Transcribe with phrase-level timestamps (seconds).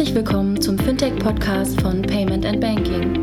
[0.00, 3.16] Herzlich willkommen zum Fintech-Podcast von Payment and Banking.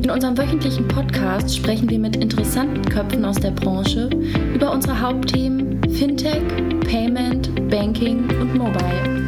[0.00, 4.08] In unserem wöchentlichen Podcast sprechen wir mit interessanten Köpfen aus der Branche
[4.54, 6.40] über unsere Hauptthemen Fintech,
[6.88, 9.26] Payment, Banking und Mobile.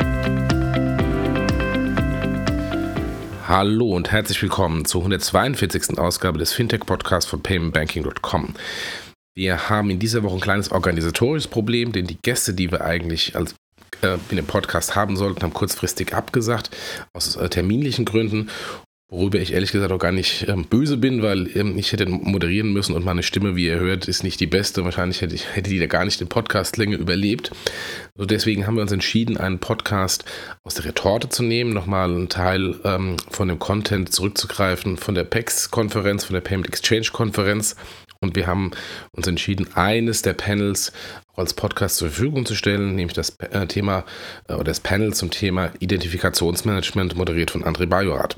[3.48, 5.98] Hallo und herzlich willkommen zur 142.
[5.98, 8.55] Ausgabe des Fintech-Podcasts von paymentbanking.com.
[9.34, 13.34] Wir haben in dieser Woche ein kleines organisatorisches Problem, denn die Gäste, die wir eigentlich
[13.34, 13.57] als
[14.02, 16.71] äh, in dem Podcast haben sollten, haben kurzfristig abgesagt,
[17.12, 18.50] aus äh, terminlichen Gründen.
[19.11, 22.75] Worüber ich ehrlich gesagt auch gar nicht ähm, böse bin, weil ähm, ich hätte moderieren
[22.75, 24.85] müssen und meine Stimme, wie ihr hört, ist nicht die beste.
[24.85, 27.50] Wahrscheinlich hätte, ich, hätte die da gar nicht den Podcast länger überlebt.
[28.17, 30.26] So deswegen haben wir uns entschieden, einen Podcast
[30.62, 35.25] aus der Retorte zu nehmen, nochmal einen Teil ähm, von dem Content zurückzugreifen, von der
[35.25, 37.77] PEX-Konferenz, von der Payment Exchange-Konferenz.
[38.20, 38.72] Und wir haben
[39.12, 40.92] uns entschieden, eines der Panels
[41.36, 44.05] als Podcast zur Verfügung zu stellen, nämlich das äh, Thema
[44.48, 48.37] äh, oder das Panel zum Thema Identifikationsmanagement, moderiert von André Bajorat.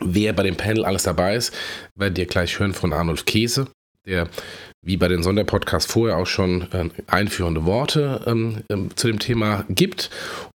[0.00, 1.52] Wer bei dem Panel alles dabei ist,
[1.96, 3.66] werdet ihr gleich hören von Arnulf Käse,
[4.06, 4.28] der
[4.88, 9.66] wie bei den Sonderpodcasts vorher auch schon äh, einführende Worte ähm, ähm, zu dem Thema
[9.68, 10.08] gibt.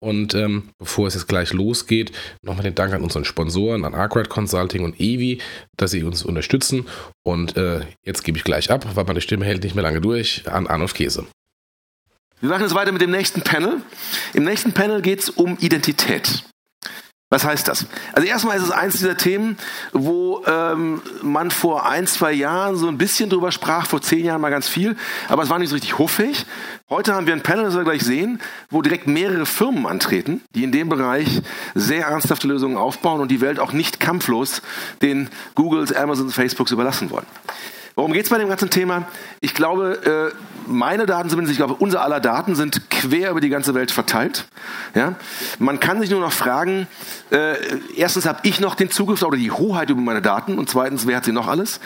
[0.00, 2.12] Und ähm, bevor es jetzt gleich losgeht,
[2.42, 5.40] nochmal den Dank an unseren Sponsoren, an Arkwright Consulting und Evi,
[5.78, 6.86] dass sie uns unterstützen.
[7.24, 10.42] Und äh, jetzt gebe ich gleich ab, weil meine Stimme hält nicht mehr lange durch,
[10.46, 11.26] an Arnulf Käse.
[12.40, 13.80] Wir machen jetzt weiter mit dem nächsten Panel.
[14.34, 16.44] Im nächsten Panel geht es um Identität.
[17.30, 17.84] Was heißt das?
[18.14, 19.58] Also erstmal ist es eins dieser Themen,
[19.92, 24.40] wo ähm, man vor ein, zwei Jahren so ein bisschen drüber sprach, vor zehn Jahren
[24.40, 24.96] mal ganz viel,
[25.28, 26.46] aber es war nicht so richtig hoffähig.
[26.88, 30.64] Heute haben wir ein Panel, das wir gleich sehen, wo direkt mehrere Firmen antreten, die
[30.64, 31.42] in dem Bereich
[31.74, 34.62] sehr ernsthafte Lösungen aufbauen und die Welt auch nicht kampflos
[35.02, 37.26] den Googles, Amazons, Facebooks überlassen wollen.
[37.98, 39.08] Worum geht es bei dem ganzen Thema?
[39.40, 43.48] Ich glaube, äh, meine Daten zumindest, ich glaube, unser aller Daten sind quer über die
[43.48, 44.46] ganze Welt verteilt.
[44.94, 45.16] Ja?
[45.58, 46.86] Man kann sich nur noch fragen,
[47.32, 47.56] äh,
[47.96, 51.16] erstens habe ich noch den Zugriff oder die Hoheit über meine Daten und zweitens, wer
[51.16, 51.80] hat sie noch alles?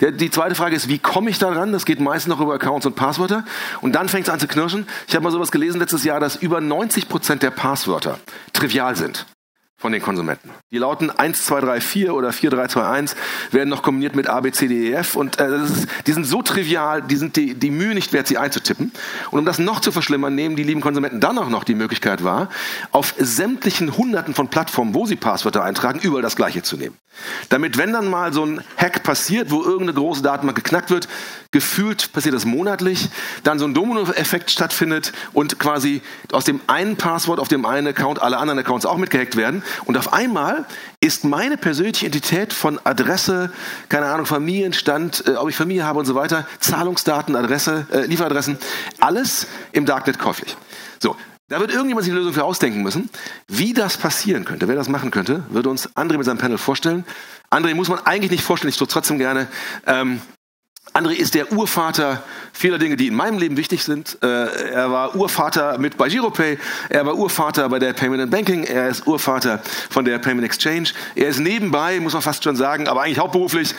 [0.00, 1.72] Der, die zweite Frage ist, wie komme ich da ran?
[1.72, 3.44] Das geht meistens noch über Accounts und Passwörter.
[3.82, 4.86] Und dann fängt es an zu knirschen.
[5.08, 8.18] Ich habe mal sowas gelesen letztes Jahr, dass über 90 Prozent der Passwörter
[8.54, 9.26] trivial sind
[9.80, 10.50] von den Konsumenten.
[10.70, 13.16] Die lauten 1, 2, 3, 4 oder 4, 3, 2, 1,
[13.50, 16.26] werden noch kombiniert mit A, B, C, D, E, F und äh, ist, die sind
[16.26, 18.92] so trivial, die sind die, die Mühe nicht wert, sie einzutippen.
[19.30, 22.22] Und um das noch zu verschlimmern, nehmen die lieben Konsumenten dann auch noch die Möglichkeit
[22.22, 22.50] wahr,
[22.92, 26.96] auf sämtlichen Hunderten von Plattformen, wo sie Passwörter eintragen, überall das Gleiche zu nehmen.
[27.48, 31.08] Damit, wenn dann mal so ein Hack passiert, wo irgendeine große Datenbank geknackt wird,
[31.52, 33.08] gefühlt passiert das monatlich,
[33.42, 36.00] dann so ein Domino-Effekt stattfindet und quasi
[36.32, 39.96] aus dem einen Passwort auf dem einen Account alle anderen Accounts auch mitgehackt werden und
[39.96, 40.64] auf einmal
[41.00, 43.52] ist meine persönliche Identität von Adresse,
[43.88, 48.58] keine Ahnung, Familienstand, äh, ob ich Familie habe und so weiter, Zahlungsdaten, Adresse, äh, Lieferadressen,
[49.00, 50.56] alles im Darknet käuflich.
[50.98, 51.16] So,
[51.48, 53.10] da wird irgendjemand sich eine Lösung für ausdenken müssen.
[53.48, 57.04] Wie das passieren könnte, wer das machen könnte, würde uns André mit seinem Panel vorstellen.
[57.50, 59.48] André muss man eigentlich nicht vorstellen, ich tue trotzdem gerne.
[59.84, 60.20] Ähm,
[60.92, 64.18] André ist der Urvater vieler Dinge, die in meinem Leben wichtig sind.
[64.22, 64.26] Äh,
[64.72, 66.58] er war Urvater mit bei Giropay,
[66.88, 70.90] er war Urvater bei der Payment and Banking, er ist Urvater von der Payment Exchange.
[71.14, 73.74] Er ist nebenbei, muss man fast schon sagen, aber eigentlich hauptberuflich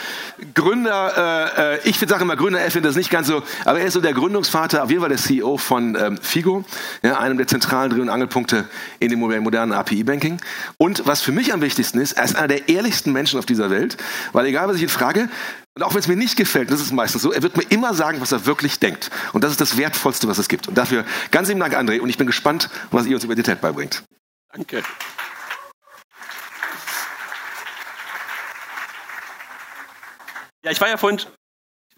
[0.53, 3.87] Gründer, äh, äh ich sage immer Gründer, er findet das nicht ganz so, aber er
[3.87, 6.63] ist so der Gründungsvater, auf jeden Fall der CEO von ähm, Figo,
[7.03, 8.65] ja, einem der zentralen Dreh- und Angelpunkte
[8.99, 10.39] in dem modernen API-Banking.
[10.77, 13.69] Und was für mich am wichtigsten ist, er ist einer der ehrlichsten Menschen auf dieser
[13.69, 13.97] Welt,
[14.31, 15.27] weil egal was ich ihn frage,
[15.75, 17.93] und auch wenn es mir nicht gefällt, das ist meistens so, er wird mir immer
[17.93, 19.09] sagen, was er wirklich denkt.
[19.31, 20.67] Und das ist das Wertvollste, was es gibt.
[20.67, 22.01] Und dafür ganz lieben Dank, André.
[22.01, 24.03] Und ich bin gespannt, was ihr uns über Identität beibringt.
[24.51, 24.83] Danke.
[30.63, 31.21] Ja, ich war ja vorhin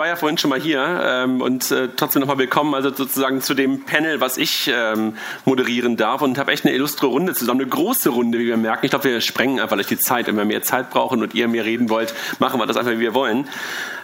[0.03, 3.53] war ja vorhin schon mal hier ähm, und äh, trotzdem nochmal willkommen, also sozusagen zu
[3.53, 5.15] dem Panel, was ich ähm,
[5.45, 8.85] moderieren darf und habe echt eine illustre Runde zusammen, eine große Runde, wie wir merken.
[8.85, 10.27] Ich glaube, wir sprengen einfach durch die Zeit.
[10.27, 12.99] Wenn wir mehr Zeit brauchen und ihr mehr reden wollt, machen wir das einfach, wie
[12.99, 13.47] wir wollen.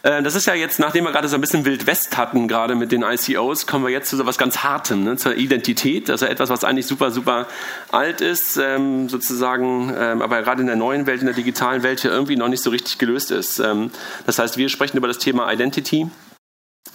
[0.04, 2.76] Äh, das ist ja jetzt, nachdem wir gerade so ein bisschen Wild West hatten, gerade
[2.76, 5.18] mit den ICOs, kommen wir jetzt zu so was ganz Hartem, ne?
[5.18, 6.10] zur Identität.
[6.10, 7.48] Also etwas, was eigentlich super, super
[7.92, 12.00] alt ist, ähm, sozusagen, ähm, aber gerade in der neuen Welt, in der digitalen Welt
[12.00, 13.60] hier irgendwie noch nicht so richtig gelöst ist.
[13.60, 13.92] Ähm,
[14.26, 15.89] das heißt, wir sprechen über das Thema Identity.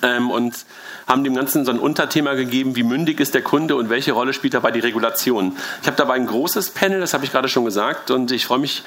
[0.02, 0.67] Ähm, und
[1.06, 4.32] haben dem Ganzen so ein Unterthema gegeben, wie mündig ist der Kunde und welche Rolle
[4.32, 5.56] spielt dabei die Regulation.
[5.82, 8.58] Ich habe dabei ein großes Panel, das habe ich gerade schon gesagt, und ich freue
[8.58, 8.82] mich,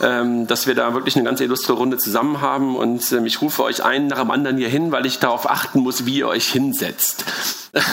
[0.00, 3.62] ähm, dass wir da wirklich eine ganz illustre Runde zusammen haben und ähm, ich rufe
[3.62, 6.50] euch einen nach dem anderen hier hin, weil ich darauf achten muss, wie ihr euch
[6.50, 7.24] hinsetzt.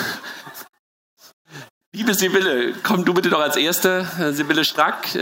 [1.93, 5.15] Liebe Sibylle, komm du bitte doch als Erste, Sibylle Strack.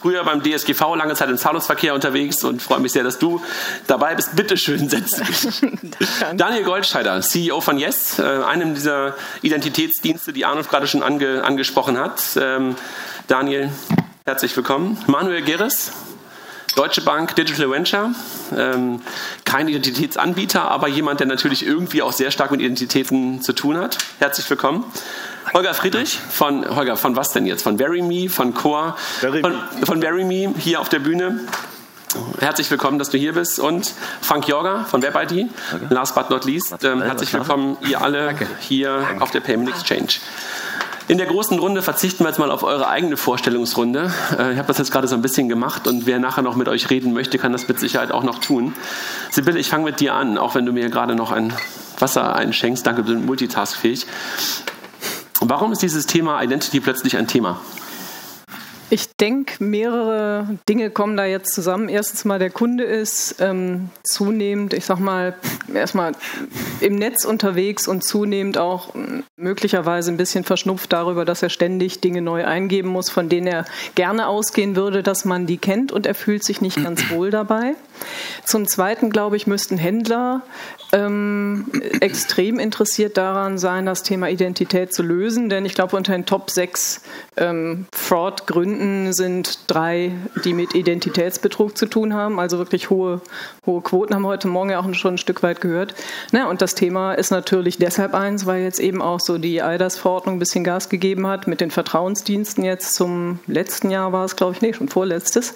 [0.00, 3.42] Früher beim DSGV lange Zeit im Zahlungsverkehr unterwegs und freue mich sehr, dass du
[3.86, 4.36] dabei bist.
[4.36, 5.62] Bitte schön, setz dich.
[6.36, 11.98] Daniel Goldscheider, CEO von Yes, äh, einem dieser Identitätsdienste, die Arnulf gerade schon ange, angesprochen
[11.98, 12.22] hat.
[12.36, 12.76] Ähm,
[13.26, 13.70] Daniel,
[14.24, 14.98] herzlich willkommen.
[15.06, 15.90] Manuel Geres,
[16.76, 18.12] Deutsche Bank Digital Venture,
[18.56, 19.00] ähm,
[19.44, 23.98] kein Identitätsanbieter, aber jemand, der natürlich irgendwie auch sehr stark mit Identitäten zu tun hat.
[24.20, 24.84] Herzlich willkommen.
[25.54, 27.62] Holger Friedrich von Holger von was denn jetzt?
[27.62, 29.54] Von VeryMe, von Core, von,
[29.84, 31.40] von VeryMe hier auf der Bühne.
[32.40, 33.58] Herzlich willkommen, dass du hier bist.
[33.58, 35.50] Und Frank Jorger von WebID.
[35.90, 40.20] Last but not least, ähm, herzlich willkommen, ihr alle hier auf der Payment Exchange.
[41.06, 44.12] In der großen Runde verzichten wir jetzt mal auf eure eigene Vorstellungsrunde.
[44.38, 46.68] Äh, ich habe das jetzt gerade so ein bisschen gemacht und wer nachher noch mit
[46.68, 48.74] euch reden möchte, kann das mit Sicherheit auch noch tun.
[49.30, 51.54] Sibylle, ich fange mit dir an, auch wenn du mir gerade noch ein
[51.98, 52.86] Wasser einschenkst.
[52.86, 54.06] Danke, du bist multitaskfähig.
[55.40, 57.60] Warum ist dieses Thema Identity plötzlich ein Thema?
[58.90, 61.90] Ich denke, mehrere Dinge kommen da jetzt zusammen.
[61.90, 65.34] Erstens mal, der Kunde ist ähm, zunehmend, ich sag mal,
[65.72, 66.12] erstmal
[66.80, 72.00] im Netz unterwegs und zunehmend auch ähm, möglicherweise ein bisschen verschnupft darüber, dass er ständig
[72.00, 76.06] Dinge neu eingeben muss, von denen er gerne ausgehen würde, dass man die kennt und
[76.06, 77.74] er fühlt sich nicht ganz wohl dabei.
[78.44, 80.42] Zum Zweiten, glaube ich, müssten Händler
[80.92, 81.66] ähm,
[82.00, 86.50] extrem interessiert daran sein, das Thema Identität zu lösen, denn ich glaube, unter den Top
[86.50, 87.02] 6
[87.36, 90.12] ähm, Fraud-Gründen sind drei,
[90.44, 93.20] die mit Identitätsbetrug zu tun haben, also wirklich hohe,
[93.66, 95.94] hohe Quoten, haben wir heute Morgen ja auch schon ein Stück weit gehört.
[96.32, 100.36] Na, und das Thema ist natürlich deshalb eins, weil jetzt eben auch so die EIDAS-Verordnung
[100.36, 104.54] ein bisschen Gas gegeben hat mit den Vertrauensdiensten jetzt zum letzten Jahr war es, glaube
[104.54, 105.54] ich, nee, schon vorletztes.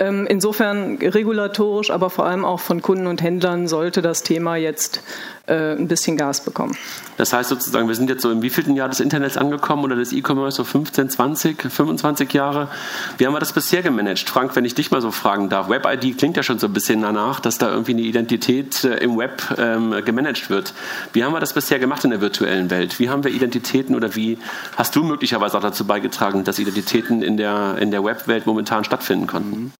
[0.00, 5.02] Ähm, insofern regulatorisch, aber vor allem auch von Kunden und Händlern sollte das Thema jetzt
[5.48, 6.76] äh, ein bisschen Gas bekommen.
[7.16, 10.12] Das heißt sozusagen, wir sind jetzt so im wievielten Jahr des Internets angekommen oder des
[10.12, 12.68] E-Commerce, so 15, 20, 25 Jahre.
[13.16, 14.28] Wie haben wir das bisher gemanagt?
[14.28, 17.02] Frank, wenn ich dich mal so fragen darf, Web-ID klingt ja schon so ein bisschen
[17.02, 20.74] danach, dass da irgendwie eine Identität äh, im Web ähm, gemanagt wird.
[21.12, 23.00] Wie haben wir das bisher gemacht in der virtuellen Welt?
[23.00, 24.38] Wie haben wir Identitäten oder wie
[24.76, 29.26] hast du möglicherweise auch dazu beigetragen, dass Identitäten in der, in der Web-Welt momentan stattfinden
[29.26, 29.72] konnten?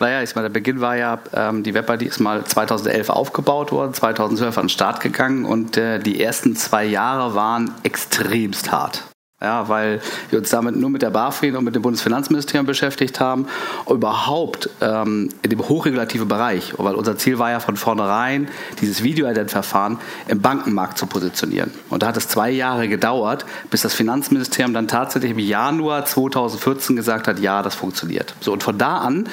[0.00, 3.94] Naja, ich meine, der Beginn war ja, ähm, die WebID ist mal 2011 aufgebaut worden,
[3.94, 9.04] 2012 an den Start gegangen und äh, die ersten zwei Jahre waren extremst hart.
[9.42, 10.00] Ja, weil
[10.30, 13.48] wir uns damit nur mit der BaFin und mit dem Bundesfinanzministerium beschäftigt haben,
[13.90, 18.48] überhaupt ähm, in dem hochregulativen Bereich, weil unser Ziel war ja von vornherein,
[18.80, 19.98] dieses Video-Ident-Verfahren
[20.28, 21.72] im Bankenmarkt zu positionieren.
[21.90, 26.94] Und da hat es zwei Jahre gedauert, bis das Finanzministerium dann tatsächlich im Januar 2014
[26.94, 28.36] gesagt hat, ja, das funktioniert.
[28.40, 29.28] So, und von da an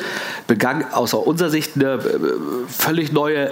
[0.47, 1.99] begann aus unserer Sicht eine äh,
[2.67, 3.51] völlig neue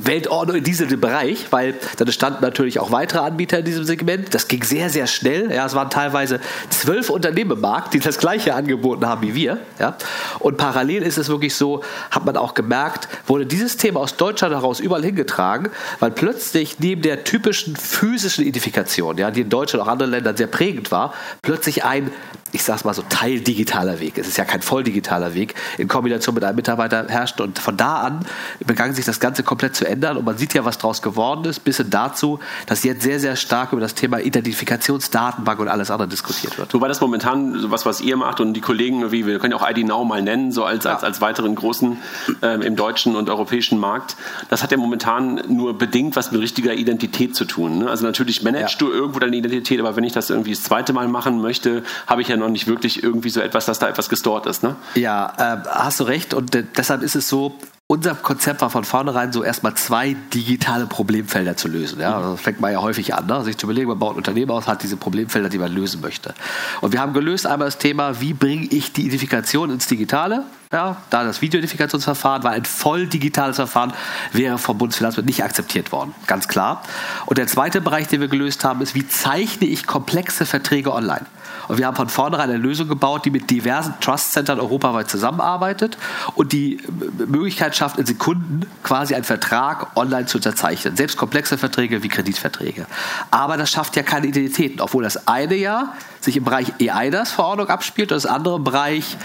[0.00, 4.32] Weltordnung in diesem Bereich, weil dann standen natürlich auch weitere Anbieter in diesem Segment.
[4.32, 5.52] Das ging sehr, sehr schnell.
[5.52, 6.40] Ja, es waren teilweise
[6.70, 9.58] zwölf Unternehmen im Markt, die das gleiche angeboten haben wie wir.
[9.78, 9.96] Ja?
[10.38, 14.54] Und parallel ist es wirklich so, hat man auch gemerkt, wurde dieses Thema aus Deutschland
[14.54, 15.70] heraus überall hingetragen,
[16.00, 20.36] weil plötzlich neben der typischen physischen Identifikation, ja, die in Deutschland und auch anderen Ländern
[20.36, 22.10] sehr prägend war, plötzlich ein
[22.52, 24.18] ich sag's mal so, teildigitaler Weg.
[24.18, 27.40] Es ist ja kein volldigitaler Weg, in Kombination mit einem Mitarbeiter herrscht.
[27.40, 28.20] Und von da an
[28.64, 30.16] begann sich das Ganze komplett zu ändern.
[30.16, 33.36] Und man sieht ja, was daraus geworden ist, bis hin dazu, dass jetzt sehr, sehr
[33.36, 36.72] stark über das Thema Identifikationsdatenbank und alles andere diskutiert wird.
[36.72, 39.58] Wobei das momentan so was, was ihr macht und die Kollegen, wie wir können ja
[39.58, 40.94] auch ID Now mal nennen, so als, ja.
[40.94, 41.98] als, als weiteren großen
[42.42, 44.16] ähm, im deutschen und europäischen Markt,
[44.48, 47.78] das hat ja momentan nur bedingt was mit richtiger Identität zu tun.
[47.78, 47.90] Ne?
[47.90, 48.86] Also natürlich managst ja.
[48.86, 52.22] du irgendwo deine Identität, aber wenn ich das irgendwie das zweite Mal machen möchte, habe
[52.22, 54.62] ich ja noch nicht wirklich irgendwie so etwas, dass da etwas gestort ist.
[54.62, 54.76] Ne?
[54.94, 56.34] Ja, äh, hast du recht.
[56.34, 57.58] Und äh, deshalb ist es so,
[57.90, 61.98] unser Konzept war von vornherein so erstmal zwei digitale Problemfelder zu lösen.
[61.98, 63.42] Ja, das fängt man ja häufig an, ne?
[63.44, 66.34] sich zu überlegen, man baut ein Unternehmen aus, hat diese Problemfelder, die man lösen möchte.
[66.82, 70.44] Und wir haben gelöst einmal das Thema, wie bringe ich die Identifikation ins Digitale?
[70.70, 73.94] Ja, da das Videoidentifikationsverfahren war ein voll digitales Verfahren,
[74.32, 76.14] wäre vom Bundesfinanzamt nicht akzeptiert worden.
[76.26, 76.82] Ganz klar.
[77.24, 81.24] Und der zweite Bereich, den wir gelöst haben, ist, wie zeichne ich komplexe Verträge online?
[81.68, 85.98] Und wir haben von vornherein eine Lösung gebaut, die mit diversen Trust-Centern europaweit zusammenarbeitet
[86.34, 86.78] und die
[87.26, 90.96] Möglichkeit schafft, in Sekunden quasi einen Vertrag online zu unterzeichnen.
[90.96, 92.86] Selbst komplexe Verträge wie Kreditverträge.
[93.30, 98.12] Aber das schafft ja keine Identitäten, obwohl das eine ja sich im Bereich EIDAS-Verordnung abspielt
[98.12, 99.16] und das andere im Bereich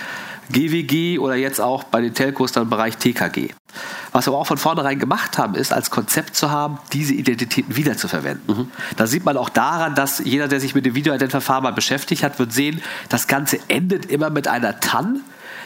[0.53, 3.49] GWG oder jetzt auch bei den Telcos dann im Bereich TKG.
[4.13, 8.55] Was wir auch von vornherein gemacht haben, ist als Konzept zu haben, diese Identitäten wiederzuverwenden.
[8.55, 8.71] Mhm.
[8.95, 12.39] Da sieht man auch daran, dass jeder, der sich mit dem Videoidentverfahren mal beschäftigt hat,
[12.39, 15.21] wird sehen, das Ganze endet immer mit einer TAN,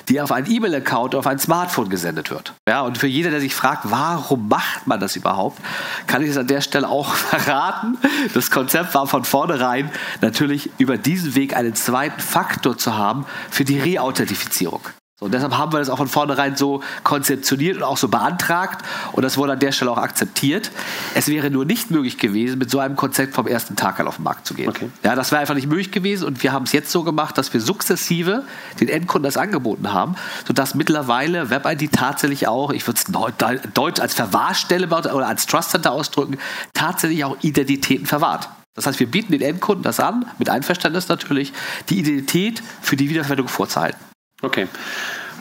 [0.09, 2.53] die auf einen E-Mail-Account auf ein Smartphone gesendet wird.
[2.67, 5.59] Ja, und für jeder, der sich fragt, warum macht man das überhaupt,
[6.07, 7.97] kann ich es an der Stelle auch verraten.
[8.33, 13.65] Das Konzept war von vornherein natürlich über diesen Weg einen zweiten Faktor zu haben für
[13.65, 14.81] die Reauthentifizierung.
[15.19, 18.85] So, und deshalb haben wir das auch von vornherein so konzeptioniert und auch so beantragt
[19.13, 20.69] und das wurde an der Stelle auch akzeptiert.
[21.15, 24.17] Es wäre nur nicht möglich gewesen, mit so einem Konzept vom ersten Tag an auf
[24.17, 24.69] den Markt zu gehen.
[24.69, 24.91] Okay.
[25.01, 27.51] Ja, das wäre einfach nicht möglich gewesen und wir haben es jetzt so gemacht, dass
[27.51, 28.43] wir sukzessive
[28.79, 30.13] den Endkunden das angeboten haben,
[30.45, 35.93] sodass mittlerweile WebID tatsächlich auch, ich würde es deutsch als Verwahrstelle oder als Trust Center
[35.93, 36.37] ausdrücken,
[36.75, 38.49] tatsächlich auch Identitäten verwahrt.
[38.75, 41.53] Das heißt, wir bieten den Endkunden das an, mit Einverständnis natürlich,
[41.89, 43.97] die Identität für die Wiederverwendung vorzuhalten.
[44.41, 44.67] Okay.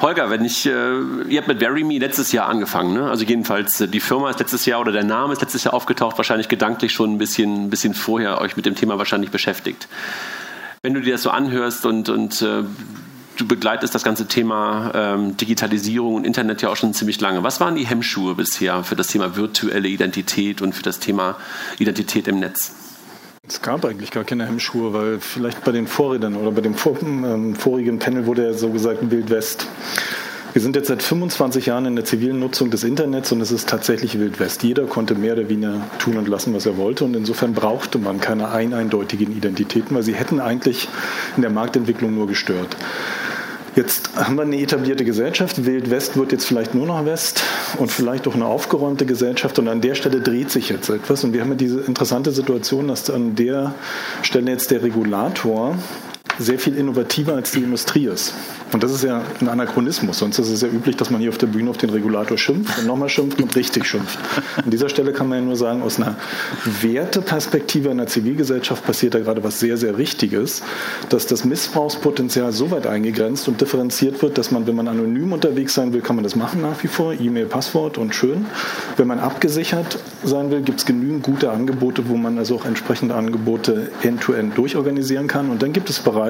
[0.00, 0.71] Holger, wenn ich, äh,
[1.29, 3.09] ihr habt mit VeryMe letztes Jahr angefangen, ne?
[3.09, 6.19] Also jedenfalls äh, die Firma ist letztes Jahr oder der Name ist letztes Jahr aufgetaucht,
[6.19, 9.88] wahrscheinlich gedanklich schon ein bisschen, bisschen vorher euch mit dem Thema wahrscheinlich beschäftigt.
[10.83, 12.62] Wenn du dir das so anhörst und, und äh,
[13.37, 17.43] du begleitest das ganze Thema ähm, Digitalisierung und Internet ja auch schon ziemlich lange.
[17.43, 21.37] Was waren die Hemmschuhe bisher für das Thema virtuelle Identität und für das Thema
[21.79, 22.86] Identität im Netz?
[23.49, 26.97] Es gab eigentlich gar keine Hemmschuhe, weil vielleicht bei den Vorredern oder bei dem vor,
[27.00, 29.69] ähm, vorigen Panel wurde ja so gesagt Wild West.
[30.53, 33.69] Wir sind jetzt seit 25 Jahren in der zivilen Nutzung des Internets und es ist
[33.69, 34.65] tatsächlich Wild West.
[34.65, 38.21] Jeder konnte mehr oder weniger tun und lassen, was er wollte und insofern brauchte man
[38.21, 40.88] keine ein eindeutigen Identitäten, weil sie hätten eigentlich
[41.37, 42.76] in der Marktentwicklung nur gestört.
[43.76, 45.66] Jetzt haben wir eine etablierte Gesellschaft.
[45.66, 47.42] Wild West wird jetzt vielleicht nur noch West
[47.76, 49.59] und vielleicht auch eine aufgeräumte Gesellschaft.
[49.59, 51.25] Und an der Stelle dreht sich jetzt etwas.
[51.25, 53.75] Und wir haben ja diese interessante Situation, dass an der
[54.23, 55.76] Stelle jetzt der Regulator
[56.38, 58.35] sehr viel innovativer als die Industrie ist.
[58.73, 60.19] Und das ist ja ein Anachronismus.
[60.19, 62.78] Sonst ist es ja üblich, dass man hier auf der Bühne auf den Regulator schimpft
[62.78, 64.19] und nochmal schimpft und richtig schimpft.
[64.57, 66.16] An dieser Stelle kann man ja nur sagen, aus einer
[66.83, 70.62] Werteperspektive einer Zivilgesellschaft passiert da gerade was sehr, sehr Wichtiges,
[71.09, 75.75] dass das Missbrauchspotenzial so weit eingegrenzt und differenziert wird, dass man, wenn man anonym unterwegs
[75.75, 78.47] sein will, kann man das machen nach wie vor, E-Mail, Passwort und schön.
[78.97, 83.14] Wenn man abgesichert sein will, gibt es genügend gute Angebote, wo man also auch entsprechende
[83.14, 85.50] Angebote end-to-end -end durchorganisieren kann.
[85.50, 86.25] Und dann gibt es Bereiche,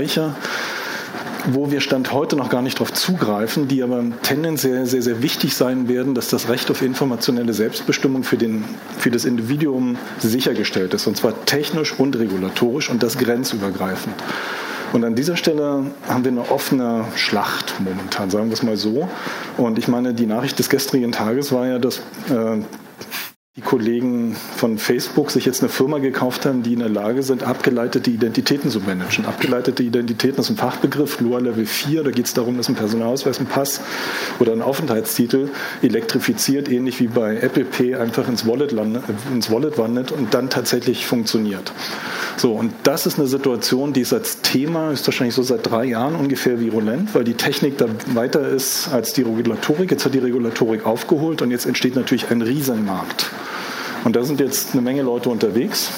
[1.46, 5.54] wo wir Stand heute noch gar nicht darauf zugreifen, die aber tendenziell sehr, sehr wichtig
[5.54, 8.64] sein werden, dass das Recht auf informationelle Selbstbestimmung für, den,
[8.98, 14.14] für das Individuum sichergestellt ist, und zwar technisch und regulatorisch und das grenzübergreifend.
[14.92, 19.08] Und an dieser Stelle haben wir eine offene Schlacht momentan, sagen wir es mal so.
[19.56, 21.98] Und ich meine, die Nachricht des gestrigen Tages war ja, dass
[22.30, 22.62] äh,
[23.56, 27.42] die Kollegen von Facebook sich jetzt eine Firma gekauft haben, die in der Lage sind,
[27.42, 29.24] abgeleitete Identitäten zu managen.
[29.24, 33.40] Abgeleitete Identitäten ist ein Fachbegriff, Lua Level 4, da geht es darum, dass ein Personalausweis,
[33.40, 33.80] ein Pass
[34.40, 35.48] oder ein Aufenthaltstitel
[35.80, 40.50] elektrifiziert, ähnlich wie bei Apple Pay, einfach ins Wallet, landet, ins Wallet wandert und dann
[40.50, 41.72] tatsächlich funktioniert.
[42.36, 45.86] So, und das ist eine Situation, die ist als Thema, ist wahrscheinlich so seit drei
[45.86, 49.90] Jahren ungefähr virulent, weil die Technik da weiter ist als die Regulatorik.
[49.90, 53.30] Jetzt hat die Regulatorik aufgeholt und jetzt entsteht natürlich ein Riesenmarkt.
[54.06, 55.90] Und da sind jetzt eine Menge Leute unterwegs.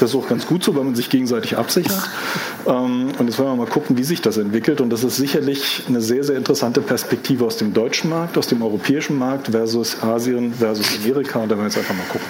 [0.00, 2.10] Das ist auch ganz gut so, weil man sich gegenseitig absichert.
[2.66, 4.80] Ähm, und jetzt wollen wir mal gucken, wie sich das entwickelt.
[4.80, 8.62] Und das ist sicherlich eine sehr, sehr interessante Perspektive aus dem deutschen Markt, aus dem
[8.62, 11.40] europäischen Markt versus Asien versus Amerika.
[11.40, 12.26] Und da werden wir jetzt einfach mal gucken.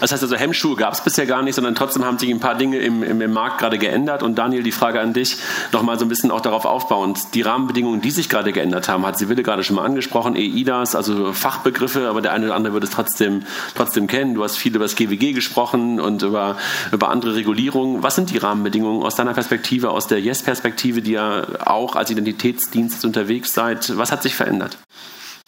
[0.00, 2.54] Das heißt also, Hemmschuhe gab es bisher gar nicht, sondern trotzdem haben sich ein paar
[2.54, 4.22] Dinge im, im, im Markt gerade geändert.
[4.22, 5.38] Und Daniel, die Frage an dich,
[5.72, 7.34] nochmal so ein bisschen auch darauf aufbauend.
[7.34, 11.32] Die Rahmenbedingungen, die sich gerade geändert haben, hat Sibylle gerade schon mal angesprochen, EIDAS, also
[11.32, 13.44] Fachbegriffe, aber der eine oder andere würde es trotzdem,
[13.74, 14.34] trotzdem kennen.
[14.34, 16.56] Du hast viel über das GWG gesprochen und über,
[16.96, 18.02] über andere Regulierungen.
[18.02, 23.04] Was sind die Rahmenbedingungen aus deiner Perspektive, aus der Yes-Perspektive, die ja auch als Identitätsdienst
[23.04, 23.96] unterwegs seid?
[23.96, 24.78] Was hat sich verändert?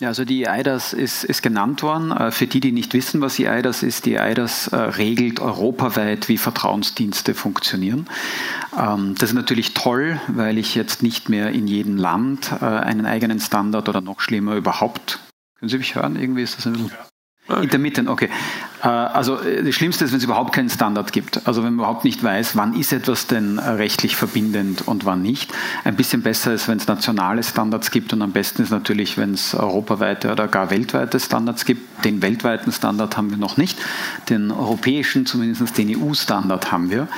[0.00, 2.12] Ja, also die EIDAS ist, ist genannt worden.
[2.12, 6.28] Äh, für die, die nicht wissen, was die EIDAS ist, die EIDAS äh, regelt europaweit,
[6.28, 8.09] wie Vertrauensdienste funktionieren.
[8.78, 13.07] Ähm, das ist natürlich toll, weil ich jetzt nicht mehr in jedem Land äh, einen
[13.07, 15.19] eigenen Standard oder noch schlimmer überhaupt.
[15.59, 16.14] Können Sie mich hören?
[16.14, 17.08] Irgendwie ist das ein bisschen.
[17.49, 17.62] Okay.
[17.62, 18.28] Intermittent, okay.
[18.83, 21.47] Äh, also äh, das Schlimmste ist, wenn es überhaupt keinen Standard gibt.
[21.47, 25.23] Also wenn man überhaupt nicht weiß, wann ist etwas denn äh, rechtlich verbindend und wann
[25.23, 25.52] nicht.
[25.85, 29.33] Ein bisschen besser ist, wenn es nationale Standards gibt und am besten ist natürlich, wenn
[29.33, 32.05] es europaweite oder gar weltweite Standards gibt.
[32.05, 33.78] Den weltweiten Standard haben wir noch nicht.
[34.28, 37.09] Den europäischen, zumindest den EU-Standard haben wir.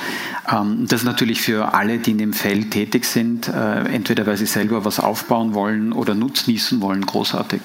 [0.49, 4.45] Ähm, das ist natürlich für alle, die in dem Feld tätig sind, entweder weil sie
[4.45, 7.61] selber was aufbauen wollen oder nutznießen wollen, großartig.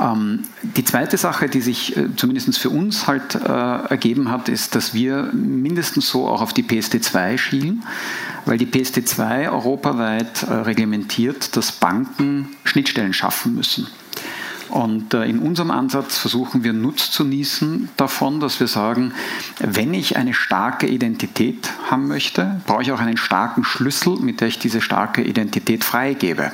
[0.00, 4.74] Ähm, die zweite Sache, die sich äh, zumindest für uns halt äh, ergeben hat, ist,
[4.74, 7.84] dass wir mindestens so auch auf die PSD2 schielen,
[8.44, 13.86] weil die PSD2 europaweit äh, reglementiert, dass Banken Schnittstellen schaffen müssen.
[14.70, 19.12] Und in unserem Ansatz versuchen wir Nutz zu nießen davon, dass wir sagen,
[19.60, 24.48] wenn ich eine starke Identität haben möchte, brauche ich auch einen starken Schlüssel, mit der
[24.48, 26.50] ich diese starke Identität freigebe.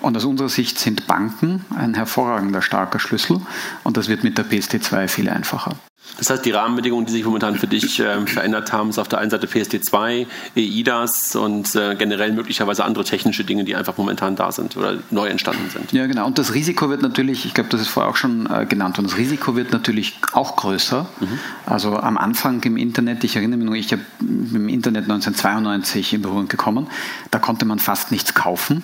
[0.00, 3.40] Und aus unserer Sicht sind Banken ein hervorragender starker Schlüssel
[3.84, 5.76] und das wird mit der PSD2 viel einfacher.
[6.18, 9.20] Das heißt, die Rahmenbedingungen, die sich momentan für dich äh, verändert haben, ist auf der
[9.20, 10.26] einen Seite PSD2,
[10.56, 15.28] EIDAS und äh, generell möglicherweise andere technische Dinge, die einfach momentan da sind oder neu
[15.28, 15.92] entstanden sind.
[15.92, 16.26] Ja, genau.
[16.26, 19.08] Und das Risiko wird natürlich, ich glaube, das ist vorher auch schon äh, genannt worden,
[19.08, 21.06] das Risiko wird natürlich auch größer.
[21.20, 21.38] Mhm.
[21.66, 26.22] Also am Anfang im Internet, ich erinnere mich nur, ich habe im Internet 1992 in
[26.22, 26.88] Berührung gekommen,
[27.30, 28.82] da konnte man fast nichts kaufen.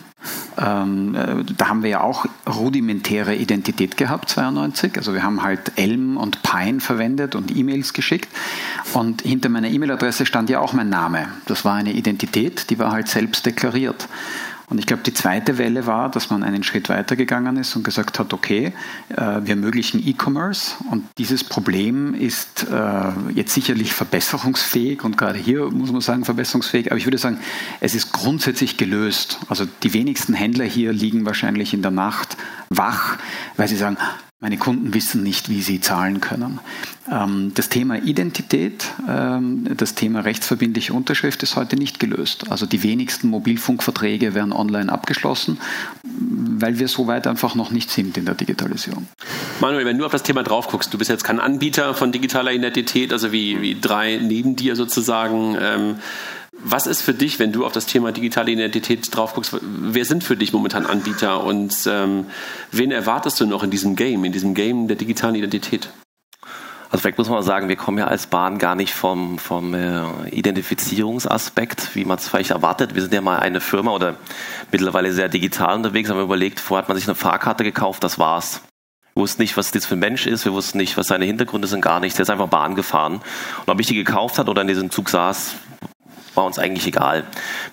[0.58, 4.96] Ähm, äh, da haben wir ja auch rudimentäre Identität gehabt, 92.
[4.96, 8.28] Also wir haben halt Elm und Pine verwendet und E-Mails geschickt.
[8.94, 11.28] Und hinter meiner E-Mail-Adresse stand ja auch mein Name.
[11.46, 14.08] Das war eine Identität, die war halt selbst deklariert.
[14.68, 17.84] Und ich glaube, die zweite Welle war, dass man einen Schritt weiter gegangen ist und
[17.84, 18.72] gesagt hat, okay,
[19.10, 25.70] äh, wir ermöglichen E-Commerce und dieses Problem ist äh, jetzt sicherlich verbesserungsfähig und gerade hier
[25.70, 27.38] muss man sagen verbesserungsfähig, aber ich würde sagen,
[27.80, 29.38] es ist grundsätzlich gelöst.
[29.48, 32.36] Also die wenigsten Händler hier liegen wahrscheinlich in der Nacht
[32.68, 33.18] wach,
[33.56, 33.96] weil sie sagen,
[34.38, 36.60] meine Kunden wissen nicht, wie sie zahlen können.
[37.10, 42.50] Ähm, das Thema Identität, ähm, das Thema rechtsverbindliche Unterschrift ist heute nicht gelöst.
[42.50, 45.58] Also die wenigsten Mobilfunkverträge werden online abgeschlossen,
[46.04, 49.08] weil wir so weit einfach noch nicht sind in der Digitalisierung.
[49.60, 52.52] Manuel, wenn du auf das Thema drauf guckst, du bist jetzt kein Anbieter von digitaler
[52.52, 55.56] Identität, also wie, wie drei neben dir sozusagen.
[55.58, 55.94] Ähm,
[56.64, 60.24] was ist für dich, wenn du auf das Thema digitale Identität drauf guckst, wer sind
[60.24, 62.26] für dich momentan Anbieter und ähm,
[62.72, 65.90] wen erwartest du noch in diesem Game, in diesem Game der digitalen Identität?
[66.90, 70.28] Also vielleicht muss man sagen, wir kommen ja als Bahn gar nicht vom, vom äh,
[70.30, 72.94] Identifizierungsaspekt, wie man es vielleicht erwartet.
[72.94, 74.14] Wir sind ja mal eine Firma oder
[74.70, 78.18] mittlerweile sehr digital unterwegs, haben wir überlegt, vorher hat man sich eine Fahrkarte gekauft, das
[78.18, 78.62] war's.
[79.14, 81.66] Wir wussten nicht, was das für ein Mensch ist, wir wussten nicht, was seine Hintergründe
[81.66, 82.16] sind, gar nichts.
[82.16, 83.20] Der ist einfach Bahn gefahren.
[83.64, 85.54] Und ob ich die gekauft hat oder in diesem Zug saß,
[86.36, 87.24] war uns eigentlich egal.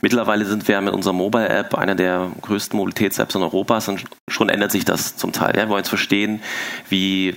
[0.01, 4.71] Mittlerweile sind wir mit unserer Mobile-App einer der größten Mobilitäts-Apps in Europa und schon ändert
[4.71, 5.55] sich das zum Teil.
[5.55, 6.41] Ja, wir wollen jetzt verstehen,
[6.89, 7.35] wie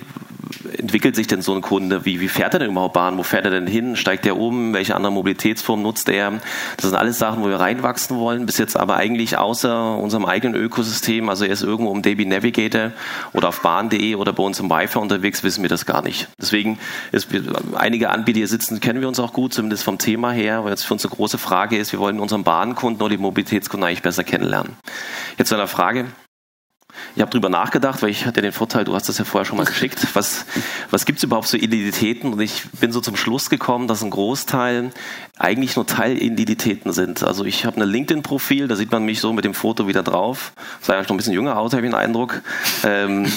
[0.79, 2.05] entwickelt sich denn so ein Kunde?
[2.05, 3.19] Wie, wie fährt er denn überhaupt Bahn?
[3.19, 3.97] Wo fährt er denn hin?
[3.97, 4.73] Steigt er um?
[4.73, 6.33] Welche andere Mobilitätsform nutzt er?
[6.77, 8.47] Das sind alles Sachen, wo wir reinwachsen wollen.
[8.47, 12.93] Bis jetzt aber eigentlich außer unserem eigenen Ökosystem, also er ist irgendwo im DB Navigator
[13.33, 16.29] oder auf bahn.de oder bei uns im Wi-Fi unterwegs, wissen wir das gar nicht.
[16.41, 16.79] Deswegen
[17.13, 17.29] ist
[17.75, 20.85] einige Anbieter hier sitzen, kennen wir uns auch gut, zumindest vom Thema her, weil jetzt
[20.85, 24.25] für uns eine große Frage ist, wir wollen unseren Bahnkunden oder die Mobilitätskunden eigentlich besser
[24.25, 24.77] kennenlernen.
[25.39, 26.07] Jetzt zu einer Frage,
[27.15, 29.57] ich habe drüber nachgedacht, weil ich hatte den Vorteil, du hast das ja vorher schon
[29.57, 30.07] mal geschickt.
[30.15, 30.47] Was,
[30.91, 32.33] was gibt es überhaupt für Identitäten?
[32.33, 34.91] Und ich bin so zum Schluss gekommen, dass ein Großteil
[35.39, 37.23] eigentlich nur Teilidentitäten sind.
[37.23, 40.53] Also ich habe ein LinkedIn-Profil, da sieht man mich so mit dem Foto wieder drauf.
[40.81, 42.43] Sah ja schon ein bisschen jünger aus, habe ich den Eindruck.
[42.85, 43.31] Ähm,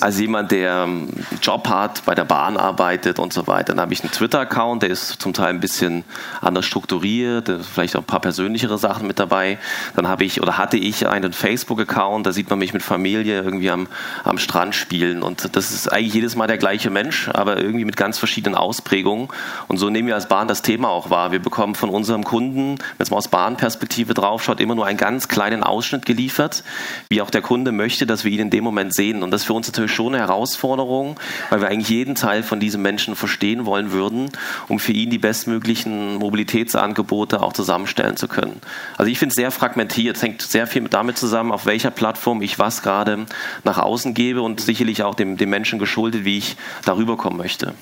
[0.00, 3.74] als jemand, der einen Job hat, bei der Bahn arbeitet und so weiter.
[3.74, 6.04] Dann habe ich einen Twitter-Account, der ist zum Teil ein bisschen
[6.40, 9.58] anders strukturiert, vielleicht auch ein paar persönlichere Sachen mit dabei.
[9.94, 13.70] Dann habe ich oder hatte ich einen Facebook-Account, da sieht man mich mit Familie irgendwie
[13.70, 13.86] am,
[14.24, 15.22] am Strand spielen.
[15.22, 19.28] Und das ist eigentlich jedes Mal der gleiche Mensch, aber irgendwie mit ganz verschiedenen Ausprägungen.
[19.68, 21.32] Und so nehmen wir als Bahn das Thema auch wahr.
[21.32, 25.28] Wir bekommen von unserem Kunden, wenn es mal aus Bahnperspektive draufschaut, immer nur einen ganz
[25.28, 26.64] kleinen Ausschnitt geliefert,
[27.10, 29.22] wie auch der Kunde möchte, dass wir ihn in dem Moment sehen.
[29.22, 31.18] Und das ist für uns natürlich natürlich schon eine Herausforderung,
[31.50, 34.30] weil wir eigentlich jeden Teil von diesem Menschen verstehen wollen würden,
[34.68, 38.60] um für ihn die bestmöglichen Mobilitätsangebote auch zusammenstellen zu können.
[38.96, 42.42] Also ich finde es sehr fragmentiert, es hängt sehr viel damit zusammen, auf welcher Plattform
[42.42, 43.26] ich was gerade
[43.64, 47.74] nach außen gebe und sicherlich auch dem, dem Menschen geschuldet, wie ich darüber kommen möchte.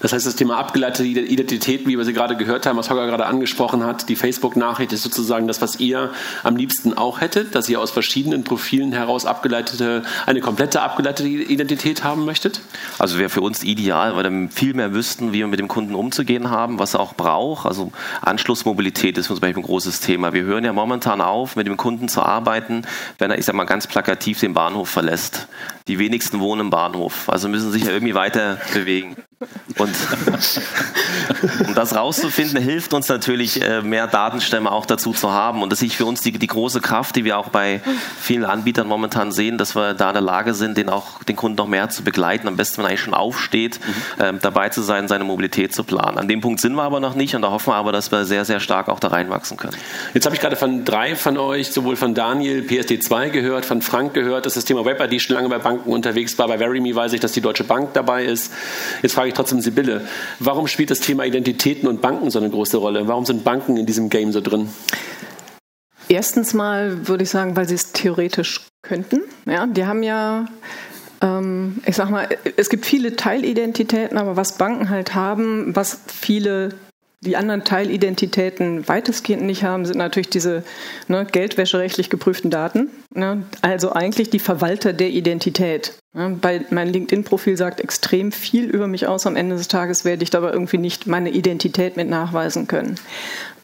[0.00, 3.26] Das heißt, das Thema abgeleitete Identität, wie wir sie gerade gehört haben, was Holger gerade
[3.26, 6.10] angesprochen hat, die Facebook-Nachricht ist sozusagen das, was ihr
[6.42, 12.04] am liebsten auch hättet, dass ihr aus verschiedenen Profilen heraus abgeleitete, eine komplette abgeleitete Identität
[12.04, 12.60] haben möchtet?
[12.98, 15.94] Also wäre für uns ideal, weil wir viel mehr wüssten, wie wir mit dem Kunden
[15.94, 17.66] umzugehen haben, was er auch braucht.
[17.66, 17.90] Also
[18.22, 20.32] Anschlussmobilität ist für uns ein großes Thema.
[20.32, 22.82] Wir hören ja momentan auf, mit dem Kunden zu arbeiten,
[23.18, 25.48] wenn er, ich sag mal, ganz plakativ den Bahnhof verlässt.
[25.88, 29.16] Die wenigsten wohnen im Bahnhof, also müssen sich ja irgendwie weiter bewegen.
[29.76, 29.94] Und
[31.66, 35.62] um das rauszufinden, hilft uns natürlich, äh, mehr Datenstämme auch dazu zu haben.
[35.62, 37.82] Und das ist für uns die, die große Kraft, die wir auch bei
[38.18, 41.58] vielen Anbietern momentan sehen, dass wir da in der Lage sind, den auch den Kunden
[41.58, 42.48] noch mehr zu begleiten.
[42.48, 44.22] Am besten, wenn er eigentlich schon aufsteht, mhm.
[44.24, 46.16] ähm, dabei zu sein, seine Mobilität zu planen.
[46.16, 48.24] An dem Punkt sind wir aber noch nicht und da hoffen wir aber, dass wir
[48.24, 49.76] sehr, sehr stark auch da reinwachsen können.
[50.14, 54.14] Jetzt habe ich gerade von drei von euch, sowohl von Daniel PSD2 gehört, von Frank
[54.14, 56.48] gehört, dass das Thema Web-ID schon lange bei Banken unterwegs war.
[56.48, 58.52] Bei Verimi weiß ich, dass die Deutsche Bank dabei ist.
[59.02, 60.06] Jetzt frage ich trotzdem Sibylle,
[60.38, 63.08] warum spielt das Thema Identitäten und Banken so eine große Rolle?
[63.08, 64.68] Warum sind Banken in diesem Game so drin?
[66.08, 69.22] Erstens mal würde ich sagen, weil sie es theoretisch könnten.
[69.44, 70.46] Ja, die haben ja,
[71.20, 76.74] ähm, ich sag mal, es gibt viele Teilidentitäten, aber was Banken halt haben, was viele
[77.20, 80.62] die anderen Teilidentitäten weitestgehend nicht haben, sind natürlich diese
[81.08, 82.90] ne, geldwäscherechtlich geprüften Daten.
[83.14, 85.94] Ne, also eigentlich die Verwalter der Identität.
[86.12, 89.26] Ne, bei mein LinkedIn-Profil sagt extrem viel über mich aus.
[89.26, 92.96] Am Ende des Tages werde ich dabei irgendwie nicht meine Identität mit nachweisen können.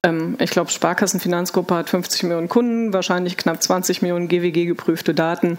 [0.04, 5.58] Ähm, ich glaube, Sparkassenfinanzgruppe hat 50 Millionen Kunden, wahrscheinlich knapp 20 Millionen GWG geprüfte Daten.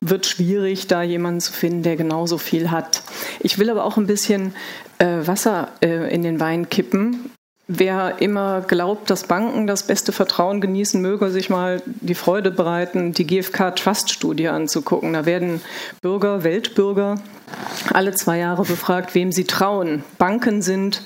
[0.00, 3.02] Wird schwierig, da jemanden zu finden, der genauso viel hat.
[3.40, 4.54] Ich will aber auch ein bisschen
[4.98, 7.30] äh, Wasser äh, in den Wein kippen.
[7.68, 13.12] Wer immer glaubt, dass Banken das beste Vertrauen genießen, möge sich mal die Freude bereiten,
[13.12, 15.14] die GfK Trust Studie anzugucken.
[15.14, 15.60] Da werden
[16.00, 17.16] Bürger, Weltbürger
[17.92, 20.04] alle zwei Jahre befragt, wem sie trauen.
[20.16, 21.02] Banken sind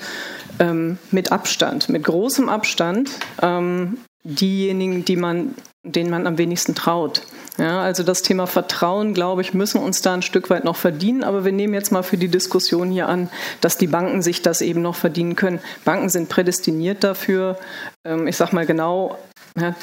[0.59, 3.09] ähm, mit Abstand, mit großem Abstand
[3.41, 7.23] ähm, diejenigen, die man, denen man am wenigsten traut.
[7.57, 11.23] Ja, also das Thema Vertrauen, glaube ich, müssen uns da ein Stück weit noch verdienen.
[11.23, 14.61] Aber wir nehmen jetzt mal für die Diskussion hier an, dass die Banken sich das
[14.61, 15.59] eben noch verdienen können.
[15.83, 17.57] Banken sind prädestiniert dafür,
[18.05, 19.17] ähm, ich sage mal genau,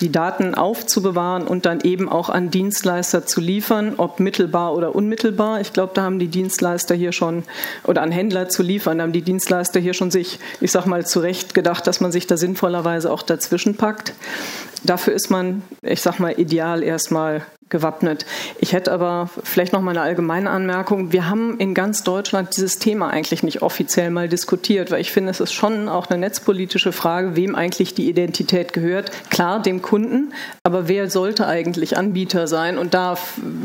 [0.01, 5.61] die Daten aufzubewahren und dann eben auch an Dienstleister zu liefern, ob mittelbar oder unmittelbar.
[5.61, 7.45] Ich glaube, da haben die Dienstleister hier schon,
[7.85, 11.07] oder an Händler zu liefern, da haben die Dienstleister hier schon sich, ich sage mal,
[11.07, 14.15] zurecht gedacht, dass man sich da sinnvollerweise auch dazwischen packt.
[14.85, 18.27] Dafür ist man, ich sage mal, ideal erstmal gewappnet.
[18.59, 21.13] Ich hätte aber vielleicht noch mal eine allgemeine Anmerkung.
[21.13, 25.31] Wir haben in ganz Deutschland dieses Thema eigentlich nicht offiziell mal diskutiert, weil ich finde,
[25.31, 29.11] es ist schon auch eine netzpolitische Frage, wem eigentlich die Identität gehört.
[29.31, 32.79] Klar, dem Kunden, aber wer sollte eigentlich Anbieter sein?
[32.79, 33.17] Und da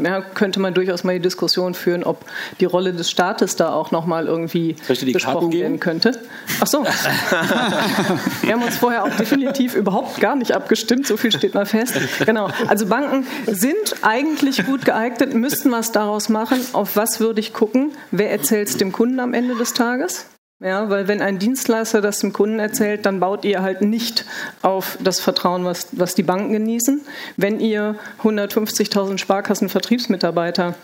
[0.03, 2.25] ja, könnte man durchaus mal die Diskussion führen, ob
[2.59, 4.75] die Rolle des Staates da auch noch mal irgendwie
[5.13, 6.11] besprochen werden könnte.
[6.59, 6.83] Ach so.
[8.41, 11.07] Wir haben uns vorher auch definitiv überhaupt gar nicht abgestimmt.
[11.07, 11.95] So viel steht mal fest.
[12.25, 12.49] Genau.
[12.67, 16.59] Also Banken sind eigentlich gut geeignet, müssten was daraus machen.
[16.73, 17.91] Auf was würde ich gucken?
[18.11, 20.25] Wer erzählt es dem Kunden am Ende des Tages?
[20.63, 24.25] Ja, weil wenn ein Dienstleister das dem Kunden erzählt, dann baut ihr halt nicht
[24.61, 27.01] auf das Vertrauen, was, was die Banken genießen.
[27.35, 30.75] Wenn ihr 150.000 Sparkassenvertriebsmitarbeiter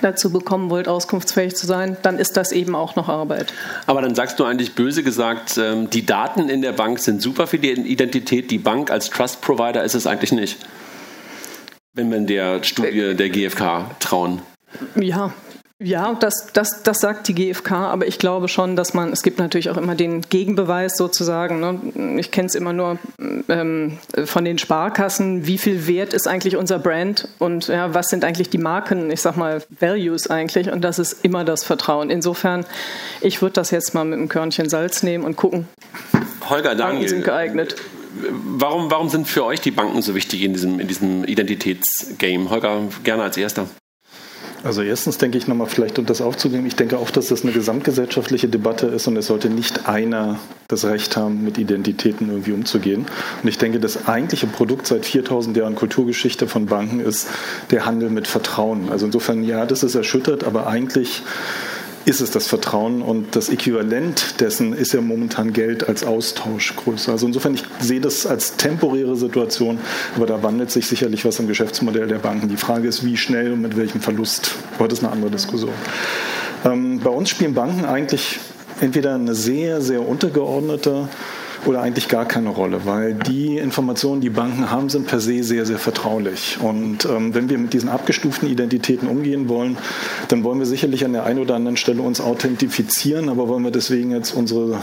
[0.00, 3.52] dazu bekommen wollt, auskunftsfähig zu sein, dann ist das eben auch noch Arbeit.
[3.86, 7.46] Aber dann sagst du eigentlich böse gesagt, ähm, die Daten in der Bank sind super
[7.46, 10.58] für die Identität, die Bank als Trust Provider ist es eigentlich nicht.
[11.94, 14.42] Wenn man der Studie der GfK trauen.
[14.94, 15.32] Ja,
[15.82, 19.38] ja, das, das, das sagt die GfK, aber ich glaube schon, dass man, es gibt
[19.38, 21.58] natürlich auch immer den Gegenbeweis sozusagen.
[21.58, 22.18] Ne?
[22.18, 22.98] Ich kenne es immer nur
[23.48, 28.26] ähm, von den Sparkassen, wie viel wert ist eigentlich unser Brand und ja, was sind
[28.26, 32.10] eigentlich die Marken, ich sag mal, Values eigentlich und das ist immer das Vertrauen.
[32.10, 32.66] Insofern,
[33.22, 35.66] ich würde das jetzt mal mit einem Körnchen Salz nehmen und gucken.
[36.50, 37.08] Holger Daniel.
[37.08, 37.76] sind geeignet
[38.58, 42.50] warum, warum sind für euch die Banken so wichtig in diesem, in diesem Identitätsgame?
[42.50, 43.66] Holger, gerne als Erster.
[44.62, 47.52] Also erstens denke ich nochmal vielleicht, um das aufzugeben, ich denke auch, dass das eine
[47.52, 53.06] gesamtgesellschaftliche Debatte ist und es sollte nicht einer das Recht haben, mit Identitäten irgendwie umzugehen.
[53.42, 57.28] Und ich denke, das eigentliche Produkt seit 4000 Jahren Kulturgeschichte von Banken ist
[57.70, 58.90] der Handel mit Vertrauen.
[58.90, 61.22] Also insofern, ja, das ist erschüttert, aber eigentlich
[62.10, 67.12] ist es das Vertrauen und das Äquivalent dessen ist ja momentan Geld als Austausch größer.
[67.12, 69.78] Also insofern, ich sehe das als temporäre Situation,
[70.16, 72.48] aber da wandelt sich sicherlich was im Geschäftsmodell der Banken.
[72.48, 74.56] Die Frage ist, wie schnell und mit welchem Verlust.
[74.76, 75.72] Aber das ist eine andere Diskussion.
[76.64, 78.40] Ähm, bei uns spielen Banken eigentlich
[78.80, 81.08] entweder eine sehr, sehr untergeordnete
[81.66, 85.66] oder eigentlich gar keine Rolle, weil die Informationen, die Banken haben, sind per se sehr,
[85.66, 86.58] sehr vertraulich.
[86.60, 89.78] Und ähm, wenn wir mit diesen abgestuften Identitäten umgehen wollen,
[90.28, 93.70] dann wollen wir sicherlich an der einen oder anderen Stelle uns authentifizieren, aber wollen wir
[93.70, 94.80] deswegen jetzt unsere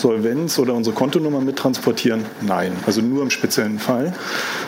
[0.00, 2.24] Solvenz oder unsere Kontonummer mittransportieren?
[2.40, 4.12] Nein, also nur im speziellen Fall.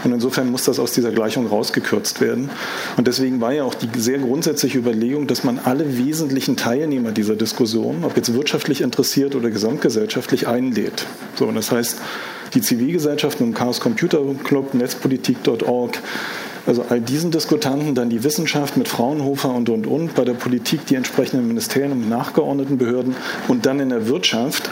[0.05, 2.51] Und insofern muss das aus dieser Gleichung rausgekürzt werden.
[2.97, 7.37] Und deswegen war ja auch die sehr grundsätzliche Überlegung, dass man alle wesentlichen Teilnehmer dieser
[7.37, 11.07] Diskussion, ob jetzt wirtschaftlich interessiert oder gesamtgesellschaftlich, einlädt.
[11.37, 11.99] So, und das heißt,
[12.55, 15.99] die Zivilgesellschaften im Chaos Computer Club, Netzpolitik.org,
[16.67, 20.87] also all diesen Diskutanten, dann die Wissenschaft mit Fraunhofer und, und, und, bei der Politik
[20.87, 23.17] die entsprechenden Ministerien und nachgeordneten Behörden
[23.49, 24.71] und dann in der Wirtschaft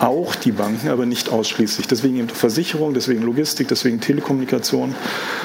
[0.00, 1.86] auch die Banken, aber nicht ausschließlich.
[1.86, 4.94] Deswegen eben Versicherung, deswegen Logistik, deswegen Telekommunikation.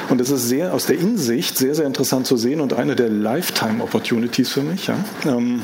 [0.10, 3.10] Und es ist sehr aus der Insicht sehr, sehr interessant zu sehen und eine der
[3.10, 4.88] Lifetime Opportunities für mich.
[4.88, 4.96] Ja.
[5.26, 5.62] Ähm,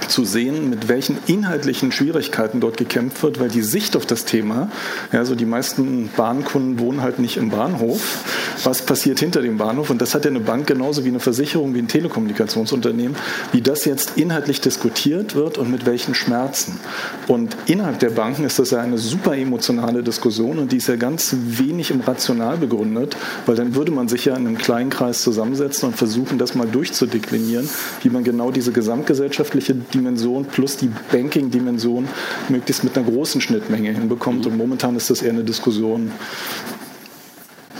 [0.00, 4.70] zu sehen, mit welchen inhaltlichen Schwierigkeiten dort gekämpft wird, weil die Sicht auf das Thema,
[5.12, 8.24] ja, also die meisten Bahnkunden wohnen halt nicht im Bahnhof.
[8.64, 9.90] Was passiert hinter dem Bahnhof?
[9.90, 13.16] Und das hat ja eine Bank genauso wie eine Versicherung, wie ein Telekommunikationsunternehmen,
[13.52, 16.80] wie das jetzt inhaltlich diskutiert wird und mit welchen Schmerzen.
[17.26, 20.96] Und innerhalb der Banken ist das ja eine super emotionale Diskussion und die ist ja
[20.96, 25.22] ganz wenig im Rational begründet, weil dann würde man sich ja in einem kleinen Kreis
[25.22, 27.68] zusammensetzen und versuchen, das mal durchzudeklinieren,
[28.02, 32.08] wie man genau diese gesamtgesellschaftliche Fintech-Dimension plus die Banking-Dimension
[32.48, 34.46] möglichst mit einer großen Schnittmenge hinbekommt.
[34.46, 36.10] Und momentan ist das eher eine Diskussion.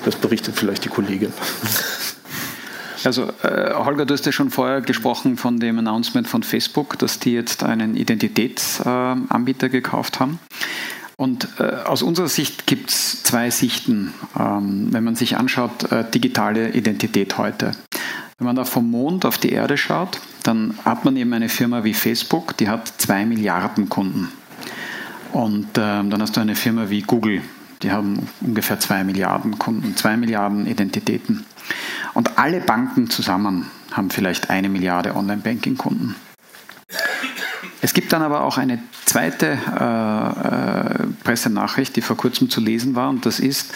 [0.05, 1.33] Das berichtet vielleicht die Kollegin.
[3.05, 7.21] Also äh, Holger, du hast ja schon vorher gesprochen von dem Announcement von Facebook, dass
[7.21, 10.41] die jetzt einen Identitätsanbieter äh, gekauft haben.
[11.17, 16.05] Und äh, aus unserer Sicht gibt es zwei Sichten, ähm, wenn man sich anschaut, äh,
[16.11, 17.73] digitale Identität heute.
[18.39, 21.85] Wenn man da vom Mond auf die Erde schaut, dann hat man eben eine Firma
[21.85, 24.31] wie Facebook, die hat zwei Milliarden Kunden.
[25.33, 27.41] Und ähm, dann hast du eine Firma wie Google,
[27.81, 31.47] die haben ungefähr zwei Milliarden Kunden, zwei Milliarden Identitäten.
[32.13, 36.15] Und alle Banken zusammen haben vielleicht eine Milliarde Online-Banking-Kunden.
[37.81, 42.95] Es gibt dann aber auch eine zweite äh, äh, Pressenachricht, die vor kurzem zu lesen
[42.95, 43.73] war, und das ist,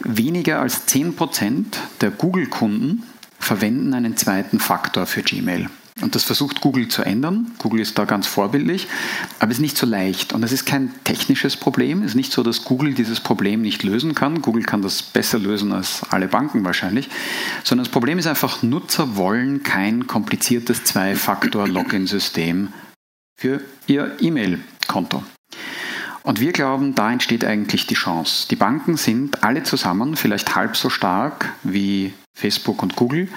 [0.00, 1.64] weniger als 10%
[2.00, 3.02] der Google-Kunden
[3.44, 5.68] verwenden einen zweiten Faktor für Gmail.
[6.00, 7.52] Und das versucht Google zu ändern.
[7.58, 8.88] Google ist da ganz vorbildlich,
[9.38, 10.32] aber es ist nicht so leicht.
[10.32, 12.02] Und es ist kein technisches Problem.
[12.02, 14.42] Es ist nicht so, dass Google dieses Problem nicht lösen kann.
[14.42, 17.08] Google kann das besser lösen als alle Banken wahrscheinlich.
[17.62, 22.72] Sondern das Problem ist einfach, Nutzer wollen kein kompliziertes Zwei-Faktor-Login-System
[23.38, 25.22] für ihr E-Mail-Konto.
[26.24, 28.48] Und wir glauben, da entsteht eigentlich die Chance.
[28.48, 33.28] Die Banken sind alle zusammen vielleicht halb so stark wie Facebook und Google,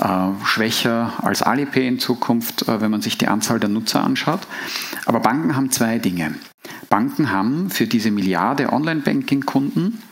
[0.00, 4.40] äh, schwächer als Alipay in Zukunft, äh, wenn man sich die Anzahl der Nutzer anschaut.
[5.04, 6.34] Aber Banken haben zwei Dinge.
[6.88, 10.02] Banken haben für diese Milliarde Online-Banking-Kunden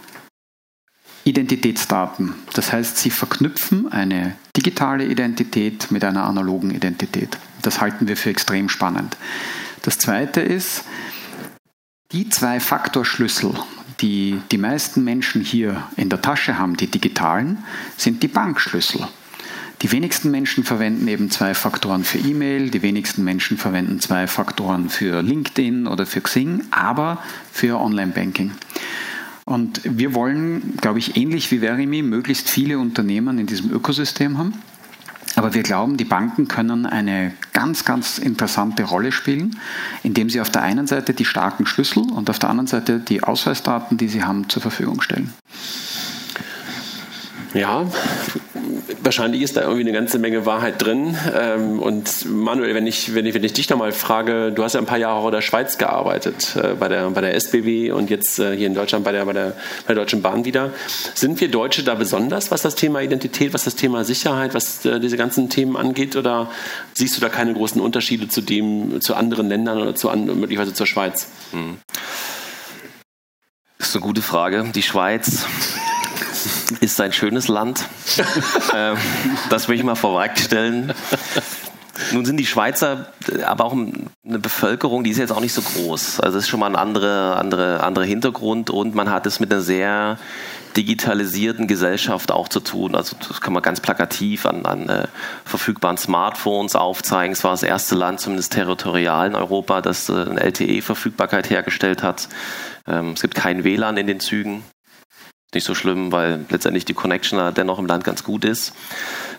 [1.24, 2.34] Identitätsdaten.
[2.52, 7.38] Das heißt, sie verknüpfen eine digitale Identität mit einer analogen Identität.
[7.62, 9.16] Das halten wir für extrem spannend.
[9.82, 10.84] Das Zweite ist,
[12.12, 13.52] die zwei Faktorschlüssel,
[14.00, 17.58] die die meisten Menschen hier in der Tasche haben, die digitalen,
[17.98, 19.06] sind die Bankschlüssel.
[19.82, 24.88] Die wenigsten Menschen verwenden eben zwei Faktoren für E-Mail, die wenigsten Menschen verwenden zwei Faktoren
[24.88, 28.52] für LinkedIn oder für Xing, aber für Online-Banking.
[29.44, 34.54] Und wir wollen, glaube ich, ähnlich wie Verimi, möglichst viele Unternehmen in diesem Ökosystem haben.
[35.38, 39.56] Aber wir glauben, die Banken können eine ganz, ganz interessante Rolle spielen,
[40.02, 43.22] indem sie auf der einen Seite die starken Schlüssel und auf der anderen Seite die
[43.22, 45.32] Ausweisdaten, die sie haben, zur Verfügung stellen.
[47.54, 47.86] Ja,
[49.02, 51.16] wahrscheinlich ist da irgendwie eine ganze Menge Wahrheit drin.
[51.34, 54.80] Ähm, und Manuel, wenn ich, wenn ich, wenn ich dich nochmal frage, du hast ja
[54.80, 58.10] ein paar Jahre auch in der Schweiz gearbeitet, äh, bei der, bei der SBW und
[58.10, 59.54] jetzt äh, hier in Deutschland bei der, bei, der,
[59.86, 60.72] bei der Deutschen Bahn wieder.
[61.14, 65.00] Sind wir Deutsche da besonders, was das Thema Identität, was das Thema Sicherheit, was äh,
[65.00, 66.16] diese ganzen Themen angeht?
[66.16, 66.50] Oder
[66.94, 70.86] siehst du da keine großen Unterschiede zu dem, zu anderen Ländern oder zu, möglicherweise zur
[70.86, 71.28] Schweiz?
[71.52, 71.78] Hm.
[73.78, 74.64] Das ist eine gute Frage.
[74.74, 75.46] Die Schweiz
[76.80, 77.84] ist ein schönes Land.
[78.74, 78.96] ähm,
[79.50, 80.92] das will ich mal vorwegstellen.
[82.12, 83.12] Nun sind die Schweizer
[83.44, 86.20] aber auch eine Bevölkerung, die ist jetzt auch nicht so groß.
[86.20, 89.52] Also es ist schon mal ein anderer andere, andere Hintergrund und man hat es mit
[89.52, 90.18] einer sehr
[90.76, 92.94] digitalisierten Gesellschaft auch zu tun.
[92.94, 95.08] Also das kann man ganz plakativ an, an äh,
[95.44, 97.32] verfügbaren Smartphones aufzeigen.
[97.32, 102.28] Es war das erste Land, zumindest territorial in Europa, das äh, eine LTE-Verfügbarkeit hergestellt hat.
[102.86, 104.62] Ähm, es gibt kein WLAN in den Zügen
[105.54, 108.74] nicht so schlimm, weil letztendlich die Connection dennoch im Land ganz gut ist.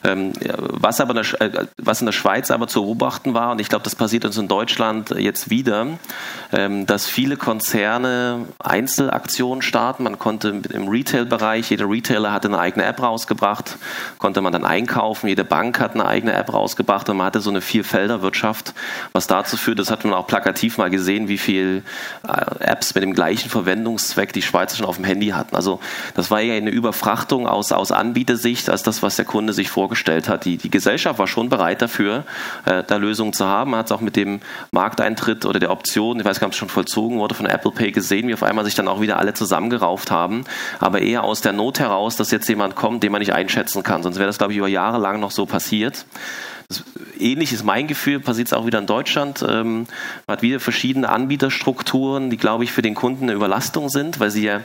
[0.03, 3.59] Ähm, was, aber in der, äh, was in der Schweiz aber zu beobachten war, und
[3.59, 5.87] ich glaube, das passiert uns in Deutschland jetzt wieder,
[6.53, 10.03] ähm, dass viele Konzerne Einzelaktionen starten.
[10.03, 13.77] Man konnte im Retail-Bereich, jeder Retailer hatte eine eigene App rausgebracht,
[14.17, 17.49] konnte man dann einkaufen, jede Bank hat eine eigene App rausgebracht und man hatte so
[17.49, 18.73] eine Vierfelderwirtschaft,
[19.11, 21.81] was dazu führt, das hat man auch plakativ mal gesehen, wie viele äh,
[22.59, 25.55] Apps mit dem gleichen Verwendungszweck die Schweizer schon auf dem Handy hatten.
[25.55, 25.79] Also
[26.15, 29.88] das war ja eine Überfrachtung aus, aus Anbietersicht als das, was der Kunde sich vorgestellt
[29.89, 30.45] vorgestellt hat.
[30.45, 32.23] Die, die Gesellschaft war schon bereit dafür,
[32.65, 33.71] äh, da Lösungen zu haben.
[33.71, 34.39] Man hat es auch mit dem
[34.71, 37.71] Markteintritt oder der Option, ich weiß gar nicht, ob es schon vollzogen wurde, von Apple
[37.71, 40.43] Pay gesehen, wie auf einmal sich dann auch wieder alle zusammengerauft haben.
[40.79, 44.03] Aber eher aus der Not heraus, dass jetzt jemand kommt, den man nicht einschätzen kann.
[44.03, 46.05] Sonst wäre das, glaube ich, über Jahre lang noch so passiert.
[47.19, 49.43] Ähnlich ist mein Gefühl, passiert es auch wieder in Deutschland.
[49.47, 49.87] Ähm,
[50.27, 54.29] man hat wieder verschiedene Anbieterstrukturen, die, glaube ich, für den Kunden eine Überlastung sind, weil
[54.29, 54.61] sie ja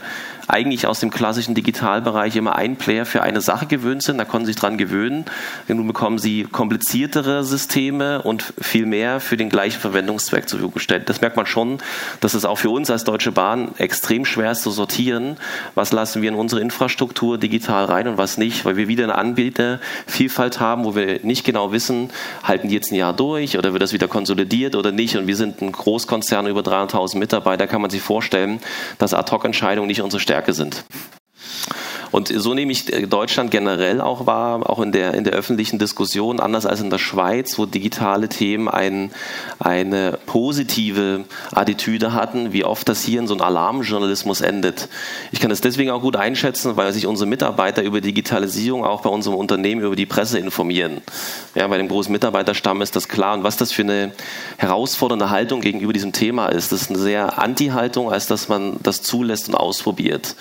[0.47, 4.19] eigentlich aus dem klassischen Digitalbereich immer ein Player für eine Sache gewöhnt sind.
[4.19, 5.25] Da konnten sie sich dran gewöhnen.
[5.67, 11.09] Nun bekommen sie kompliziertere Systeme und viel mehr für den gleichen Verwendungszweck zur Verfügung gestellt.
[11.09, 11.79] Das merkt man schon,
[12.21, 15.39] dass es auch für uns als Deutsche Bahn extrem schwer ist zu sortieren.
[15.75, 19.17] Was lassen wir in unsere Infrastruktur digital rein und was nicht, weil wir wieder eine
[19.17, 21.94] Anbietervielfalt haben, wo wir nicht genau wissen,
[22.43, 25.17] halten die jetzt ein Jahr durch oder wird das wieder konsolidiert oder nicht.
[25.17, 28.61] Und wir sind ein Großkonzern über 300.000 Mitarbeiter, kann man sich vorstellen,
[28.99, 30.85] dass Ad-Hoc-Entscheidungen nicht unsere Stärke sind.
[32.15, 35.81] Und so nehme ich äh, Deutschland generell auch wahr, auch in der, in der öffentlichen
[35.81, 39.11] Diskussion, anders als in der Schweiz, wo digitale Themen ein,
[39.59, 44.89] eine positive Attitüde hatten, wie oft das hier in so einem Alarmjournalismus endet.
[45.33, 49.11] Ich kann das deswegen auch gut einschätzen, weil sich unsere Mitarbeiter über Digitalisierung auch bei
[49.11, 51.01] unserem Unternehmen über die Presse informieren.
[51.57, 53.35] Ja, bei dem großen Mitarbeiterstamm ist das klar.
[53.35, 54.13] Und was das für eine
[54.59, 59.03] herausfordernde Haltung gegenüber diesem Thema ist, das ist eine sehr Anti-Haltung, als dass man das
[59.03, 60.37] zulässt und ausprobiert.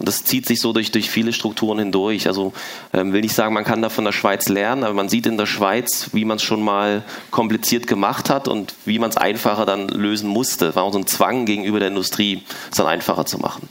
[0.00, 2.26] Und das zieht sich so durch, durch viele Strukturen hindurch.
[2.26, 2.54] Also
[2.94, 5.36] ähm, will nicht sagen, man kann da von der Schweiz lernen, aber man sieht in
[5.36, 9.66] der Schweiz, wie man es schon mal kompliziert gemacht hat und wie man es einfacher
[9.66, 10.74] dann lösen musste.
[10.74, 13.68] War auch so ein Zwang gegenüber der Industrie, es dann einfacher zu machen.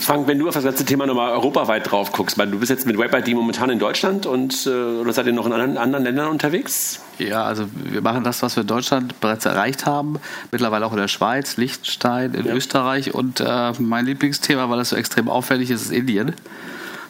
[0.00, 2.86] Frank, wenn du auf das letzte Thema nochmal europaweit drauf guckst, weil du bist jetzt
[2.86, 6.28] mit WebID momentan in Deutschland und äh, oder seid ihr noch in anderen, anderen Ländern
[6.28, 7.00] unterwegs?
[7.18, 10.18] Ja, also wir machen das, was wir in Deutschland bereits erreicht haben,
[10.52, 12.54] mittlerweile auch in der Schweiz, Liechtenstein, in ja.
[12.54, 16.34] Österreich und äh, mein Lieblingsthema, weil das so extrem auffällig ist, ist Indien.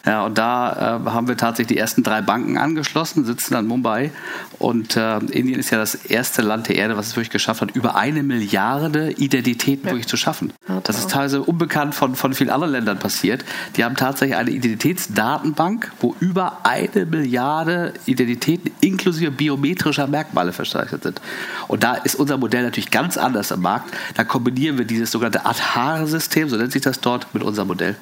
[0.06, 4.10] Ja, und da äh, haben wir tatsächlich die ersten drei Banken angeschlossen, sitzen dann Mumbai.
[4.58, 7.70] Und äh, Indien ist ja das erste Land der Erde, was es wirklich geschafft hat,
[7.76, 9.92] über eine Milliarde Identitäten ja.
[9.92, 10.52] wirklich zu schaffen.
[10.68, 13.44] Ja, das ist teilweise unbekannt von, von vielen anderen Ländern passiert.
[13.76, 21.20] Die haben tatsächlich eine Identitätsdatenbank, wo über eine Milliarde Identitäten inklusive biometrischer Merkmale verzeichnet sind.
[21.68, 23.94] Und da ist unser Modell natürlich ganz anders am Markt.
[24.16, 27.96] Da kombinieren wir dieses sogenannte Aadhaar-System, so nennt sich das dort, mit unserem Modell.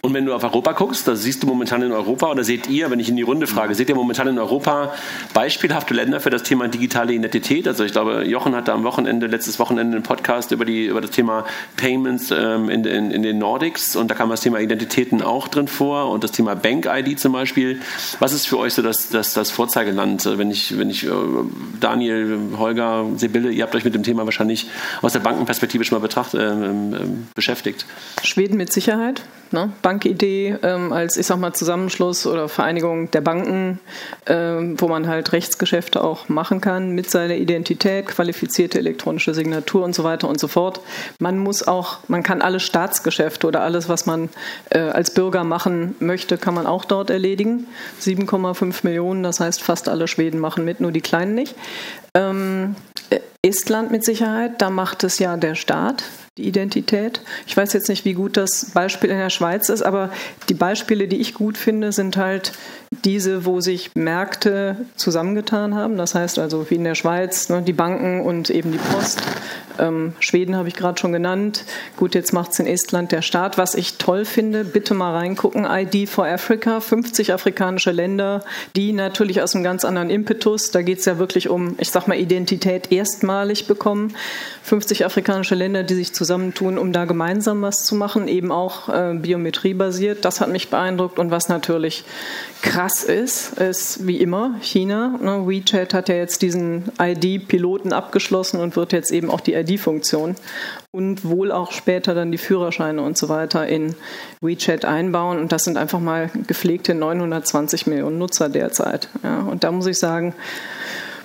[0.00, 2.90] Und wenn du auf Europa guckst, da siehst du momentan in Europa oder seht ihr,
[2.90, 4.92] wenn ich in die Runde frage, seht ihr momentan in Europa
[5.34, 7.68] beispielhafte Länder für das Thema digitale Identität?
[7.68, 11.10] Also ich glaube, Jochen hatte am Wochenende, letztes Wochenende einen Podcast über, die, über das
[11.10, 11.44] Thema
[11.76, 15.68] Payments ähm, in, in, in den Nordics und da kam das Thema Identitäten auch drin
[15.68, 17.80] vor und das Thema Bank-ID zum Beispiel.
[18.18, 20.24] Was ist für euch so das, das, das Vorzeigeland?
[20.24, 21.10] Wenn ich, wenn ich äh,
[21.80, 24.68] Daniel, Holger, Sibylle, ihr habt euch mit dem Thema wahrscheinlich
[25.02, 26.88] aus der Bankenperspektive schon mal betracht, äh, äh,
[27.34, 27.84] beschäftigt.
[28.22, 29.22] Schweden mit Sicherheit.
[29.52, 29.72] Ne?
[29.82, 33.80] Bankidee ähm, als, ich sag mal, Zusammenschluss oder Vereinigung der Banken,
[34.26, 39.94] ähm, wo man halt Rechtsgeschäfte auch machen kann mit seiner Identität, qualifizierte elektronische Signatur und
[39.94, 40.80] so weiter und so fort.
[41.18, 44.28] Man muss auch, man kann alle Staatsgeschäfte oder alles, was man
[44.70, 47.66] äh, als Bürger machen möchte, kann man auch dort erledigen.
[48.00, 51.54] 7,5 Millionen, das heißt, fast alle Schweden machen mit, nur die Kleinen nicht.
[52.14, 52.76] Ähm,
[53.42, 56.04] Estland mit Sicherheit, da macht es ja der Staat
[56.36, 57.20] die Identität.
[57.46, 60.10] Ich weiß jetzt nicht, wie gut das Beispiel in der Schweiz ist, aber
[60.48, 62.52] die Beispiele, die ich gut finde, sind halt
[63.04, 65.96] diese, wo sich Märkte zusammengetan haben.
[65.96, 69.22] Das heißt also wie in der Schweiz, ne, die Banken und eben die Post.
[69.78, 71.64] Ähm, Schweden habe ich gerade schon genannt.
[71.96, 73.58] Gut, jetzt macht es in Estland der Staat.
[73.58, 79.40] Was ich toll finde, bitte mal reingucken, ID for Africa, 50 afrikanische Länder, die natürlich
[79.40, 82.90] aus einem ganz anderen Impetus, da geht es ja wirklich um, ich sag mal, Identität
[82.90, 84.14] erstmalig bekommen.
[84.64, 89.14] 50 afrikanische Länder, die sich zusammentun, um da gemeinsam was zu machen, eben auch äh,
[89.14, 90.24] biometriebasiert.
[90.24, 92.04] Das hat mich beeindruckt und was natürlich
[92.62, 95.18] krass ist, ist wie immer China.
[95.20, 95.46] Ne?
[95.46, 100.34] WeChat hat ja jetzt diesen ID-Piloten abgeschlossen und wird jetzt eben auch die ID-Funktion
[100.90, 103.94] und wohl auch später dann die Führerscheine und so weiter in
[104.40, 105.38] WeChat einbauen.
[105.38, 109.08] Und das sind einfach mal gepflegte 920 Millionen Nutzer derzeit.
[109.22, 109.40] Ja?
[109.40, 110.34] Und da muss ich sagen,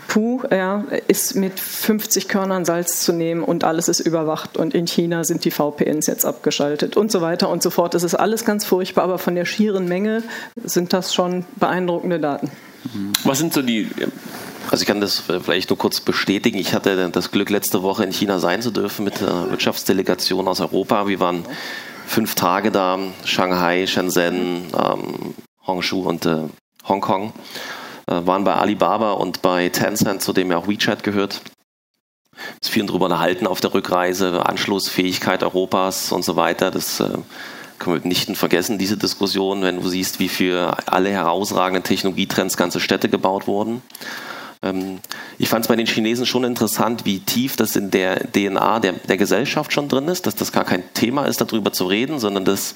[0.07, 4.87] puh, ja, ist mit 50 Körnern Salz zu nehmen und alles ist überwacht und in
[4.87, 7.93] China sind die VPNs jetzt abgeschaltet und so weiter und so fort.
[7.93, 10.23] Das ist alles ganz furchtbar, aber von der schieren Menge
[10.63, 12.51] sind das schon beeindruckende Daten.
[13.23, 13.89] Was sind so die
[14.71, 16.57] also ich kann das vielleicht nur kurz bestätigen.
[16.57, 20.59] Ich hatte das Glück, letzte Woche in China sein zu dürfen mit der Wirtschaftsdelegation aus
[20.59, 21.07] Europa.
[21.07, 21.45] Wir waren
[22.07, 25.35] fünf Tage da, Shanghai, Shenzhen, ähm,
[25.67, 26.37] Hongshu und äh,
[26.87, 27.33] Hongkong.
[28.07, 31.41] Äh, waren bei Alibaba und bei Tencent, zu dem ja auch WeChat gehört.
[32.61, 36.69] Es vielen darüber unterhalten auf der Rückreise, Anschlussfähigkeit Europas und so weiter.
[36.69, 37.09] Das äh,
[37.79, 42.79] können wir nicht vergessen, diese Diskussion, wenn du siehst, wie für alle herausragenden Technologietrends ganze
[42.79, 43.81] Städte gebaut wurden.
[44.65, 44.99] Ähm,
[45.37, 48.93] ich fand es bei den Chinesen schon interessant, wie tief das in der DNA der,
[48.93, 52.43] der Gesellschaft schon drin ist, dass das gar kein Thema ist, darüber zu reden, sondern
[52.43, 52.75] dass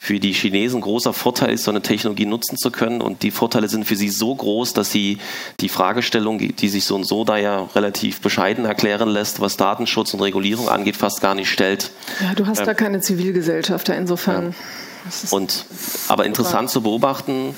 [0.00, 3.00] für die Chinesen großer Vorteil ist, so eine Technologie nutzen zu können.
[3.00, 5.18] Und die Vorteile sind für sie so groß, dass sie
[5.58, 10.14] die Fragestellung, die sich so und so da ja relativ bescheiden erklären lässt, was Datenschutz
[10.14, 11.90] und Regulierung angeht, fast gar nicht stellt.
[12.20, 14.54] Ja, du hast ähm, da keine Zivilgesellschaft, insofern.
[14.54, 15.30] Ja.
[15.30, 15.64] Und,
[16.06, 17.54] aber interessant zu beobachten,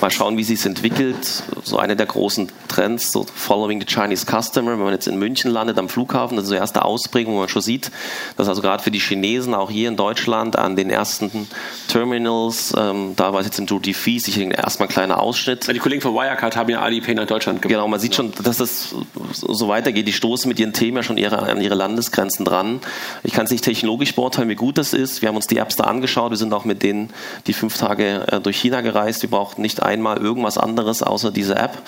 [0.00, 1.42] mal schauen, wie sich es entwickelt.
[1.62, 5.50] So einer der großen Trends, so Following the Chinese Customer, wenn man jetzt in München
[5.50, 7.90] landet am Flughafen, das ist so erste Ausprägung, wo man schon sieht,
[8.36, 11.48] dass also gerade für die Chinesen auch hier in Deutschland an den ersten
[11.88, 15.68] Terminals, ähm, da war es jetzt im Duty Free, sicher erstmal ein kleiner Ausschnitt.
[15.68, 17.76] Die Kollegen von Wirecard haben ja Alipay nach Deutschland gebracht.
[17.76, 18.94] Genau, man sieht schon, dass das
[19.32, 20.06] so weitergeht.
[20.06, 22.80] Die stoßen mit ihren Themen ja schon ihre, an ihre Landesgrenzen dran.
[23.22, 25.22] Ich kann es nicht technologisch beurteilen, wie gut das ist.
[25.22, 26.30] Wir haben uns die Apps da angeschaut.
[26.30, 27.10] Wir sind auch mit denen
[27.46, 29.22] die fünf Tage äh, durch China gereist.
[29.22, 31.78] Wir brauchten nicht einmal irgendwas anderes außer diese App.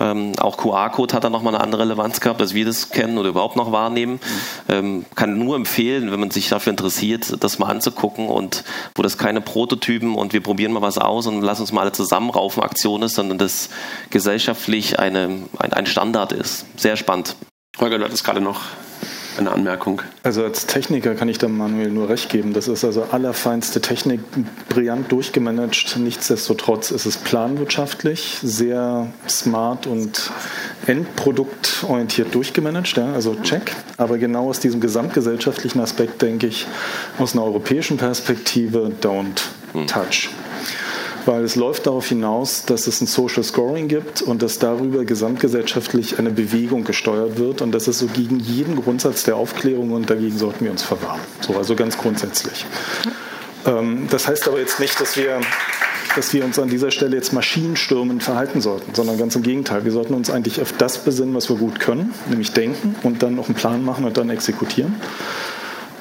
[0.00, 3.28] Ähm, auch QR-Code hat da nochmal eine andere Relevanz gehabt, dass wir das kennen oder
[3.28, 4.20] überhaupt noch wahrnehmen.
[4.68, 8.64] Ähm, kann nur empfehlen, wenn man sich dafür interessiert, das mal anzugucken und
[8.94, 11.92] wo das keine Prototypen und wir probieren mal was aus und lass uns mal alle
[11.92, 13.68] zusammenraufen Aktion ist, sondern das
[14.10, 16.66] gesellschaftlich eine, ein, ein Standard ist.
[16.76, 17.36] Sehr spannend.
[17.78, 18.62] Holger, du hattest gerade noch
[19.38, 20.02] eine Anmerkung.
[20.22, 22.52] Also als Techniker kann ich da Manuel nur recht geben.
[22.52, 24.20] Das ist also allerfeinste Technik,
[24.68, 25.96] brillant durchgemanagt.
[25.98, 30.30] Nichtsdestotrotz ist es planwirtschaftlich, sehr smart und
[30.86, 32.96] endproduktorientiert durchgemanagt.
[32.96, 33.72] Ja, also check.
[33.96, 36.66] Aber genau aus diesem gesamtgesellschaftlichen Aspekt denke ich,
[37.18, 39.42] aus einer europäischen Perspektive, don't
[39.86, 40.28] touch
[41.26, 46.18] weil es läuft darauf hinaus, dass es ein Social Scoring gibt und dass darüber gesamtgesellschaftlich
[46.18, 50.38] eine Bewegung gesteuert wird und das ist so gegen jeden Grundsatz der Aufklärung und dagegen
[50.38, 51.20] sollten wir uns verwahren.
[51.40, 52.64] So, also ganz grundsätzlich.
[53.66, 55.40] Ähm, das heißt aber jetzt nicht, dass wir
[56.14, 59.84] dass wir uns an dieser Stelle jetzt maschinenstürmend verhalten sollten, sondern ganz im Gegenteil.
[59.84, 63.34] Wir sollten uns eigentlich auf das besinnen, was wir gut können, nämlich denken und dann
[63.34, 64.94] noch einen Plan machen und dann exekutieren.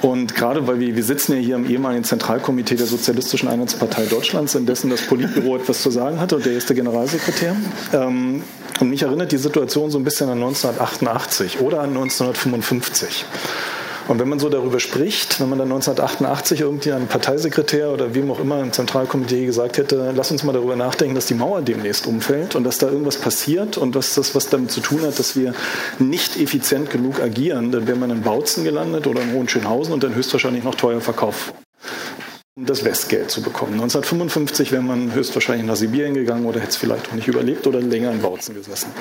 [0.05, 4.53] Und gerade weil wir, wir sitzen ja hier im ehemaligen Zentralkomitee der Sozialistischen Einheitspartei Deutschlands,
[4.53, 7.55] in dessen das Politbüro etwas zu sagen hatte und der erste Generalsekretär.
[7.91, 8.43] Ähm,
[8.79, 13.25] und mich erinnert die Situation so ein bisschen an 1988 oder an 1955.
[14.07, 18.29] Und wenn man so darüber spricht, wenn man dann 1988 irgendwie einem Parteisekretär oder wem
[18.29, 22.05] auch immer im Zentralkomitee gesagt hätte, lass uns mal darüber nachdenken, dass die Mauer demnächst
[22.05, 25.35] umfällt und dass da irgendwas passiert und dass das was damit zu tun hat, dass
[25.35, 25.55] wir
[25.97, 30.13] nicht effizient genug agieren, dann wäre man in Bautzen gelandet oder in Hohenschönhausen und dann
[30.13, 31.53] höchstwahrscheinlich noch teuer verkauft
[32.57, 33.73] um das Westgeld zu bekommen.
[33.73, 37.81] 1955 wäre man höchstwahrscheinlich nach Sibirien gegangen oder hätte es vielleicht auch nicht überlebt oder
[37.81, 38.91] länger in Bautzen gesessen.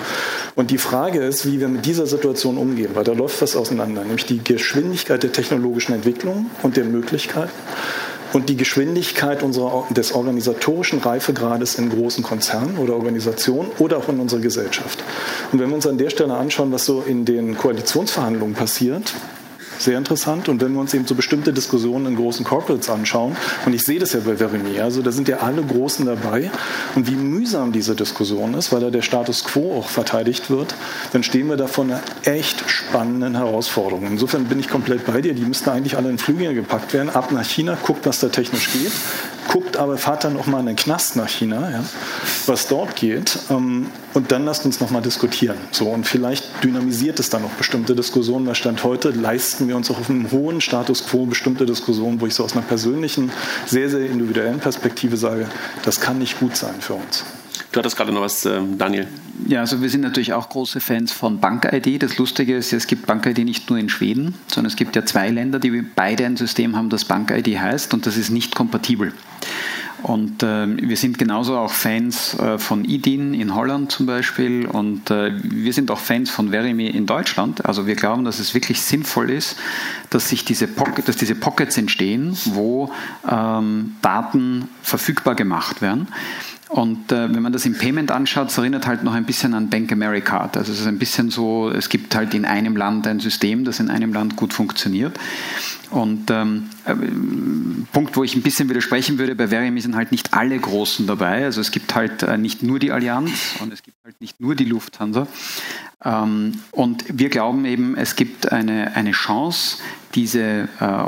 [0.56, 4.02] Und die Frage ist, wie wir mit dieser Situation umgehen, weil da läuft was auseinander,
[4.02, 7.52] nämlich die Geschwindigkeit der technologischen Entwicklung und der Möglichkeiten
[8.32, 14.18] und die Geschwindigkeit unserer, des organisatorischen Reifegrades in großen Konzernen oder Organisationen oder auch in
[14.18, 14.98] unserer Gesellschaft.
[15.52, 19.14] Und wenn wir uns an der Stelle anschauen, was so in den Koalitionsverhandlungen passiert,
[19.78, 20.48] sehr interessant.
[20.48, 23.98] Und wenn wir uns eben so bestimmte Diskussionen in großen Corporates anschauen, und ich sehe
[23.98, 26.50] das ja bei Verimi, also da sind ja alle Großen dabei,
[26.94, 30.74] und wie mühsam diese Diskussion ist, weil da der Status quo auch verteidigt wird,
[31.12, 34.06] dann stehen wir da vor einer echt spannenden Herausforderung.
[34.06, 35.34] Insofern bin ich komplett bei dir.
[35.34, 38.72] Die müssten eigentlich alle in Flüge gepackt werden, ab nach China, guckt, was da technisch
[38.72, 38.92] geht,
[39.48, 41.84] guckt aber, fahrt dann auch mal in den Knast nach China, ja,
[42.46, 43.38] was dort geht.
[43.50, 45.56] Ähm, und dann lasst uns nochmal diskutieren.
[45.72, 49.90] So, und vielleicht dynamisiert es dann noch bestimmte Diskussionen, weil Stand heute leisten wir uns
[49.90, 53.32] auch auf einem hohen Status quo bestimmte Diskussionen, wo ich so aus einer persönlichen,
[53.66, 55.48] sehr, sehr individuellen Perspektive sage,
[55.84, 57.24] das kann nicht gut sein für uns.
[57.72, 59.08] Du hattest gerade noch was, ähm, Daniel.
[59.46, 62.02] Ja, also wir sind natürlich auch große Fans von BankID.
[62.02, 65.30] Das Lustige ist, es gibt BankID nicht nur in Schweden, sondern es gibt ja zwei
[65.30, 69.12] Länder, die beide ein System haben, das BankID heißt und das ist nicht kompatibel.
[70.04, 75.10] Und äh, wir sind genauso auch Fans äh, von IDIN in Holland zum Beispiel und
[75.10, 77.64] äh, wir sind auch Fans von Verimi in Deutschland.
[77.64, 79.56] Also wir glauben, dass es wirklich sinnvoll ist,
[80.10, 82.92] dass sich diese, Pocket, dass diese Pockets entstehen, wo
[83.26, 86.08] ähm, Daten verfügbar gemacht werden.
[86.74, 89.70] Und äh, wenn man das im Payment anschaut, es erinnert halt noch ein bisschen an
[89.70, 90.50] Bank America.
[90.56, 93.78] Also es ist ein bisschen so, es gibt halt in einem Land ein System, das
[93.78, 95.16] in einem Land gut funktioniert.
[95.90, 96.96] Und ähm, äh,
[97.92, 101.44] Punkt, wo ich ein bisschen widersprechen würde, bei Verimi sind halt nicht alle Großen dabei.
[101.44, 104.56] Also es gibt halt äh, nicht nur die Allianz und es gibt halt nicht nur
[104.56, 105.28] die Lufthansa.
[106.04, 109.78] Ähm, und wir glauben eben, es gibt eine, eine Chance,
[110.14, 111.04] diese äh,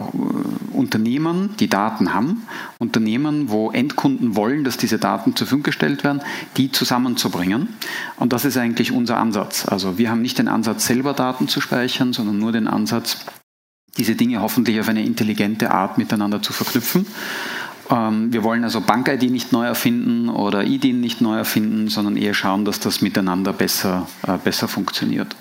[0.72, 2.46] Unternehmen, die Daten haben,
[2.78, 6.20] Unternehmen, wo Endkunden wollen, dass diese Daten zur Verfügung gestellt werden,
[6.56, 7.68] die zusammenzubringen.
[8.16, 9.66] Und das ist eigentlich unser Ansatz.
[9.66, 13.24] Also wir haben nicht den Ansatz, selber Daten zu speichern, sondern nur den Ansatz,
[13.96, 17.06] diese Dinge hoffentlich auf eine intelligente Art miteinander zu verknüpfen.
[17.90, 22.34] Ähm, wir wollen also Bank-ID nicht neu erfinden oder IDIN nicht neu erfinden, sondern eher
[22.34, 25.34] schauen, dass das miteinander besser, äh, besser funktioniert.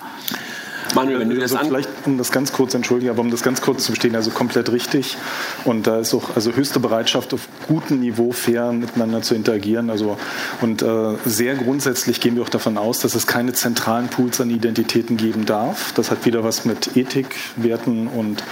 [0.93, 3.61] Manuel, wenn du also das vielleicht, um das ganz kurz, entschuldige, aber um das ganz
[3.61, 5.17] kurz zu bestehen, also komplett richtig.
[5.63, 9.89] Und da ist auch also höchste Bereitschaft, auf gutem Niveau fair miteinander zu interagieren.
[9.89, 10.17] Also,
[10.61, 14.49] und äh, sehr grundsätzlich gehen wir auch davon aus, dass es keine zentralen Pools an
[14.49, 15.93] Identitäten geben darf.
[15.93, 18.43] Das hat wieder was mit Ethik, Werten und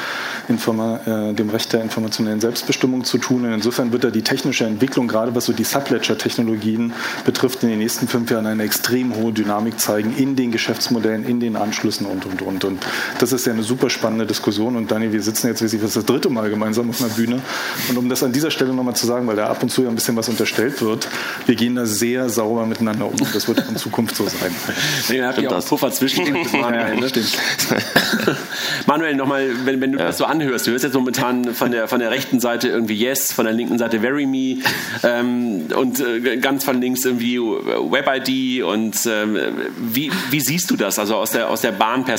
[0.47, 3.45] Informa äh, dem Recht der informationellen Selbstbestimmung zu tun.
[3.45, 6.93] Und insofern wird da die technische Entwicklung, gerade was so die Subledger-Technologien
[7.25, 11.39] betrifft, in den nächsten fünf Jahren eine extrem hohe Dynamik zeigen in den Geschäftsmodellen, in
[11.39, 12.63] den Anschlüssen und, und, und.
[12.63, 12.85] Und
[13.19, 14.75] das ist ja eine super spannende Diskussion.
[14.75, 17.41] Und Dani, wir sitzen jetzt, wie Sie das dritte Mal gemeinsam auf einer Bühne.
[17.89, 19.89] Und um das an dieser Stelle nochmal zu sagen, weil da ab und zu ja
[19.89, 21.07] ein bisschen was unterstellt wird,
[21.45, 23.15] wir gehen da sehr sauber miteinander um.
[23.33, 24.53] Das wird in Zukunft so sein.
[25.09, 26.95] Nee, da habt ihr auch Puffer zwischen Manuel.
[26.95, 27.11] Ne?
[28.85, 30.05] Manuel, nochmal, wenn, wenn du ja.
[30.05, 33.31] das so anhörst, du hörst jetzt momentan von der, von der rechten Seite irgendwie Yes,
[33.31, 34.57] von der linken Seite Very Me
[35.03, 39.37] ähm, und äh, ganz von links irgendwie WebID und ähm,
[39.77, 42.12] wie, wie siehst du das, also aus der, aus der Bahnperspektive?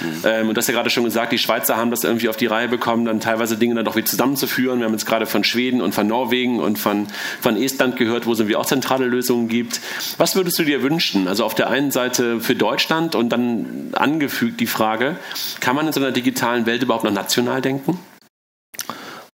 [0.00, 0.22] Mhm.
[0.24, 2.46] Ähm, und du hast ja gerade schon gesagt, die Schweizer haben das irgendwie auf die
[2.46, 4.80] Reihe bekommen, dann teilweise Dinge dann doch wieder zusammenzuführen.
[4.80, 7.06] Wir haben jetzt gerade von Schweden und von Norwegen und von,
[7.40, 9.80] von Estland gehört, wo es irgendwie auch zentrale Lösungen gibt.
[10.18, 11.28] Was würdest du dir wünschen?
[11.28, 15.16] Also auf der einen Seite für Deutschland und dann angefügt die Frage,
[15.60, 17.98] kann man in so einer digitalen Welt überhaupt noch national denken?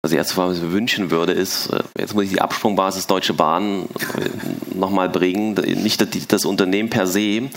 [0.05, 3.33] Also erste was ich mir wünschen würde, ist, äh, jetzt muss ich die Absprungbasis Deutsche
[3.33, 5.53] Bahn äh, nochmal bringen.
[5.53, 7.49] Nicht das Unternehmen per se,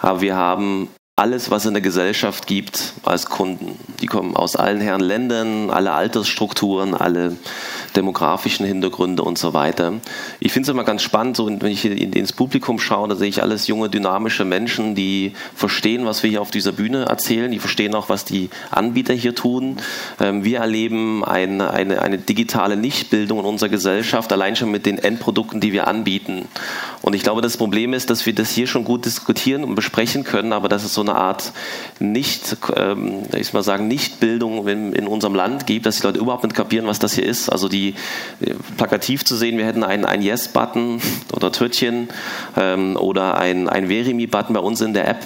[0.00, 3.78] aber wir haben alles, was es in der Gesellschaft gibt, als Kunden.
[4.00, 7.36] Die kommen aus allen Herren Ländern, alle Altersstrukturen, alle
[7.96, 9.94] demografischen Hintergründe und so weiter.
[10.40, 13.42] Ich finde es immer ganz spannend, so wenn ich ins Publikum schaue, da sehe ich
[13.42, 17.94] alles junge, dynamische Menschen, die verstehen, was wir hier auf dieser Bühne erzählen, die verstehen
[17.94, 19.76] auch, was die Anbieter hier tun.
[20.20, 24.98] Ähm, wir erleben eine, eine, eine digitale Nichtbildung in unserer Gesellschaft, allein schon mit den
[24.98, 26.46] Endprodukten, die wir anbieten.
[27.02, 30.24] Und ich glaube, das Problem ist, dass wir das hier schon gut diskutieren und besprechen
[30.24, 31.52] können, aber dass es so eine Art
[32.00, 36.44] nicht, ähm, ich mal sagen, Nichtbildung in, in unserem Land gibt, dass die Leute überhaupt
[36.44, 37.50] nicht kapieren, was das hier ist.
[37.50, 41.00] Also die äh, plakativ zu sehen, wir hätten einen, einen Yes-Button
[41.32, 42.08] oder Törtchen
[42.56, 45.24] ähm, oder ein, ein Verimi-Button bei uns in der App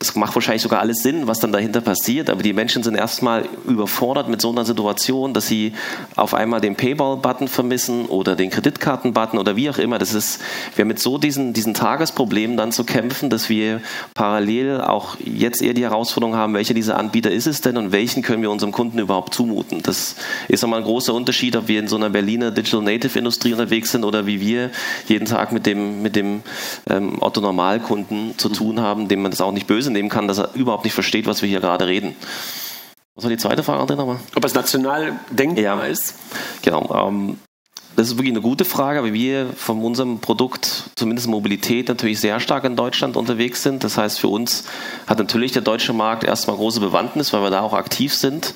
[0.00, 3.44] das macht wahrscheinlich sogar alles Sinn, was dann dahinter passiert, aber die Menschen sind erstmal
[3.68, 5.74] überfordert mit so einer Situation, dass sie
[6.16, 9.98] auf einmal den Payball-Button vermissen oder den Kreditkarten-Button oder wie auch immer.
[9.98, 10.40] Das ist,
[10.74, 13.82] wir haben mit so diesen, diesen Tagesproblemen dann zu kämpfen, dass wir
[14.14, 18.22] parallel auch jetzt eher die Herausforderung haben, welcher dieser Anbieter ist es denn und welchen
[18.22, 19.82] können wir unserem Kunden überhaupt zumuten.
[19.82, 20.16] Das
[20.48, 23.92] ist nochmal ein großer Unterschied, ob wir in so einer Berliner Digital Native Industrie unterwegs
[23.92, 24.70] sind oder wie wir
[25.08, 26.40] jeden Tag mit dem, mit dem
[26.88, 30.38] ähm, Otto Normalkunden zu tun haben, dem man das auch nicht böse nehmen kann, dass
[30.38, 32.16] er überhaupt nicht versteht, was wir hier gerade reden.
[33.14, 34.20] Was war die zweite Frage, André, nochmal?
[34.34, 35.82] Ob es national denkbar ja.
[35.82, 36.14] ist?
[36.62, 36.94] Genau.
[36.94, 37.38] Ähm,
[37.96, 42.40] das ist wirklich eine gute Frage, weil wir von unserem Produkt, zumindest Mobilität, natürlich sehr
[42.40, 43.84] stark in Deutschland unterwegs sind.
[43.84, 44.64] Das heißt, für uns
[45.06, 48.54] hat natürlich der deutsche Markt erstmal große Bewandtnis, weil wir da auch aktiv sind.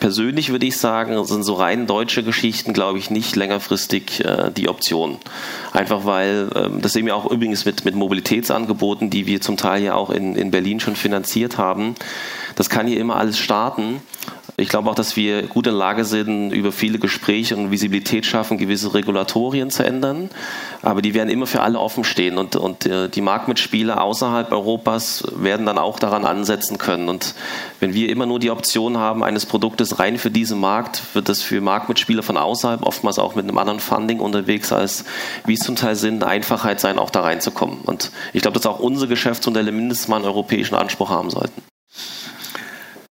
[0.00, 4.68] Persönlich würde ich sagen, sind so rein deutsche Geschichten, glaube ich, nicht längerfristig äh, die
[4.68, 5.18] Option.
[5.72, 9.82] Einfach weil, ähm, das sehen wir auch übrigens mit, mit Mobilitätsangeboten, die wir zum Teil
[9.82, 11.96] ja auch in, in Berlin schon finanziert haben.
[12.54, 14.00] Das kann hier immer alles starten.
[14.60, 18.58] Ich glaube auch, dass wir gut in Lage sind, über viele Gespräche und Visibilität schaffen,
[18.58, 20.30] gewisse Regulatorien zu ändern.
[20.82, 25.22] Aber die werden immer für alle offen stehen und, und äh, die Marktmitspieler außerhalb Europas
[25.36, 27.08] werden dann auch daran ansetzen können.
[27.08, 27.36] Und
[27.78, 31.40] wenn wir immer nur die Option haben eines Produktes rein für diesen Markt, wird das
[31.40, 35.04] für Marktmitspieler von außerhalb oftmals auch mit einem anderen Funding unterwegs, als
[35.46, 37.78] wie es zum Teil sind, Einfachheit sein, auch da reinzukommen.
[37.84, 41.62] Und ich glaube, dass auch unsere Geschäftsmodelle mindestens mal einen europäischen Anspruch haben sollten.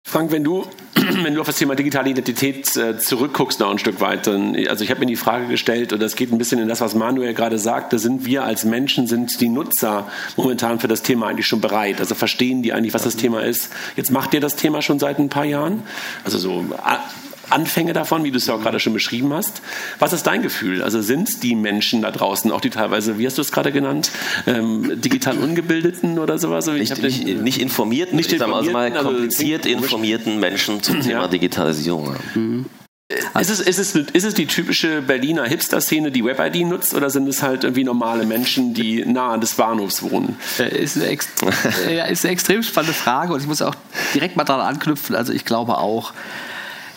[0.09, 3.99] Frank, wenn du, wenn du auf das Thema digitale Identität äh, zurückguckst noch ein Stück
[3.99, 6.79] weit, also ich habe mir die Frage gestellt, und das geht ein bisschen in das,
[6.79, 11.27] was Manuel gerade sagte, sind wir als Menschen, sind die Nutzer momentan für das Thema
[11.27, 11.99] eigentlich schon bereit?
[11.99, 13.69] Also verstehen die eigentlich, was das Thema ist?
[13.97, 15.83] Jetzt macht ihr das Thema schon seit ein paar Jahren?
[16.23, 16.63] Also so
[17.49, 19.61] Anfänge davon, wie du es ja auch gerade schon beschrieben hast.
[19.99, 20.83] Was ist dein Gefühl?
[20.83, 23.71] Also sind es die Menschen da draußen, auch die teilweise, wie hast du es gerade
[23.71, 24.11] genannt,
[24.45, 26.67] ähm, digital Ungebildeten oder sowas?
[26.67, 31.01] Ich nicht, nicht, den, nicht informierten, nicht informierten, mal also kompliziert also informierten Menschen zum
[31.01, 31.27] Thema ja.
[31.27, 32.15] Digitalisierung.
[32.35, 32.65] Mhm.
[33.39, 37.25] Ist es, ist, es, ist es die typische Berliner Hipster-Szene, die Web-ID nutzt, oder sind
[37.29, 40.35] es halt irgendwie normale Menschen, die nahe des Bahnhofs wohnen?
[40.57, 41.17] Ist eine,
[41.95, 43.75] ja, ist eine extrem spannende Frage und ich muss auch
[44.13, 45.15] direkt mal daran anknüpfen.
[45.15, 46.11] Also ich glaube auch,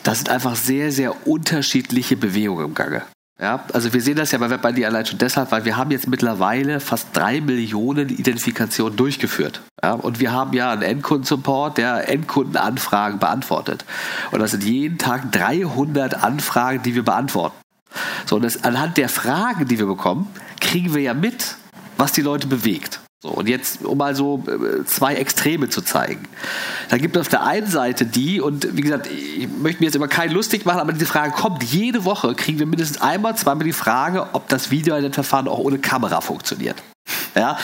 [0.02, 3.02] da sind einfach sehr, sehr unterschiedliche Bewegungen im Gange.
[3.40, 6.06] Ja, also wir sehen das ja bei WebID allein schon deshalb, weil wir haben jetzt
[6.06, 9.62] mittlerweile fast drei Millionen Identifikationen durchgeführt.
[9.82, 13.86] Ja, und wir haben ja einen Endkundensupport, der Endkundenanfragen beantwortet.
[14.30, 17.56] Und das sind jeden Tag 300 Anfragen, die wir beantworten.
[18.26, 20.28] So, und das, anhand der Fragen, die wir bekommen,
[20.60, 21.56] kriegen wir ja mit,
[21.96, 23.00] was die Leute bewegt.
[23.22, 26.26] So, und jetzt, um mal so äh, zwei Extreme zu zeigen.
[26.88, 29.94] Da gibt es auf der einen Seite die, und wie gesagt, ich möchte mir jetzt
[29.96, 31.62] immer keinen lustig machen, aber diese Frage kommt.
[31.62, 36.22] Jede Woche kriegen wir mindestens einmal, zweimal die Frage, ob das Videoidentverfahren auch ohne Kamera
[36.22, 36.76] funktioniert.
[37.34, 37.58] Ja?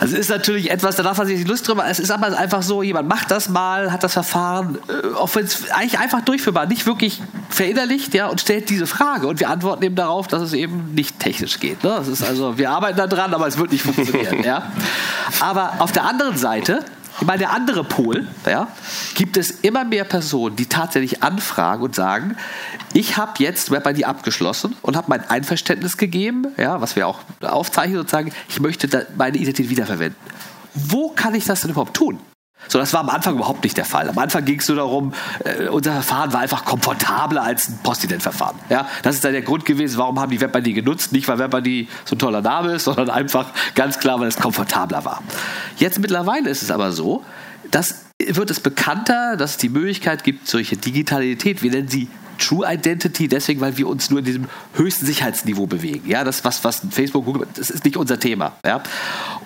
[0.00, 1.84] Also es ist natürlich etwas, da darf man sich nicht Lust drüber.
[1.86, 5.44] Es ist aber einfach so, jemand macht das mal, hat das Verfahren, äh, auch wenn
[5.44, 7.20] es eigentlich einfach durchführbar, nicht wirklich
[7.50, 9.26] verinnerlicht, ja, und stellt diese Frage.
[9.26, 11.84] Und wir antworten eben darauf, dass es eben nicht technisch geht.
[11.84, 11.90] Ne?
[11.90, 14.42] Das ist also, wir arbeiten da dran, aber es wird nicht funktionieren.
[14.44, 14.72] ja?
[15.40, 16.82] Aber auf der anderen Seite
[17.26, 18.68] meine, der andere Pol, ja,
[19.14, 22.36] gibt es immer mehr Personen, die tatsächlich anfragen und sagen,
[22.92, 28.00] ich habe jetzt WebID abgeschlossen und habe mein Einverständnis gegeben, ja, was wir auch aufzeichnen
[28.00, 30.18] und sagen, ich möchte meine Identität wiederverwenden.
[30.74, 32.18] Wo kann ich das denn überhaupt tun?
[32.68, 34.08] So, das war am Anfang überhaupt nicht der Fall.
[34.08, 35.12] Am Anfang ging es nur darum,
[35.44, 38.56] äh, unser Verfahren war einfach komfortabler als ein Postident-Verfahren.
[38.68, 41.12] Ja, das ist dann der Grund gewesen, warum haben die WebID genutzt.
[41.12, 45.04] Nicht, weil WebID so ein toller Name ist, sondern einfach ganz klar, weil es komfortabler
[45.04, 45.22] war.
[45.76, 47.24] Jetzt mittlerweile ist es aber so,
[47.70, 52.08] dass wird es bekannter, dass es die Möglichkeit gibt, solche Digitalität, wir nennen sie
[52.38, 56.08] True Identity, deswegen, weil wir uns nur in diesem höchsten Sicherheitsniveau bewegen.
[56.08, 58.52] Ja, das, was, was Facebook, das ist nicht unser Thema.
[58.64, 58.82] Ja,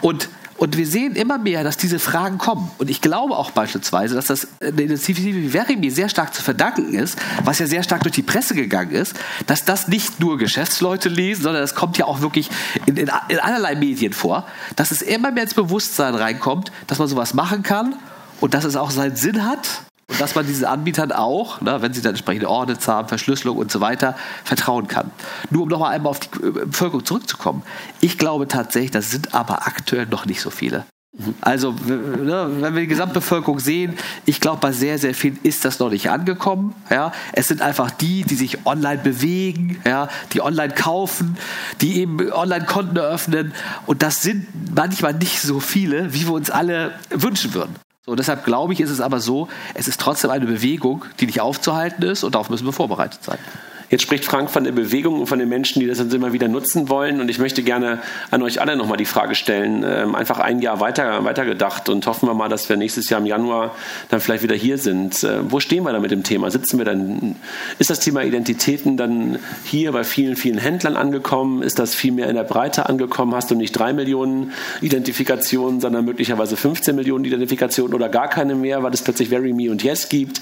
[0.00, 2.70] und und wir sehen immer mehr, dass diese Fragen kommen.
[2.78, 7.18] Und ich glaube auch beispielsweise, dass das der CVC Verimi sehr stark zu verdanken ist,
[7.44, 9.14] was ja sehr stark durch die Presse gegangen ist,
[9.46, 12.50] dass das nicht nur Geschäftsleute lesen, sondern das kommt ja auch wirklich
[12.86, 14.46] in, in, in allerlei Medien vor,
[14.76, 17.96] dass es immer mehr ins Bewusstsein reinkommt, dass man sowas machen kann
[18.40, 21.92] und dass es auch seinen Sinn hat und dass man diesen Anbietern auch, ne, wenn
[21.92, 25.10] sie dann entsprechende Audits haben, Verschlüsselung und so weiter, vertrauen kann.
[25.50, 27.62] Nur um nochmal einmal auf die äh, Bevölkerung zurückzukommen.
[28.00, 30.84] Ich glaube tatsächlich, das sind aber aktuell noch nicht so viele.
[31.40, 33.94] Also, ne, wenn wir die Gesamtbevölkerung sehen,
[34.26, 36.74] ich glaube, bei sehr, sehr vielen ist das noch nicht angekommen.
[36.90, 37.12] Ja.
[37.32, 41.36] Es sind einfach die, die sich online bewegen, ja, die online kaufen,
[41.80, 43.54] die eben Online-Konten eröffnen.
[43.86, 47.76] Und das sind manchmal nicht so viele, wie wir uns alle wünschen würden.
[48.06, 51.40] So, deshalb glaube ich, ist es aber so, es ist trotzdem eine Bewegung, die nicht
[51.40, 53.38] aufzuhalten ist und darauf müssen wir vorbereitet sein.
[53.94, 56.48] Jetzt spricht Frank von der Bewegung und von den Menschen, die das dann immer wieder
[56.48, 57.20] nutzen wollen.
[57.20, 58.00] Und ich möchte gerne
[58.32, 62.04] an euch alle nochmal die Frage stellen, ähm, einfach ein Jahr weiter, weiter gedacht und
[62.08, 63.76] hoffen wir mal, dass wir nächstes Jahr im Januar
[64.08, 65.22] dann vielleicht wieder hier sind.
[65.22, 66.50] Äh, wo stehen wir da mit dem Thema?
[66.50, 67.36] Sitzen wir dann,
[67.78, 71.62] ist das Thema Identitäten dann hier bei vielen, vielen Händlern angekommen?
[71.62, 73.32] Ist das viel mehr in der Breite angekommen?
[73.32, 78.82] Hast du nicht drei Millionen Identifikationen, sondern möglicherweise 15 Millionen Identifikationen oder gar keine mehr,
[78.82, 80.40] weil es plötzlich Very Me und Yes gibt?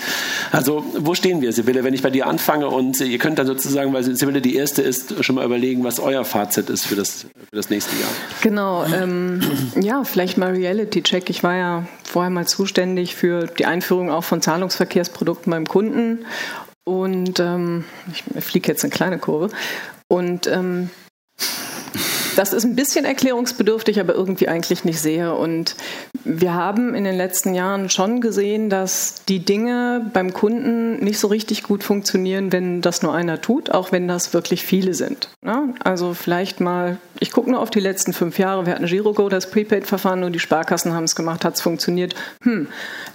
[0.53, 3.93] Also, wo stehen wir, Sibylle, wenn ich bei dir anfange und ihr könnt dann sozusagen,
[3.93, 7.57] weil Sibylle die erste ist, schon mal überlegen, was euer Fazit ist für das, für
[7.57, 8.11] das nächste Jahr.
[8.40, 9.40] Genau, ähm,
[9.80, 11.30] ja, vielleicht mal Reality-Check.
[11.30, 16.24] Ich war ja vorher mal zuständig für die Einführung auch von Zahlungsverkehrsprodukten beim Kunden
[16.84, 19.51] und ähm, ich fliege jetzt eine kleine Kurve
[20.09, 20.90] und ähm,
[22.36, 25.36] das ist ein bisschen erklärungsbedürftig, aber irgendwie eigentlich nicht sehr.
[25.36, 25.76] Und
[26.24, 31.28] wir haben in den letzten Jahren schon gesehen, dass die Dinge beim Kunden nicht so
[31.28, 35.28] richtig gut funktionieren, wenn das nur einer tut, auch wenn das wirklich viele sind.
[35.82, 38.66] Also vielleicht mal, ich gucke nur auf die letzten fünf Jahre.
[38.66, 42.14] Wir hatten GiroGo, das Prepaid-Verfahren, nur die Sparkassen haben es gemacht, hat es funktioniert.
[42.44, 42.68] Hm.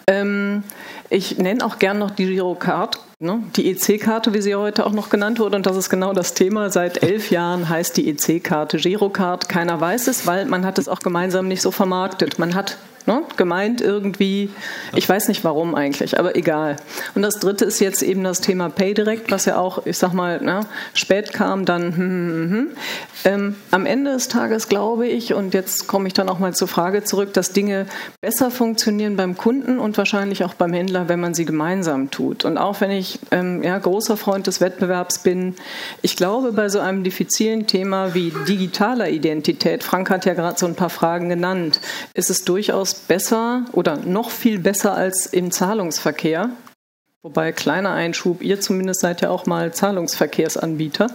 [0.10, 0.64] Ähm,
[1.10, 3.44] ich nenne auch gern noch die Girocard, ne?
[3.56, 5.56] die EC-Karte, wie sie heute auch noch genannt wurde.
[5.56, 6.70] Und das ist genau das Thema.
[6.70, 9.48] Seit elf Jahren heißt die EC-Karte Girocard.
[9.48, 12.40] Keiner weiß es, weil man hat es auch gemeinsam nicht so vermarktet.
[12.40, 12.78] Man hat
[13.08, 13.24] Ne?
[13.38, 14.50] Gemeint irgendwie,
[14.94, 16.76] ich weiß nicht warum eigentlich, aber egal.
[17.16, 20.42] Und das dritte ist jetzt eben das Thema PayDirect, was ja auch, ich sag mal,
[20.42, 20.60] ne,
[20.94, 22.68] spät kam, dann hm, hm, hm.
[23.24, 26.68] Ähm, am Ende des Tages glaube ich, und jetzt komme ich dann auch mal zur
[26.68, 27.88] Frage zurück, dass Dinge
[28.22, 32.44] besser funktionieren beim Kunden und wahrscheinlich auch beim Händler, wenn man sie gemeinsam tut.
[32.44, 35.56] Und auch wenn ich ähm, ja, großer Freund des Wettbewerbs bin,
[36.02, 40.66] ich glaube, bei so einem diffizilen Thema wie digitaler Identität, Frank hat ja gerade so
[40.66, 41.80] ein paar Fragen genannt,
[42.14, 46.50] ist es durchaus besser oder noch viel besser als im Zahlungsverkehr.
[47.24, 51.08] Wobei kleiner Einschub, ihr zumindest seid ja auch mal Zahlungsverkehrsanbieter.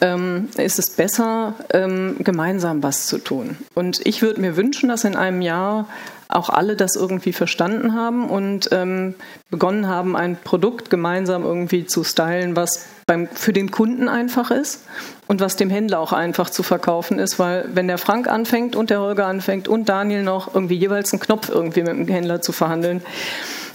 [0.00, 3.58] Ähm, ist es besser, ähm, gemeinsam was zu tun.
[3.74, 5.88] Und ich würde mir wünschen, dass in einem Jahr
[6.28, 9.14] auch alle das irgendwie verstanden haben und ähm,
[9.50, 14.84] begonnen haben, ein Produkt gemeinsam irgendwie zu stylen, was beim, für den Kunden einfach ist
[15.26, 18.90] und was dem Händler auch einfach zu verkaufen ist, weil wenn der Frank anfängt und
[18.90, 22.52] der Holger anfängt und Daniel noch irgendwie jeweils einen Knopf irgendwie mit dem Händler zu
[22.52, 23.02] verhandeln,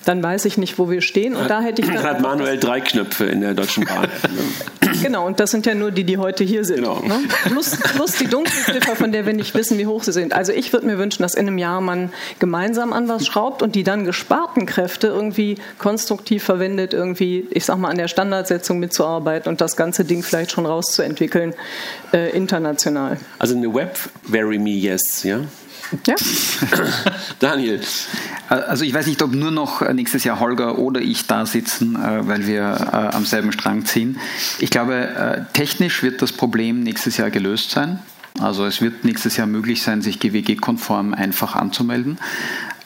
[0.06, 1.36] dann weiß ich nicht, wo wir stehen.
[1.36, 4.08] Und da hätte ich dann hat manuell drei Knöpfe in der Deutschen Bahn.
[5.02, 6.78] genau, und das sind ja nur die, die heute hier sind.
[6.78, 7.00] Genau.
[7.02, 7.20] Ne?
[7.46, 10.34] Plus, plus die Dunkelziffer, von der wir nicht wissen, wie hoch sie sind.
[10.34, 13.76] Also ich würde mir wünschen, dass in einem Jahr man gemeinsam an was schraubt und
[13.76, 19.50] die dann gesparten Kräfte irgendwie konstruktiv verwendet, irgendwie, ich sag mal, an der Standardsetzung mitzuarbeiten
[19.50, 21.54] und das ganze Ding vielleicht schon rauszuentwickeln,
[22.14, 23.18] äh, international.
[23.38, 25.42] Also eine Web Very Me Yes, ja?
[26.06, 26.16] Ja.
[27.40, 27.82] Daniel.
[28.48, 32.28] Also ich weiß nicht, ob nur noch nächstes Jahr Holger oder ich da sitzen, äh,
[32.28, 34.20] weil wir äh, am selben Strang ziehen.
[34.60, 38.00] Ich glaube, äh, technisch wird das Problem nächstes Jahr gelöst sein.
[38.40, 42.20] Also es wird nächstes Jahr möglich sein, sich GWG-konform einfach anzumelden.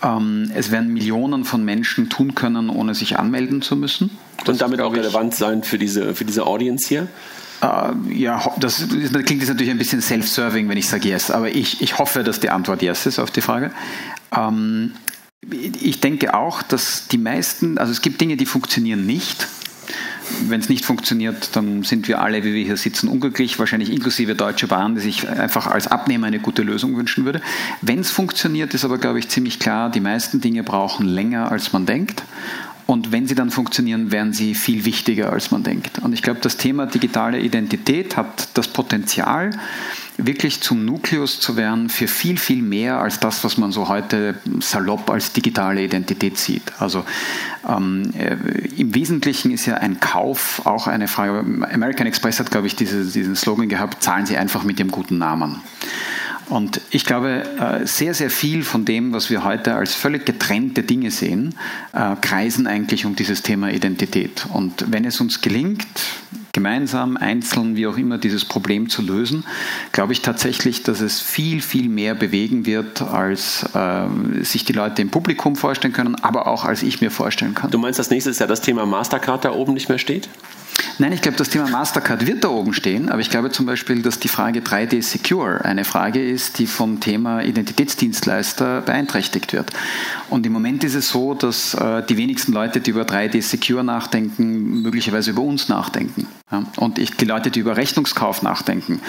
[0.01, 4.10] Ähm, es werden Millionen von Menschen tun können, ohne sich anmelden zu müssen.
[4.39, 7.08] Das Und damit auch relevant sein für diese, für diese Audience hier?
[7.64, 11.49] Äh, ja, das, das, klingt jetzt natürlich ein bisschen self-serving, wenn ich sage yes, aber
[11.49, 13.72] ich, ich hoffe, dass die Antwort yes ist auf die Frage.
[14.36, 14.91] Ähm,
[15.49, 19.47] ich denke auch, dass die meisten, also es gibt Dinge, die funktionieren nicht.
[20.47, 24.36] Wenn es nicht funktioniert, dann sind wir alle, wie wir hier sitzen, unglücklich, wahrscheinlich inklusive
[24.36, 27.41] Deutsche Bahn, die sich einfach als Abnehmer eine gute Lösung wünschen würde.
[27.82, 31.74] Wenn es funktioniert, ist aber, glaube ich, ziemlich klar, die meisten Dinge brauchen länger, als
[31.74, 32.24] man denkt.
[32.86, 36.00] Und wenn sie dann funktionieren, werden sie viel wichtiger, als man denkt.
[36.00, 39.52] Und ich glaube, das Thema digitale Identität hat das Potenzial,
[40.18, 44.36] wirklich zum Nukleus zu werden für viel, viel mehr als das, was man so heute
[44.60, 46.74] salopp als digitale Identität sieht.
[46.80, 47.04] Also
[47.68, 48.36] ähm, äh,
[48.78, 51.40] im Wesentlichen ist ja ein Kauf auch eine Frage.
[51.72, 55.18] American Express hat, glaube ich, diese, diesen Slogan gehabt, zahlen Sie einfach mit Ihrem guten
[55.18, 55.62] Namen.
[56.50, 60.84] Und ich glaube, äh, sehr, sehr viel von dem, was wir heute als völlig getrennte
[60.84, 61.56] Dinge sehen,
[61.94, 64.46] äh, kreisen eigentlich um dieses Thema Identität.
[64.52, 65.88] Und wenn es uns gelingt,
[66.54, 69.44] gemeinsam, einzeln, wie auch immer, dieses Problem zu lösen,
[69.91, 75.02] glaube ich tatsächlich, dass es viel, viel mehr bewegen wird, als äh, sich die Leute
[75.02, 77.72] im Publikum vorstellen können, aber auch als ich mir vorstellen kann.
[77.72, 80.30] Du meinst, dass nächstes Jahr das Thema Mastercard da oben nicht mehr steht?
[80.99, 84.01] Nein, ich glaube, das Thema Mastercard wird da oben stehen, aber ich glaube zum Beispiel,
[84.01, 89.71] dass die Frage 3D Secure eine Frage ist, die vom Thema Identitätsdienstleister beeinträchtigt wird.
[90.30, 93.84] Und im Moment ist es so, dass äh, die wenigsten Leute, die über 3D Secure
[93.84, 96.28] nachdenken, möglicherweise über uns nachdenken.
[96.78, 99.01] Und ich, die Leute, die über Rechnungskauf nachdenken,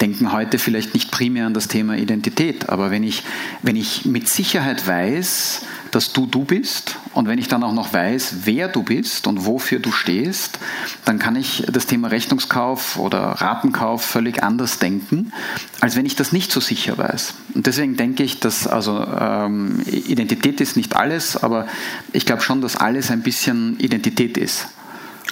[0.00, 2.68] denken heute vielleicht nicht primär an das Thema Identität.
[2.68, 3.22] Aber wenn ich,
[3.62, 7.92] wenn ich mit Sicherheit weiß, dass du du bist und wenn ich dann auch noch
[7.92, 10.58] weiß, wer du bist und wofür du stehst,
[11.04, 15.32] dann kann ich das Thema Rechnungskauf oder Ratenkauf völlig anders denken,
[15.80, 17.34] als wenn ich das nicht so sicher weiß.
[17.54, 21.66] Und deswegen denke ich, dass also ähm, Identität ist nicht alles, aber
[22.12, 24.68] ich glaube schon, dass alles ein bisschen Identität ist.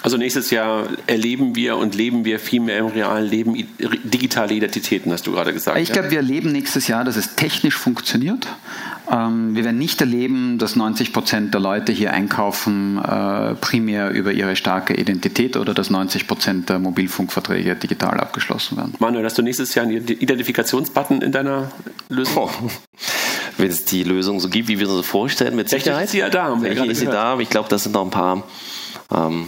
[0.01, 5.11] Also nächstes Jahr erleben wir und leben wir viel mehr im realen Leben digitale Identitäten,
[5.11, 5.77] hast du gerade gesagt.
[5.77, 8.47] Ich glaube, wir erleben nächstes Jahr, dass es technisch funktioniert.
[9.11, 14.31] Ähm, wir werden nicht erleben, dass 90 Prozent der Leute hier einkaufen äh, primär über
[14.31, 18.93] ihre starke Identität oder dass 90 Prozent der Mobilfunkverträge digital abgeschlossen werden.
[18.99, 21.71] Manuel, hast du nächstes Jahr einen Identifikationsbutton in deiner
[22.07, 22.35] Lösung?
[22.37, 22.49] Oh.
[23.57, 26.05] Wenn es die Lösung so gibt, wie wir uns vorstellen, mit Sicherheit.
[26.05, 27.37] Ist sie ja da, haben wir ist sie da.
[27.39, 28.43] Ich glaube, das sind noch ein paar
[29.11, 29.47] ähm,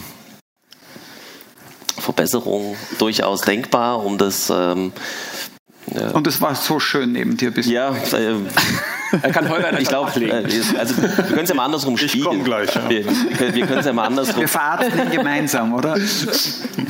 [2.02, 4.50] Verbesserungen durchaus denkbar, um das.
[4.50, 4.92] Ähm,
[5.94, 6.12] ja.
[6.12, 7.66] Und es war so schön neben dir bis.
[7.66, 8.36] Ja, äh,
[9.22, 10.44] er kann Holger Ich glaube, äh,
[10.78, 12.18] also wir können es ja mal andersrum spielen.
[12.18, 12.74] Ich komme gleich.
[12.74, 12.90] Ja.
[12.90, 14.42] Wir, wir können es ja mal andersrum.
[14.42, 15.98] Wir verarzten gemeinsam, oder?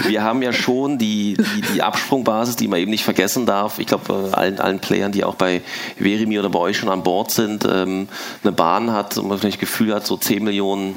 [0.07, 3.79] Wir haben ja schon die, die, die, Absprungbasis, die man eben nicht vergessen darf.
[3.79, 5.61] Ich glaube, äh, allen, allen Playern, die auch bei
[5.97, 8.07] Verimi oder bei euch schon an Bord sind, ähm,
[8.43, 10.95] eine Bahn hat und man vielleicht das Gefühl hat, so 10 Millionen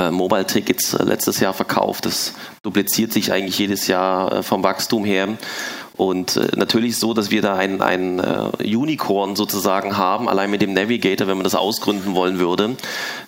[0.00, 2.06] äh, Mobile-Tickets äh, letztes Jahr verkauft.
[2.06, 2.32] Das
[2.62, 5.28] dupliziert sich eigentlich jedes Jahr äh, vom Wachstum her.
[5.96, 10.62] Und äh, natürlich so, dass wir da ein, ein äh, Unicorn sozusagen haben, allein mit
[10.62, 12.76] dem Navigator, wenn man das ausgründen wollen würde,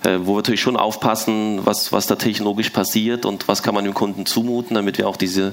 [0.04, 3.84] äh, wo wir natürlich schon aufpassen, was, was da technologisch passiert und was kann man
[3.84, 5.50] dem Kunden zumuten, damit wir auch diese,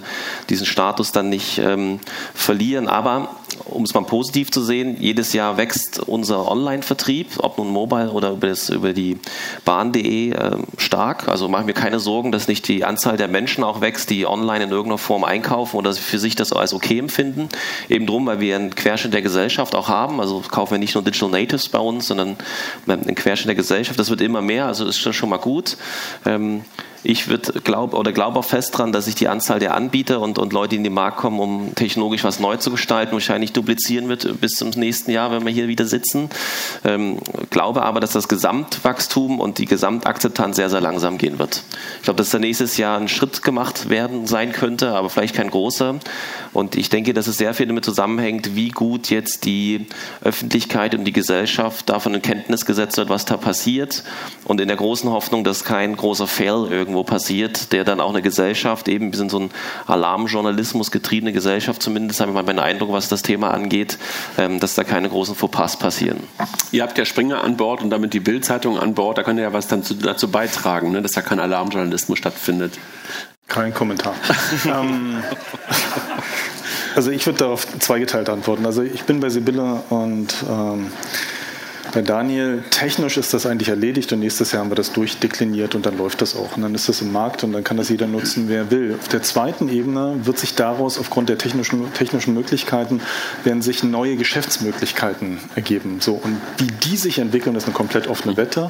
[0.50, 2.00] diesen Status dann nicht ähm,
[2.34, 2.88] verlieren.
[2.88, 3.36] Aber
[3.66, 8.32] um es mal positiv zu sehen, jedes Jahr wächst unser Online-Vertrieb, ob nun mobile oder
[8.32, 9.18] über, das, über die
[9.66, 11.28] Bahn.de äh, stark.
[11.28, 14.66] Also machen wir keine Sorgen, dass nicht die Anzahl der Menschen auch wächst, die online
[14.66, 17.50] in irgendeiner Form einkaufen oder für sich das als okay empfinden.
[17.90, 20.20] Eben drum, weil wir einen Querschnitt der Gesellschaft auch haben.
[20.20, 22.38] Also kaufen wir nicht nur Digital Natives bei uns, sondern
[22.88, 24.00] einen Querschnitt der Gesellschaft.
[24.00, 25.78] Das wird immer mehr, also ist das schon mal gut.
[26.26, 26.64] Ähm,
[27.04, 27.26] ich
[27.64, 30.72] glaube oder glaube auch fest daran, dass sich die Anzahl der Anbieter und, und Leute,
[30.72, 34.52] die in den Markt kommen, um technologisch was neu zu gestalten, wahrscheinlich duplizieren wird bis
[34.54, 36.30] zum nächsten Jahr, wenn wir hier wieder sitzen.
[36.84, 37.20] Ähm,
[37.52, 41.64] glaube aber, dass das Gesamtwachstum und die Gesamtakzeptanz sehr, sehr langsam gehen wird.
[41.98, 45.50] Ich glaube, dass da nächstes Jahr ein Schritt gemacht werden sein könnte, aber vielleicht kein
[45.50, 46.00] großer.
[46.52, 49.88] Und ich denke, dass es sehr viel damit zusammenhängt, wie gut jetzt die
[50.22, 54.04] Öffentlichkeit und die Gesellschaft davon in Kenntnis gesetzt wird, was da passiert.
[54.44, 58.10] Und in der großen Hoffnung, dass kein großer Fail irgendwie irgendwo passiert, der dann auch
[58.10, 59.52] eine Gesellschaft, eben wir sind so ein
[59.86, 64.00] Alarmjournalismus getriebene Gesellschaft zumindest, habe ich mal meinen Eindruck, was das Thema angeht,
[64.38, 66.24] ähm, dass da keine großen Fauxpas passieren.
[66.72, 69.44] Ihr habt ja Springer an Bord und damit die Bildzeitung an Bord, da könnt ihr
[69.44, 72.80] ja was dann dazu beitragen, ne, dass da kein Alarmjournalismus stattfindet.
[73.48, 74.16] Kein Kommentar.
[74.66, 75.24] ähm,
[76.96, 78.66] also ich würde darauf zweigeteilt antworten.
[78.66, 80.92] Also ich bin bei Sibylle und ähm,
[81.92, 85.88] Bei Daniel, technisch ist das eigentlich erledigt und nächstes Jahr haben wir das durchdekliniert und
[85.88, 86.56] dann läuft das auch.
[86.56, 88.96] Und dann ist das im Markt und dann kann das jeder nutzen, wer will.
[89.00, 93.02] Auf der zweiten Ebene wird sich daraus aufgrund der technischen, technischen Möglichkeiten
[93.44, 95.98] werden sich neue Geschäftsmöglichkeiten ergeben.
[96.00, 98.70] So, und wie die sich entwickeln, ist eine komplett offene Wette.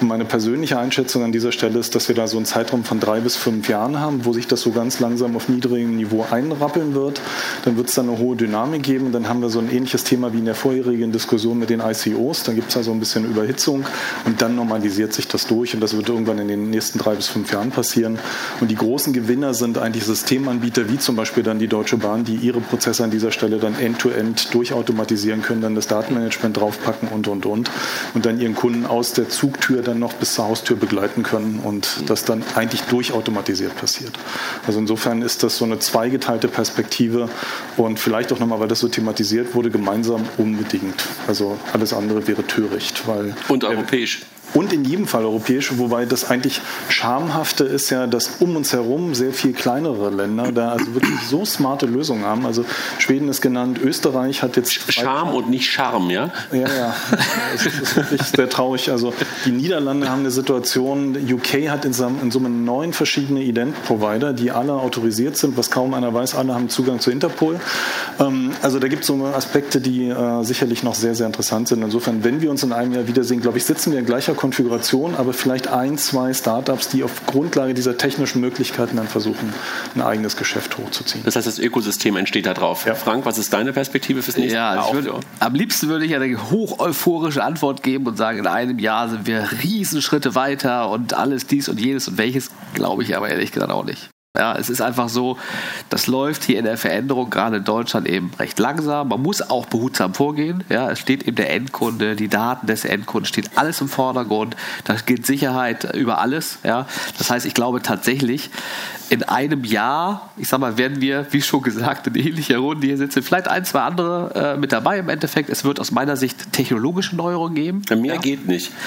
[0.00, 3.00] Und meine persönliche Einschätzung an dieser Stelle ist, dass wir da so einen Zeitraum von
[3.00, 6.94] drei bis fünf Jahren haben, wo sich das so ganz langsam auf niedrigem Niveau einrappeln
[6.94, 7.20] wird.
[7.64, 9.10] Dann wird es dann eine hohe Dynamik geben.
[9.10, 12.44] Dann haben wir so ein ähnliches Thema wie in der vorherigen Diskussion mit den ICOs.
[12.44, 13.86] Dann gibt es also ein bisschen Überhitzung
[14.26, 17.26] und dann normalisiert sich das durch und das wird irgendwann in den nächsten drei bis
[17.28, 18.18] fünf Jahren passieren.
[18.60, 22.34] Und die großen Gewinner sind eigentlich Systemanbieter wie zum Beispiel dann die Deutsche Bahn, die
[22.34, 27.28] ihre Prozesse an dieser Stelle dann end-to-end -end durchautomatisieren können, dann das Datenmanagement draufpacken und
[27.28, 27.70] und und
[28.12, 32.02] und dann ihren Kunden aus der Zugtür dann noch bis zur Haustür begleiten können und
[32.10, 34.12] das dann eigentlich durchautomatisiert passiert.
[34.66, 37.30] Also insofern ist das so eine zweigeteilte Perspektive
[37.78, 41.06] und vielleicht auch nochmal, weil das so thematisiert wurde, gemeinsam unbedingt.
[41.26, 43.06] Also alles andere wäre töricht.
[43.06, 44.20] Weil und europäisch.
[44.54, 49.14] Und in jedem Fall europäisch, wobei das eigentlich Schamhafte ist ja, dass um uns herum
[49.14, 52.46] sehr viel kleinere Länder da also wirklich so smarte Lösungen haben.
[52.46, 52.64] Also
[52.98, 54.92] Schweden ist genannt, Österreich hat jetzt.
[54.92, 56.30] Charme und nicht Charme, ja?
[56.52, 56.94] Ja, ja.
[57.54, 58.90] Es ist wirklich sehr traurig.
[58.90, 59.12] Also
[59.44, 65.36] die Niederlande haben eine Situation, UK hat in Summe neun verschiedene Ident-Provider, die alle autorisiert
[65.36, 67.60] sind, was kaum einer weiß, alle haben Zugang zu Interpol.
[68.18, 71.82] Ähm, also da gibt es so Aspekte, die äh, sicherlich noch sehr, sehr interessant sind.
[71.82, 75.14] Insofern, wenn wir uns in einem Jahr wiedersehen, glaube ich, sitzen wir in gleicher Konfiguration,
[75.16, 79.52] aber vielleicht ein, zwei Startups, die auf Grundlage dieser technischen Möglichkeiten dann versuchen,
[79.94, 81.22] ein eigenes Geschäft hochzuziehen.
[81.24, 82.86] Das heißt, das Ökosystem entsteht da drauf.
[82.86, 82.94] Ja.
[82.94, 84.94] Frank, was ist deine Perspektive fürs nächste ja, Jahr?
[84.94, 89.10] Würde, am liebsten würde ich eine hoch euphorische Antwort geben und sagen, in einem Jahr
[89.10, 93.52] sind wir Riesenschritte weiter und alles dies und jenes und welches, glaube ich aber ehrlich
[93.52, 94.08] gesagt auch nicht.
[94.38, 95.38] Ja, es ist einfach so,
[95.88, 99.08] das läuft hier in der Veränderung, gerade in Deutschland, eben recht langsam.
[99.08, 100.62] Man muss auch behutsam vorgehen.
[100.68, 104.54] Ja, es steht eben der Endkunde, die Daten des Endkunden, steht alles im Vordergrund.
[104.84, 106.58] Da geht Sicherheit über alles.
[106.62, 106.86] Ja,
[107.18, 108.50] das heißt, ich glaube tatsächlich,
[109.10, 112.96] in einem Jahr, ich sag mal, werden wir, wie schon gesagt, in ähnlicher Runde hier
[112.96, 115.50] sitzen, vielleicht ein, zwei andere äh, mit dabei im Endeffekt.
[115.50, 117.82] Es wird aus meiner Sicht technologische Neuerungen geben.
[117.90, 118.20] Ja, mehr ja.
[118.20, 118.70] geht nicht.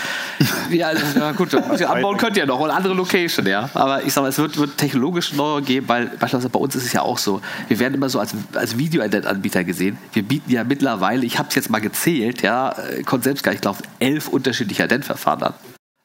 [0.71, 3.69] Ja, also, ja gut, anbauen könnt ihr noch und andere Location, ja.
[3.73, 6.85] Aber ich sag mal, es wird, wird technologische Neuerungen geben, weil beispielsweise bei uns ist
[6.85, 9.97] es ja auch so, wir werden immer so als, als Video-Anbieter gesehen.
[10.13, 13.51] Wir bieten ja mittlerweile, ich habe es jetzt mal gezählt, ja, äh, konnte selbst gar
[13.51, 15.53] nicht glauben, elf unterschiedliche Ident-Verfahren an.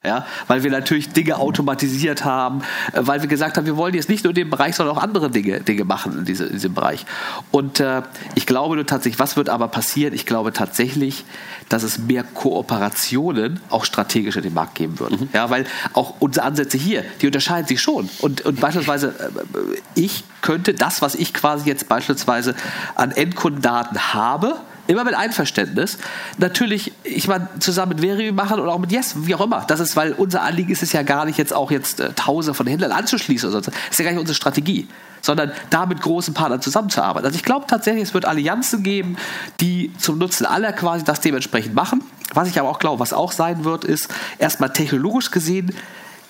[0.08, 2.62] Ja, weil wir natürlich Dinge automatisiert haben,
[2.94, 5.30] äh, weil wir gesagt haben, wir wollen jetzt nicht nur den Bereich, sondern auch andere
[5.30, 7.04] Dinge, Dinge machen in, diese, in diesem Bereich.
[7.50, 8.00] Und äh,
[8.34, 10.14] ich glaube tatsächlich, was wird aber passieren?
[10.14, 11.26] Ich glaube tatsächlich,
[11.68, 15.20] dass es mehr Kooperationen auch strategisch in den Markt geben wird.
[15.20, 15.28] Mhm.
[15.34, 18.08] Ja, weil auch unsere Ansätze hier, die unterscheiden sich schon.
[18.20, 22.54] Und, und beispielsweise, äh, ich könnte das, was ich quasi jetzt beispielsweise
[22.94, 24.56] an Endkundendaten habe,
[24.88, 25.98] Immer mit Einverständnis.
[26.38, 29.64] Natürlich, ich meine, zusammen mit Veri machen oder auch mit Yes, wie auch immer.
[29.68, 32.54] Das ist, weil unser Anliegen ist es ja gar nicht jetzt auch jetzt äh, Tausende
[32.54, 33.70] von Händlern anzuschließen oder so.
[33.70, 34.88] Das ist ja gar nicht unsere Strategie
[35.20, 37.26] sondern da mit großen Partnern zusammenzuarbeiten.
[37.26, 39.16] Also ich glaube tatsächlich, es wird Allianzen geben,
[39.60, 42.02] die zum Nutzen aller quasi das dementsprechend machen.
[42.34, 44.08] Was ich aber auch glaube, was auch sein wird, ist
[44.38, 45.74] erstmal technologisch gesehen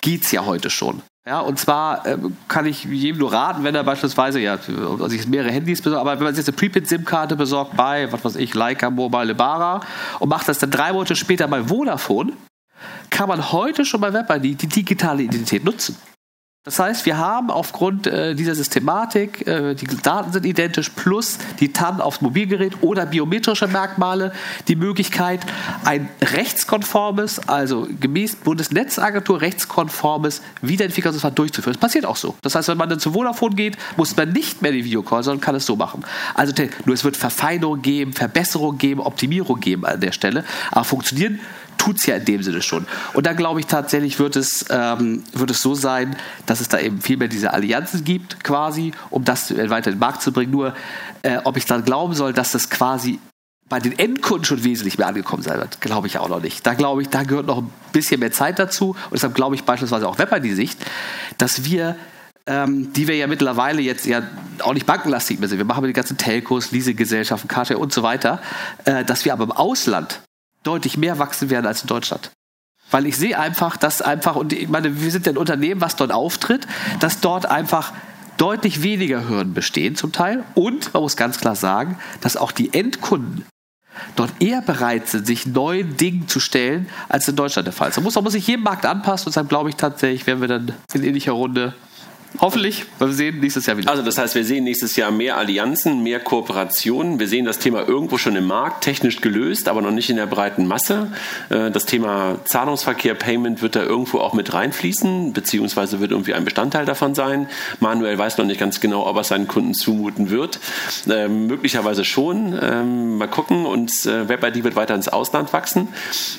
[0.01, 1.01] geht es ja heute schon.
[1.27, 2.17] Ja, und zwar äh,
[2.47, 6.17] kann ich jedem nur raten, wenn er beispielsweise, ja, also sich mehrere Handys besorgt, aber
[6.17, 9.81] wenn man sich jetzt eine Prepaid-SIM-Karte besorgt bei, was weiß ich, Leica, Mobile, Lebara
[10.19, 12.33] und macht das dann drei Monate später bei Vodafone,
[13.09, 15.97] kann man heute schon bei WebID die digitale Identität nutzen.
[16.65, 21.71] Das heißt, wir haben aufgrund äh, dieser Systematik, äh, die Daten sind identisch, plus die
[21.71, 24.33] TAN aufs Mobilgerät oder biometrische Merkmale,
[24.67, 25.39] die Möglichkeit,
[25.85, 31.75] ein rechtskonformes, also gemäß Bundesnetzagentur rechtskonformes Wiederidentifikationsverfahren durchzuführen.
[31.75, 32.35] Das passiert auch so.
[32.41, 35.39] Das heißt, wenn man dann zu Vodafone geht, muss man nicht mehr die Videocall, sondern
[35.39, 36.03] kann es so machen.
[36.33, 36.53] Also
[36.83, 41.39] nur es wird Verfeinerung geben, Verbesserung geben, Optimierung geben an der Stelle, aber funktionieren
[41.79, 42.85] tut es ja in dem Sinne schon.
[43.13, 46.15] Und da glaube ich tatsächlich wird es, ähm, wird es so sein,
[46.45, 49.99] dass es da eben viel mehr diese Allianzen gibt, quasi, um das weiter in den
[49.99, 50.51] Markt zu bringen.
[50.51, 50.75] Nur,
[51.23, 53.19] äh, ob ich dann glauben soll, dass das quasi
[53.67, 56.65] bei den Endkunden schon wesentlich mehr angekommen sein wird, glaube ich auch noch nicht.
[56.65, 58.89] Da glaube ich, da gehört noch ein bisschen mehr Zeit dazu.
[58.89, 60.79] Und deshalb glaube ich beispielsweise auch Web die Sicht,
[61.37, 61.95] dass wir
[62.47, 64.23] ähm, die wir ja mittlerweile jetzt ja
[64.63, 65.59] auch nicht bankenlastig mehr sind.
[65.59, 68.41] Wir machen den ganzen Telcos, Leasinggesellschaften, KT und so weiter,
[68.85, 70.21] äh, dass wir aber im Ausland
[70.63, 72.31] deutlich mehr wachsen werden als in Deutschland.
[72.91, 75.95] Weil ich sehe einfach, dass einfach, und ich meine, wir sind ja ein Unternehmen, was
[75.95, 76.67] dort auftritt,
[76.99, 77.93] dass dort einfach
[78.37, 80.43] deutlich weniger Hürden bestehen zum Teil.
[80.55, 83.45] Und man muss ganz klar sagen, dass auch die Endkunden
[84.15, 87.97] dort eher bereit sind, sich neuen Dingen zu stellen, als in Deutschland der Fall ist.
[87.97, 90.47] Man muss, man muss sich jedem Markt anpassen und deshalb glaube ich tatsächlich, werden wir
[90.47, 91.73] dann in ähnlicher Runde
[92.37, 92.85] Hoffentlich.
[92.99, 93.89] Wir sehen nächstes Jahr wieder.
[93.89, 97.19] Also das heißt, wir sehen nächstes Jahr mehr Allianzen, mehr Kooperationen.
[97.19, 100.27] Wir sehen das Thema irgendwo schon im Markt, technisch gelöst, aber noch nicht in der
[100.27, 101.11] breiten Masse.
[101.49, 106.45] Äh, das Thema Zahlungsverkehr, Payment wird da irgendwo auch mit reinfließen, beziehungsweise wird irgendwie ein
[106.45, 107.49] Bestandteil davon sein.
[107.79, 110.59] Manuel weiß noch nicht ganz genau, ob er seinen Kunden zumuten wird.
[111.09, 112.57] Ähm, möglicherweise schon.
[112.61, 113.65] Ähm, mal gucken.
[113.65, 115.87] Und äh, WebID wird weiter ins Ausland wachsen.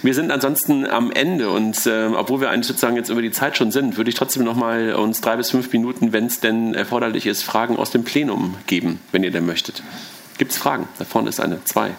[0.02, 3.56] Wir sind ansonsten am Ende und äh, obwohl wir eigentlich sozusagen jetzt über die Zeit
[3.56, 6.40] schon sind, würde ich trotzdem noch mal uns drei bis fünf Minuten Minuten, wenn es
[6.40, 9.82] denn erforderlich ist, Fragen aus dem Plenum geben, wenn ihr denn möchtet.
[10.38, 10.88] Gibt es Fragen?
[10.98, 11.62] Da vorne ist eine.
[11.64, 11.92] Zwei.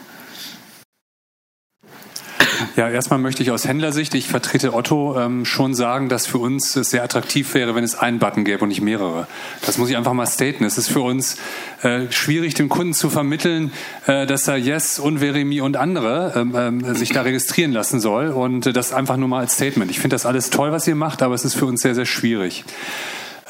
[2.76, 6.76] Ja, erstmal möchte ich aus Händlersicht, ich vertrete Otto, ähm, schon sagen, dass für uns
[6.76, 9.28] es sehr attraktiv wäre, wenn es einen Button gäbe und nicht mehrere.
[9.66, 10.64] Das muss ich einfach mal staten.
[10.64, 11.38] Es ist für uns
[11.82, 13.72] äh, schwierig, dem Kunden zu vermitteln,
[14.08, 18.30] äh, dass er Yes und Veremi und andere ähm, ähm, sich da registrieren lassen soll.
[18.30, 19.92] Und äh, das einfach nur mal als Statement.
[19.92, 22.06] Ich finde das alles toll, was ihr macht, aber es ist für uns sehr, sehr
[22.06, 22.64] schwierig.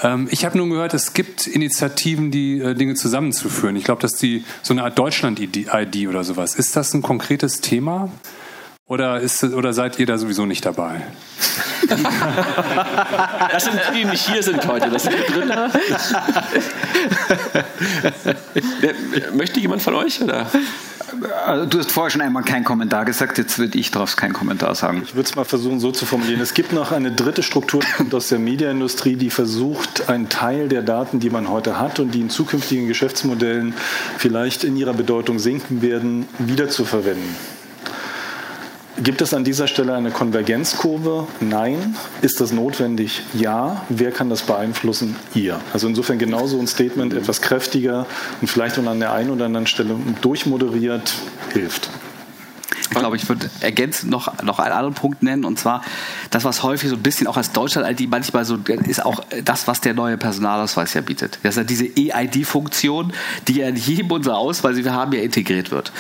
[0.04, 3.76] Ähm, ich habe nun gehört, es gibt Initiativen, die äh, Dinge zusammenzuführen.
[3.76, 6.56] Ich glaube, dass die so eine Art Deutschland-ID oder sowas.
[6.56, 8.10] Ist das ein konkretes Thema?
[8.88, 11.02] Oder, ist, oder seid ihr da sowieso nicht dabei?
[13.52, 14.90] Das sind die, die nicht hier sind heute.
[14.90, 15.50] Das sind die drin.
[19.34, 20.22] Möchte jemand von euch?
[20.22, 20.48] Oder?
[21.46, 24.76] Also, du hast vorher schon einmal keinen Kommentar gesagt, jetzt würde ich darauf keinen Kommentar
[24.76, 25.02] sagen.
[25.04, 26.42] Ich würde es mal versuchen so zu formulieren.
[26.42, 31.20] Es gibt noch eine dritte Struktur aus der Mediaindustrie, die versucht, einen Teil der Daten,
[31.20, 33.74] die man heute hat und die in zukünftigen Geschäftsmodellen
[34.18, 37.36] vielleicht in ihrer Bedeutung sinken werden, wiederzuverwenden.
[39.04, 41.26] Gibt es an dieser Stelle eine Konvergenzkurve?
[41.40, 41.96] Nein.
[42.22, 43.24] Ist das notwendig?
[43.34, 43.84] Ja.
[43.90, 45.16] Wer kann das beeinflussen?
[45.34, 45.60] Ihr.
[45.74, 48.06] Also insofern genauso ein Statement etwas kräftiger
[48.42, 51.16] und vielleicht an der einen oder anderen Stelle durchmoderiert
[51.52, 51.90] hilft.
[52.92, 55.82] Ich glaube, ich würde ergänzend noch, noch einen anderen Punkt nennen, und zwar
[56.30, 59.80] das, was häufig so ein bisschen auch als Deutschland-ID manchmal so ist auch das, was
[59.80, 61.40] der neue Personalausweis ja bietet.
[61.42, 63.14] Das ist ja diese EID-Funktion,
[63.48, 65.94] die ja in jedem unserer Ausweise, wir haben, ja integriert wird.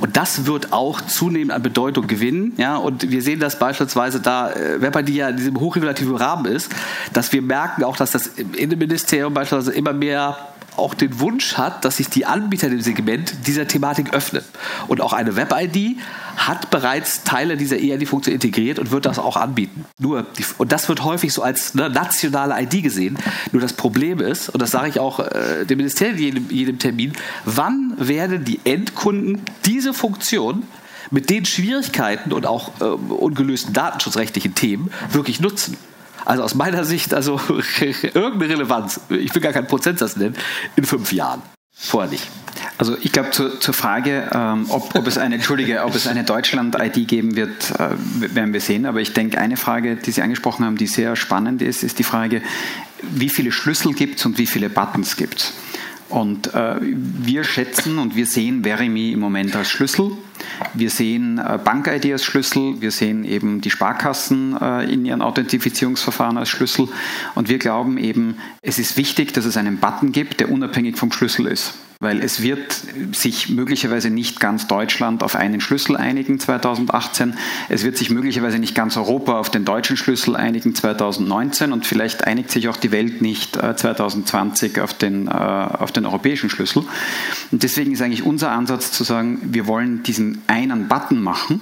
[0.00, 2.52] Und das wird auch zunehmend an Bedeutung gewinnen.
[2.58, 6.14] Ja, und wir sehen das beispielsweise da, äh, wenn man die ja in diesem hochregulativen
[6.14, 6.70] Rahmen ist,
[7.12, 10.38] dass wir merken auch, dass das Innenministerium beispielsweise immer mehr
[10.78, 14.42] auch den Wunsch hat, dass sich die Anbieter im Segment dieser Thematik öffnen.
[14.88, 15.96] Und auch eine Web-ID
[16.36, 19.84] hat bereits Teile dieser EID-Funktion integriert und wird das auch anbieten.
[19.98, 20.26] Nur,
[20.58, 23.18] und das wird häufig so als ne, nationale ID gesehen.
[23.52, 26.78] Nur das Problem ist, und das sage ich auch äh, dem Ministerium in jedem, jedem
[26.78, 27.12] Termin,
[27.44, 30.64] wann werden die Endkunden diese Funktion
[31.10, 35.76] mit den Schwierigkeiten und auch äh, ungelösten datenschutzrechtlichen Themen wirklich nutzen?
[36.26, 37.40] Also aus meiner Sicht, also
[37.80, 40.36] irgendeine Relevanz, ich will gar keinen Prozentsatz nennen,
[40.74, 41.40] in fünf Jahren.
[41.72, 42.26] Vorher nicht.
[42.78, 46.24] Also ich glaube zur, zur, Frage, ähm, ob, ob, es eine, Entschuldige, ob es eine
[46.24, 47.90] Deutschland-ID geben wird, äh,
[48.34, 48.86] werden wir sehen.
[48.86, 52.02] Aber ich denke, eine Frage, die Sie angesprochen haben, die sehr spannend ist, ist die
[52.02, 52.42] Frage,
[53.02, 55.52] wie viele Schlüssel gibt es und wie viele Buttons gibt es?
[56.08, 60.12] Und äh, wir schätzen und wir sehen Verimi im Moment als Schlüssel.
[60.72, 62.80] Wir sehen äh, Bank-ID als Schlüssel.
[62.80, 66.88] Wir sehen eben die Sparkassen äh, in ihren Authentifizierungsverfahren als Schlüssel.
[67.34, 71.10] Und wir glauben eben, es ist wichtig, dass es einen Button gibt, der unabhängig vom
[71.10, 71.74] Schlüssel ist.
[71.98, 72.76] Weil es wird
[73.12, 77.34] sich möglicherweise nicht ganz Deutschland auf einen Schlüssel einigen 2018.
[77.70, 82.26] Es wird sich möglicherweise nicht ganz Europa auf den deutschen Schlüssel einigen 2019 und vielleicht
[82.26, 86.84] einigt sich auch die Welt nicht 2020 äh, auf den, äh, auf den europäischen Schlüssel.
[87.50, 91.60] Und deswegen ist eigentlich unser Ansatz zu sagen, wir wollen diesen einen Button machen,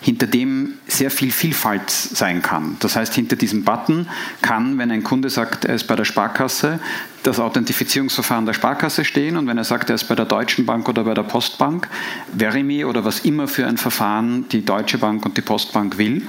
[0.00, 2.78] hinter dem sehr viel Vielfalt sein kann.
[2.80, 4.08] Das heißt, hinter diesem Button
[4.40, 6.80] kann, wenn ein Kunde sagt, er ist bei der Sparkasse,
[7.24, 10.88] das Authentifizierungsverfahren der Sparkasse stehen und wenn er sagt, er ist bei der Deutschen Bank
[10.88, 11.88] oder bei der Postbank,
[12.36, 16.22] Verimi oder was immer für ein Verfahren die Deutsche Bank und die Postbank will.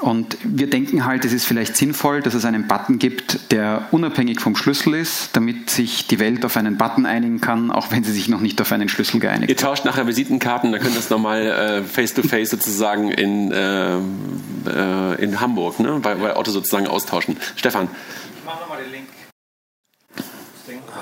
[0.00, 4.40] Und wir denken halt, es ist vielleicht sinnvoll, dass es einen Button gibt, der unabhängig
[4.40, 8.12] vom Schlüssel ist, damit sich die Welt auf einen Button einigen kann, auch wenn sie
[8.12, 9.50] sich noch nicht auf einen Schlüssel geeinigt hat.
[9.50, 15.22] Ihr tauscht nachher Visitenkarten, dann können wir das nochmal äh, face-to-face sozusagen in, äh, äh,
[15.22, 16.00] in Hamburg, ne?
[16.02, 17.36] bei, bei Otto sozusagen austauschen.
[17.54, 17.88] Stefan.
[18.36, 19.21] Ich mache nochmal den Link.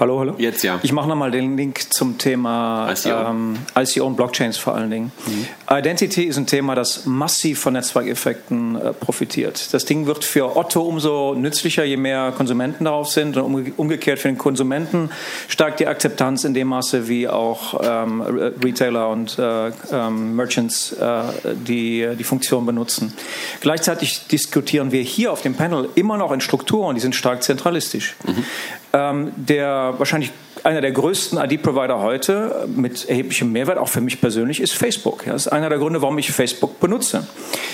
[0.00, 0.34] Hallo, hallo.
[0.38, 0.80] Jetzt ja.
[0.82, 5.12] Ich mache nochmal den Link zum Thema ICO, ähm, ICO und Blockchains vor allen Dingen.
[5.26, 5.46] Mhm.
[5.70, 9.74] Identity ist ein Thema, das massiv von Netzwerkeffekten äh, profitiert.
[9.74, 13.36] Das Ding wird für Otto umso nützlicher, je mehr Konsumenten darauf sind.
[13.36, 15.10] Und umge umgekehrt für den Konsumenten
[15.48, 18.22] steigt die Akzeptanz in dem Maße, wie auch ähm,
[18.64, 21.24] Retailer und äh, ähm, Merchants äh,
[21.54, 23.12] die, die Funktion benutzen.
[23.60, 28.16] Gleichzeitig diskutieren wir hier auf dem Panel immer noch in Strukturen, die sind stark zentralistisch.
[28.26, 28.44] Mhm.
[28.92, 30.32] Ähm, der wahrscheinlich
[30.64, 35.24] einer der größten ID-Provider heute mit erheblichem Mehrwert, auch für mich persönlich, ist Facebook.
[35.26, 37.26] das ist einer der Gründe, warum ich Facebook benutze.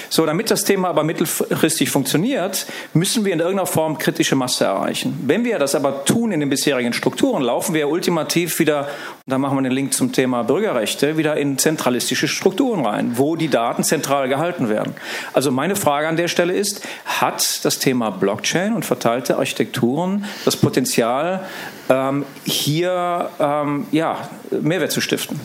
[0.08, 5.18] So, damit das Thema aber mittelfristig funktioniert, müssen wir in irgendeiner Form kritische Masse erreichen.
[5.26, 8.88] Wenn wir das aber tun in den bisherigen Strukturen, laufen wir ultimativ wieder,
[9.28, 13.48] da machen wir den Link zum Thema Bürgerrechte, wieder in zentralistische Strukturen rein, wo die
[13.48, 14.94] Daten zentral gehalten werden.
[15.32, 20.54] Also meine Frage an der Stelle ist, hat das Thema Blockchain und verteilte Architekturen das
[20.54, 21.44] Potenzial,
[21.88, 25.40] ähm, hier ähm, ja, Mehrwert zu stiften.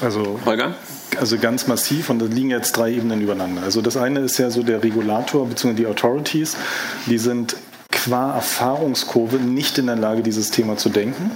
[0.00, 0.74] Also, Holger?
[1.18, 3.62] Also ganz massiv und da liegen jetzt drei Ebenen übereinander.
[3.62, 5.74] Also das eine ist ja so der Regulator bzw.
[5.74, 6.56] die Authorities,
[7.04, 7.56] die sind
[7.90, 11.30] qua Erfahrungskurve nicht in der Lage, dieses Thema zu denken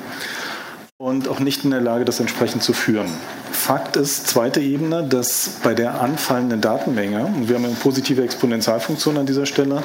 [1.04, 3.10] und auch nicht in der Lage, das entsprechend zu führen.
[3.52, 9.18] Fakt ist, zweite Ebene, dass bei der anfallenden Datenmenge, und wir haben eine positive Exponentialfunktion
[9.18, 9.82] an dieser Stelle,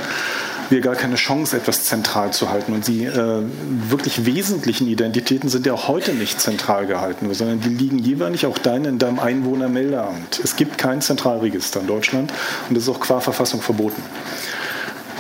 [0.69, 2.71] wir gar keine Chance, etwas zentral zu halten.
[2.71, 3.43] Und die äh,
[3.89, 8.57] wirklich wesentlichen Identitäten sind ja auch heute nicht zentral gehalten, sondern die liegen jeweilig auch
[8.57, 10.39] deine in deinem Einwohnermeldeamt.
[10.41, 12.31] Es gibt kein Zentralregister in Deutschland
[12.69, 14.01] und das ist auch qua Verfassung verboten.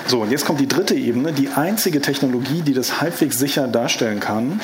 [0.07, 1.33] So, und jetzt kommt die dritte Ebene.
[1.33, 4.59] Die einzige Technologie, die das halbwegs sicher darstellen kann,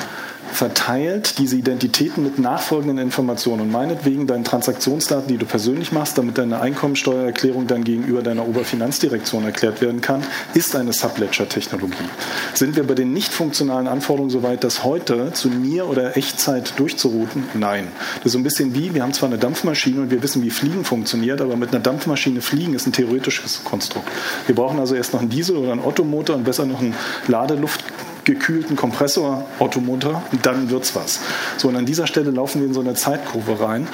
[0.52, 6.38] verteilt diese Identitäten mit nachfolgenden Informationen und meinetwegen deine Transaktionsdaten, die du persönlich machst, damit
[6.38, 10.22] deine Einkommensteuererklärung dann gegenüber deiner Oberfinanzdirektion erklärt werden kann,
[10.54, 11.94] ist eine Subledger-Technologie.
[12.54, 16.78] Sind wir bei den nicht funktionalen Anforderungen so weit, das heute zu Nier- oder Echtzeit
[16.78, 17.44] durchzurouten?
[17.54, 17.88] Nein.
[18.16, 20.50] Das ist so ein bisschen wie, wir haben zwar eine Dampfmaschine und wir wissen, wie
[20.50, 24.08] Fliegen funktioniert, aber mit einer Dampfmaschine fliegen ist ein theoretisches Konstrukt.
[24.46, 26.94] Wir brauchen also erst noch einen Diesel oder einen Ottomotor und besser noch einen
[27.28, 27.84] Ladeluft
[28.26, 31.20] gekühlten Kompressor Automotor, dann wird's was.
[31.56, 33.88] So, und an dieser Stelle laufen wir in so eine Zeitkurve rein.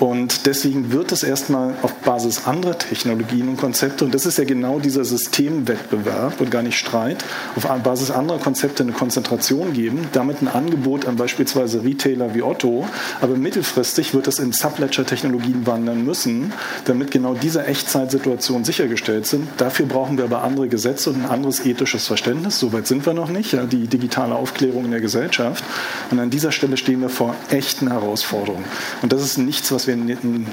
[0.00, 4.44] Und deswegen wird es erstmal auf Basis anderer Technologien und Konzepte, und das ist ja
[4.44, 7.24] genau dieser Systemwettbewerb und gar nicht Streit,
[7.56, 12.86] auf Basis anderer Konzepte eine Konzentration geben, damit ein Angebot an beispielsweise Retailer wie Otto,
[13.20, 16.52] aber mittelfristig wird es in Subledger-Technologien wandern müssen,
[16.84, 19.48] damit genau diese Echtzeitsituationen sichergestellt sind.
[19.56, 22.58] Dafür brauchen wir aber andere Gesetze und ein anderes ethisches Verständnis.
[22.58, 23.52] Soweit sind wir noch nicht.
[23.52, 25.64] Ja, die digitale Aufklärung in der Gesellschaft.
[26.10, 28.64] Und an dieser Stelle stehen wir vor echten Herausforderungen.
[29.02, 30.46] Und das ist nichts, was wir in,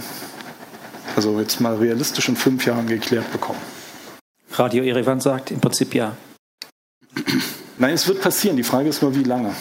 [1.16, 3.60] also jetzt mal realistisch in fünf Jahren geklärt bekommen.
[4.54, 6.16] Radio Erevan sagt im Prinzip ja.
[7.82, 8.58] Nein, es wird passieren.
[8.58, 9.56] Die Frage ist nur, wie lange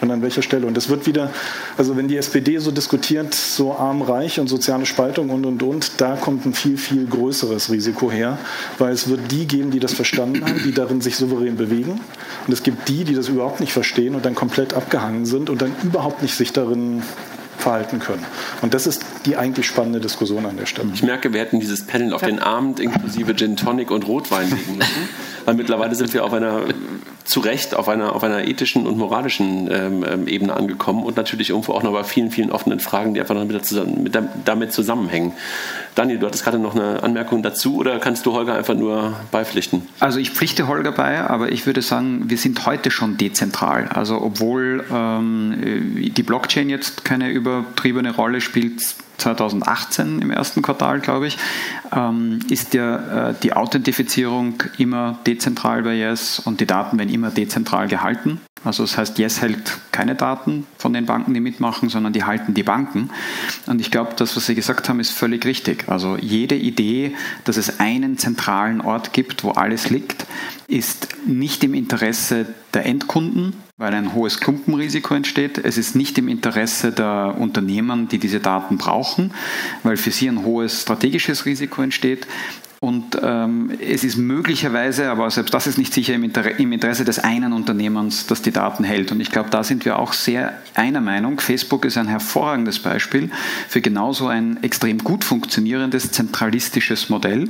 [0.00, 0.68] und an welcher Stelle.
[0.68, 1.32] Und es wird wieder,
[1.76, 6.14] also wenn die SPD so diskutiert, so arm-reich und soziale Spaltung und, und, und, da
[6.14, 8.38] kommt ein viel, viel größeres Risiko her,
[8.78, 12.00] weil es wird die geben, die das verstanden haben, die darin sich souverän bewegen.
[12.46, 15.60] Und es gibt die, die das überhaupt nicht verstehen und dann komplett abgehangen sind und
[15.60, 17.02] dann überhaupt nicht sich darin
[17.66, 18.24] verhalten können.
[18.62, 20.88] Und das ist die eigentlich spannende Diskussion an der Stelle.
[20.94, 24.76] Ich merke, wir hätten dieses Panel auf den Abend inklusive Gin Tonic und Rotwein legen
[24.78, 25.08] müssen,
[25.46, 26.62] weil mittlerweile sind wir auf einer
[27.26, 31.50] zu Recht auf einer, auf einer ethischen und moralischen ähm, ähm, Ebene angekommen und natürlich
[31.50, 35.32] irgendwo auch noch bei vielen, vielen offenen Fragen, die einfach noch mit, mit, damit zusammenhängen.
[35.96, 39.82] Daniel, du hattest gerade noch eine Anmerkung dazu oder kannst du Holger einfach nur beipflichten?
[39.98, 43.88] Also ich pflichte Holger bei, aber ich würde sagen, wir sind heute schon dezentral.
[43.88, 47.30] Also obwohl ähm, die Blockchain jetzt keine
[47.60, 48.82] übertriebene Rolle spielt,
[49.18, 51.38] 2018 im ersten Quartal, glaube ich,
[51.94, 57.30] ähm, ist ja äh, die Authentifizierung immer dezentral bei Yes und die Daten werden immer
[57.30, 58.40] dezentral gehalten.
[58.64, 62.52] Also das heißt, Yes hält keine Daten von den Banken, die mitmachen, sondern die halten
[62.52, 63.10] die Banken.
[63.66, 65.88] Und ich glaube, das, was Sie gesagt haben, ist völlig richtig.
[65.88, 70.26] Also jede Idee, dass es einen zentralen Ort gibt, wo alles liegt,
[70.66, 75.58] ist nicht im Interesse der Endkunden, weil ein hohes Klumpenrisiko entsteht.
[75.58, 79.32] Es ist nicht im Interesse der Unternehmen, die diese Daten brauchen,
[79.82, 82.26] weil für sie ein hohes strategisches Risiko entsteht.
[82.78, 87.04] Und ähm, es ist möglicherweise, aber selbst das ist nicht sicher im, Inter im Interesse
[87.04, 89.12] des einen Unternehmens, das die Daten hält.
[89.12, 91.40] Und ich glaube, da sind wir auch sehr einer Meinung.
[91.40, 93.30] Facebook ist ein hervorragendes Beispiel
[93.68, 97.48] für genauso ein extrem gut funktionierendes zentralistisches Modell.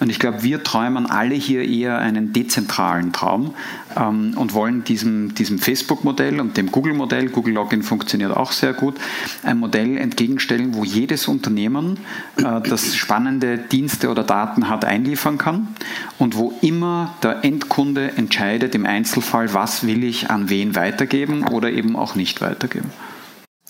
[0.00, 3.54] Und ich glaube, wir träumen alle hier eher einen dezentralen Traum
[3.96, 8.96] ähm, und wollen diesem, diesem Facebook-Modell und dem Google-Modell, Google Login funktioniert auch sehr gut,
[9.42, 11.98] ein Modell entgegenstellen, wo jedes Unternehmen
[12.36, 15.68] äh, das spannende Dienste oder Daten hat einliefern kann
[16.18, 21.70] und wo immer der Endkunde entscheidet im Einzelfall, was will ich an wen weitergeben oder
[21.70, 22.90] eben auch nicht weitergeben.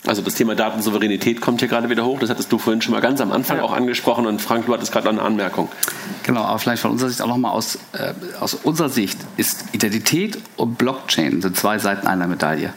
[0.05, 2.19] Also das Thema Datensouveränität kommt hier gerade wieder hoch.
[2.19, 3.63] Das hattest du vorhin schon mal ganz am Anfang ja.
[3.63, 4.25] auch angesprochen.
[4.25, 5.69] Und Frank, du hattest gerade eine Anmerkung.
[6.23, 10.39] Genau, aber vielleicht von unserer Sicht auch nochmal aus, äh, aus unserer Sicht ist Identität
[10.57, 12.73] und Blockchain sind zwei Seiten einer Medaille.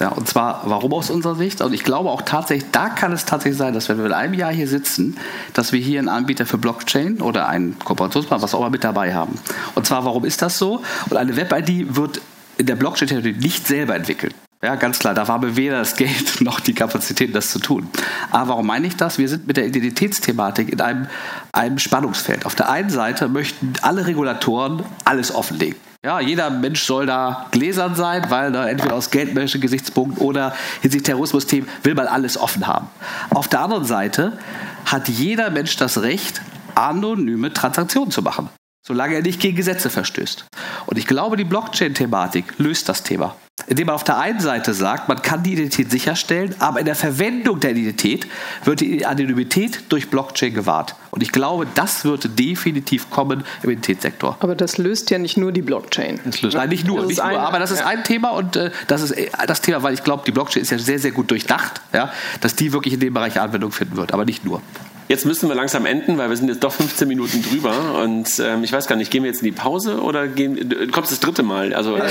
[0.00, 1.60] Ja, und zwar, warum aus unserer Sicht?
[1.60, 4.34] Und ich glaube auch tatsächlich, da kann es tatsächlich sein, dass wenn wir in einem
[4.34, 5.16] Jahr hier sitzen,
[5.52, 9.14] dass wir hier einen Anbieter für Blockchain oder einen Kooperationspartner, was auch immer mit dabei
[9.14, 9.38] haben.
[9.76, 10.82] Und zwar, warum ist das so?
[11.08, 12.20] Und eine Web-ID wird
[12.58, 14.34] in der Blockchain-Technologie nicht selber entwickelt.
[14.64, 15.12] Ja, ganz klar.
[15.12, 17.86] Da haben wir weder das Geld noch die Kapazität, das zu tun.
[18.30, 19.18] Aber warum meine ich das?
[19.18, 21.06] Wir sind mit der Identitätsthematik in einem,
[21.52, 22.46] einem Spannungsfeld.
[22.46, 25.76] Auf der einen Seite möchten alle Regulatoren alles offenlegen.
[26.02, 31.02] Ja, jeder Mensch soll da gläsern sein, weil da entweder aus geldmäßigen Gesichtspunkten oder hinsichtlich
[31.02, 32.88] Terrorismus-Themen will man alles offen haben.
[33.30, 34.38] Auf der anderen Seite
[34.86, 36.40] hat jeder Mensch das Recht,
[36.74, 38.48] anonyme Transaktionen zu machen,
[38.86, 40.46] solange er nicht gegen Gesetze verstößt.
[40.86, 43.34] Und ich glaube, die Blockchain-Thematik löst das Thema
[43.68, 46.96] indem man auf der einen Seite sagt, man kann die Identität sicherstellen, aber in der
[46.96, 48.26] Verwendung der Identität
[48.64, 50.96] wird die Anonymität durch Blockchain gewahrt.
[51.12, 54.36] Und ich glaube, das wird definitiv kommen im Identitätssektor.
[54.40, 56.18] Aber das löst ja nicht nur die Blockchain.
[56.24, 57.86] Das löst, nein, nicht nur, nicht nur aber das ist ja.
[57.86, 60.70] ein Thema und äh, das ist äh, das Thema, weil ich glaube, die Blockchain ist
[60.70, 64.12] ja sehr, sehr gut durchdacht, ja, dass die wirklich in dem Bereich Anwendung finden wird,
[64.12, 64.62] aber nicht nur.
[65.08, 68.64] Jetzt müssen wir langsam enden, weil wir sind jetzt doch 15 Minuten drüber und ähm,
[68.64, 71.20] ich weiß gar nicht, gehen wir jetzt in die Pause oder gehen, du kommst das
[71.20, 71.74] dritte Mal?
[71.74, 72.04] Also, ja,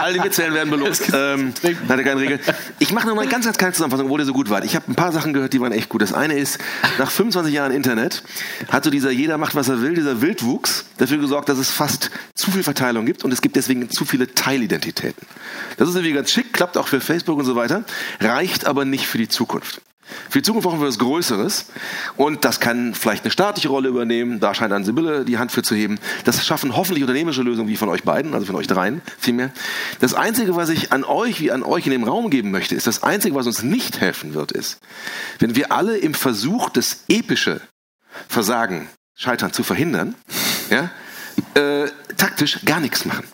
[0.00, 1.00] all, die Mitzählen werden belohnt.
[1.14, 1.52] Ähm,
[1.88, 2.40] hatte keine Regel.
[2.78, 4.64] Ich mache noch mal eine ganz, ganz kleine Zusammenfassung, wo ihr so gut wart.
[4.64, 6.00] Ich habe ein paar Sachen gehört, die waren echt gut.
[6.00, 6.58] Das eine ist,
[6.98, 8.22] nach 25 Jahren Internet
[8.68, 12.10] hat so dieser jeder macht, was er will, dieser Wildwuchs dafür gesorgt, dass es fast
[12.34, 15.26] zu viel Verteilung gibt und es gibt deswegen zu viele Teilidentitäten.
[15.76, 17.84] Das ist irgendwie ganz schick, klappt auch für Facebook und so weiter,
[18.20, 19.82] reicht aber nicht für die Zukunft.
[20.28, 21.66] Für die Zukunft brauchen wir was Größeres.
[22.16, 24.40] Und das kann vielleicht eine staatliche Rolle übernehmen.
[24.40, 25.98] Da scheint dann Sibylle die Hand für zu heben.
[26.24, 29.50] Das schaffen hoffentlich unternehmerische Lösungen wie von euch beiden, also von euch dreien vielmehr.
[30.00, 32.86] Das Einzige, was ich an euch, wie an euch in dem Raum geben möchte, ist
[32.86, 34.78] das Einzige, was uns nicht helfen wird, ist,
[35.38, 37.60] wenn wir alle im Versuch, das epische
[38.28, 40.14] Versagen, Scheitern zu verhindern,
[40.70, 40.90] ja,
[41.54, 43.24] äh, taktisch gar nichts machen.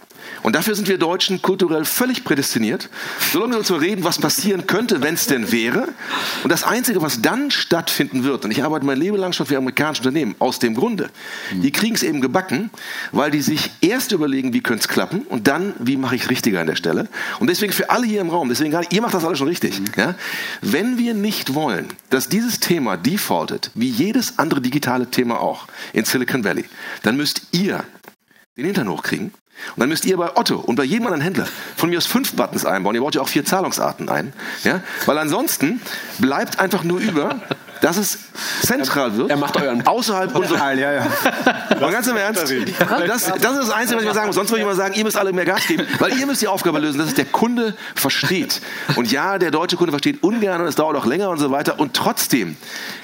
[0.48, 2.88] Und dafür sind wir Deutschen kulturell völlig prädestiniert,
[3.34, 5.88] solange wir uns mal reden, was passieren könnte, wenn es denn wäre.
[6.42, 9.58] Und das Einzige, was dann stattfinden wird, und ich arbeite mein Leben lang schon für
[9.58, 11.10] amerikanische Unternehmen, aus dem Grunde,
[11.52, 12.70] die kriegen es eben gebacken,
[13.12, 16.30] weil die sich erst überlegen, wie könnte es klappen und dann, wie mache ich es
[16.30, 17.08] richtiger an der Stelle.
[17.40, 19.78] Und deswegen für alle hier im Raum, deswegen gerade, ihr macht das alles schon richtig.
[19.98, 20.14] Ja?
[20.62, 26.06] Wenn wir nicht wollen, dass dieses Thema defaultet, wie jedes andere digitale Thema auch in
[26.06, 26.64] Silicon Valley,
[27.02, 27.84] dann müsst ihr
[28.56, 29.30] den Hintern hochkriegen
[29.74, 32.34] und dann müsst ihr bei Otto und bei jedem anderen Händler von mir aus fünf
[32.34, 32.94] Buttons einbauen.
[32.94, 34.32] Ihr baut ja auch vier Zahlungsarten ein.
[34.64, 34.80] Ja?
[35.06, 35.80] Weil ansonsten
[36.18, 37.40] bleibt einfach nur über,
[37.80, 38.18] dass es
[38.62, 39.30] zentral wird.
[39.30, 40.72] Er macht euren außerhalb unserer.
[40.72, 41.06] Ja, ja.
[41.80, 42.42] Mal ganz im Ernst.
[42.42, 44.36] Das, das ist das Einzige, was ich mal sagen muss.
[44.36, 46.48] Sonst würde ich mal sagen, ihr müsst alle mehr Gas geben, weil ihr müsst die
[46.48, 48.60] Aufgabe lösen, dass es der Kunde versteht.
[48.96, 51.78] Und ja, der deutsche Kunde versteht ungern und es dauert auch länger und so weiter.
[51.78, 52.56] Und trotzdem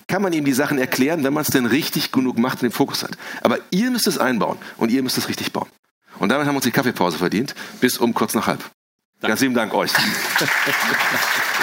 [0.08, 2.72] kann man ihm die Sachen erklären, wenn man es denn richtig genug macht und den
[2.72, 3.12] Fokus hat.
[3.42, 5.68] Aber ihr müsst es einbauen und ihr müsst es richtig bauen.
[6.18, 8.60] Und damit haben wir uns die Kaffeepause verdient, bis um kurz nach halb.
[9.20, 9.28] Danke.
[9.28, 9.92] Ganz lieben Dank euch.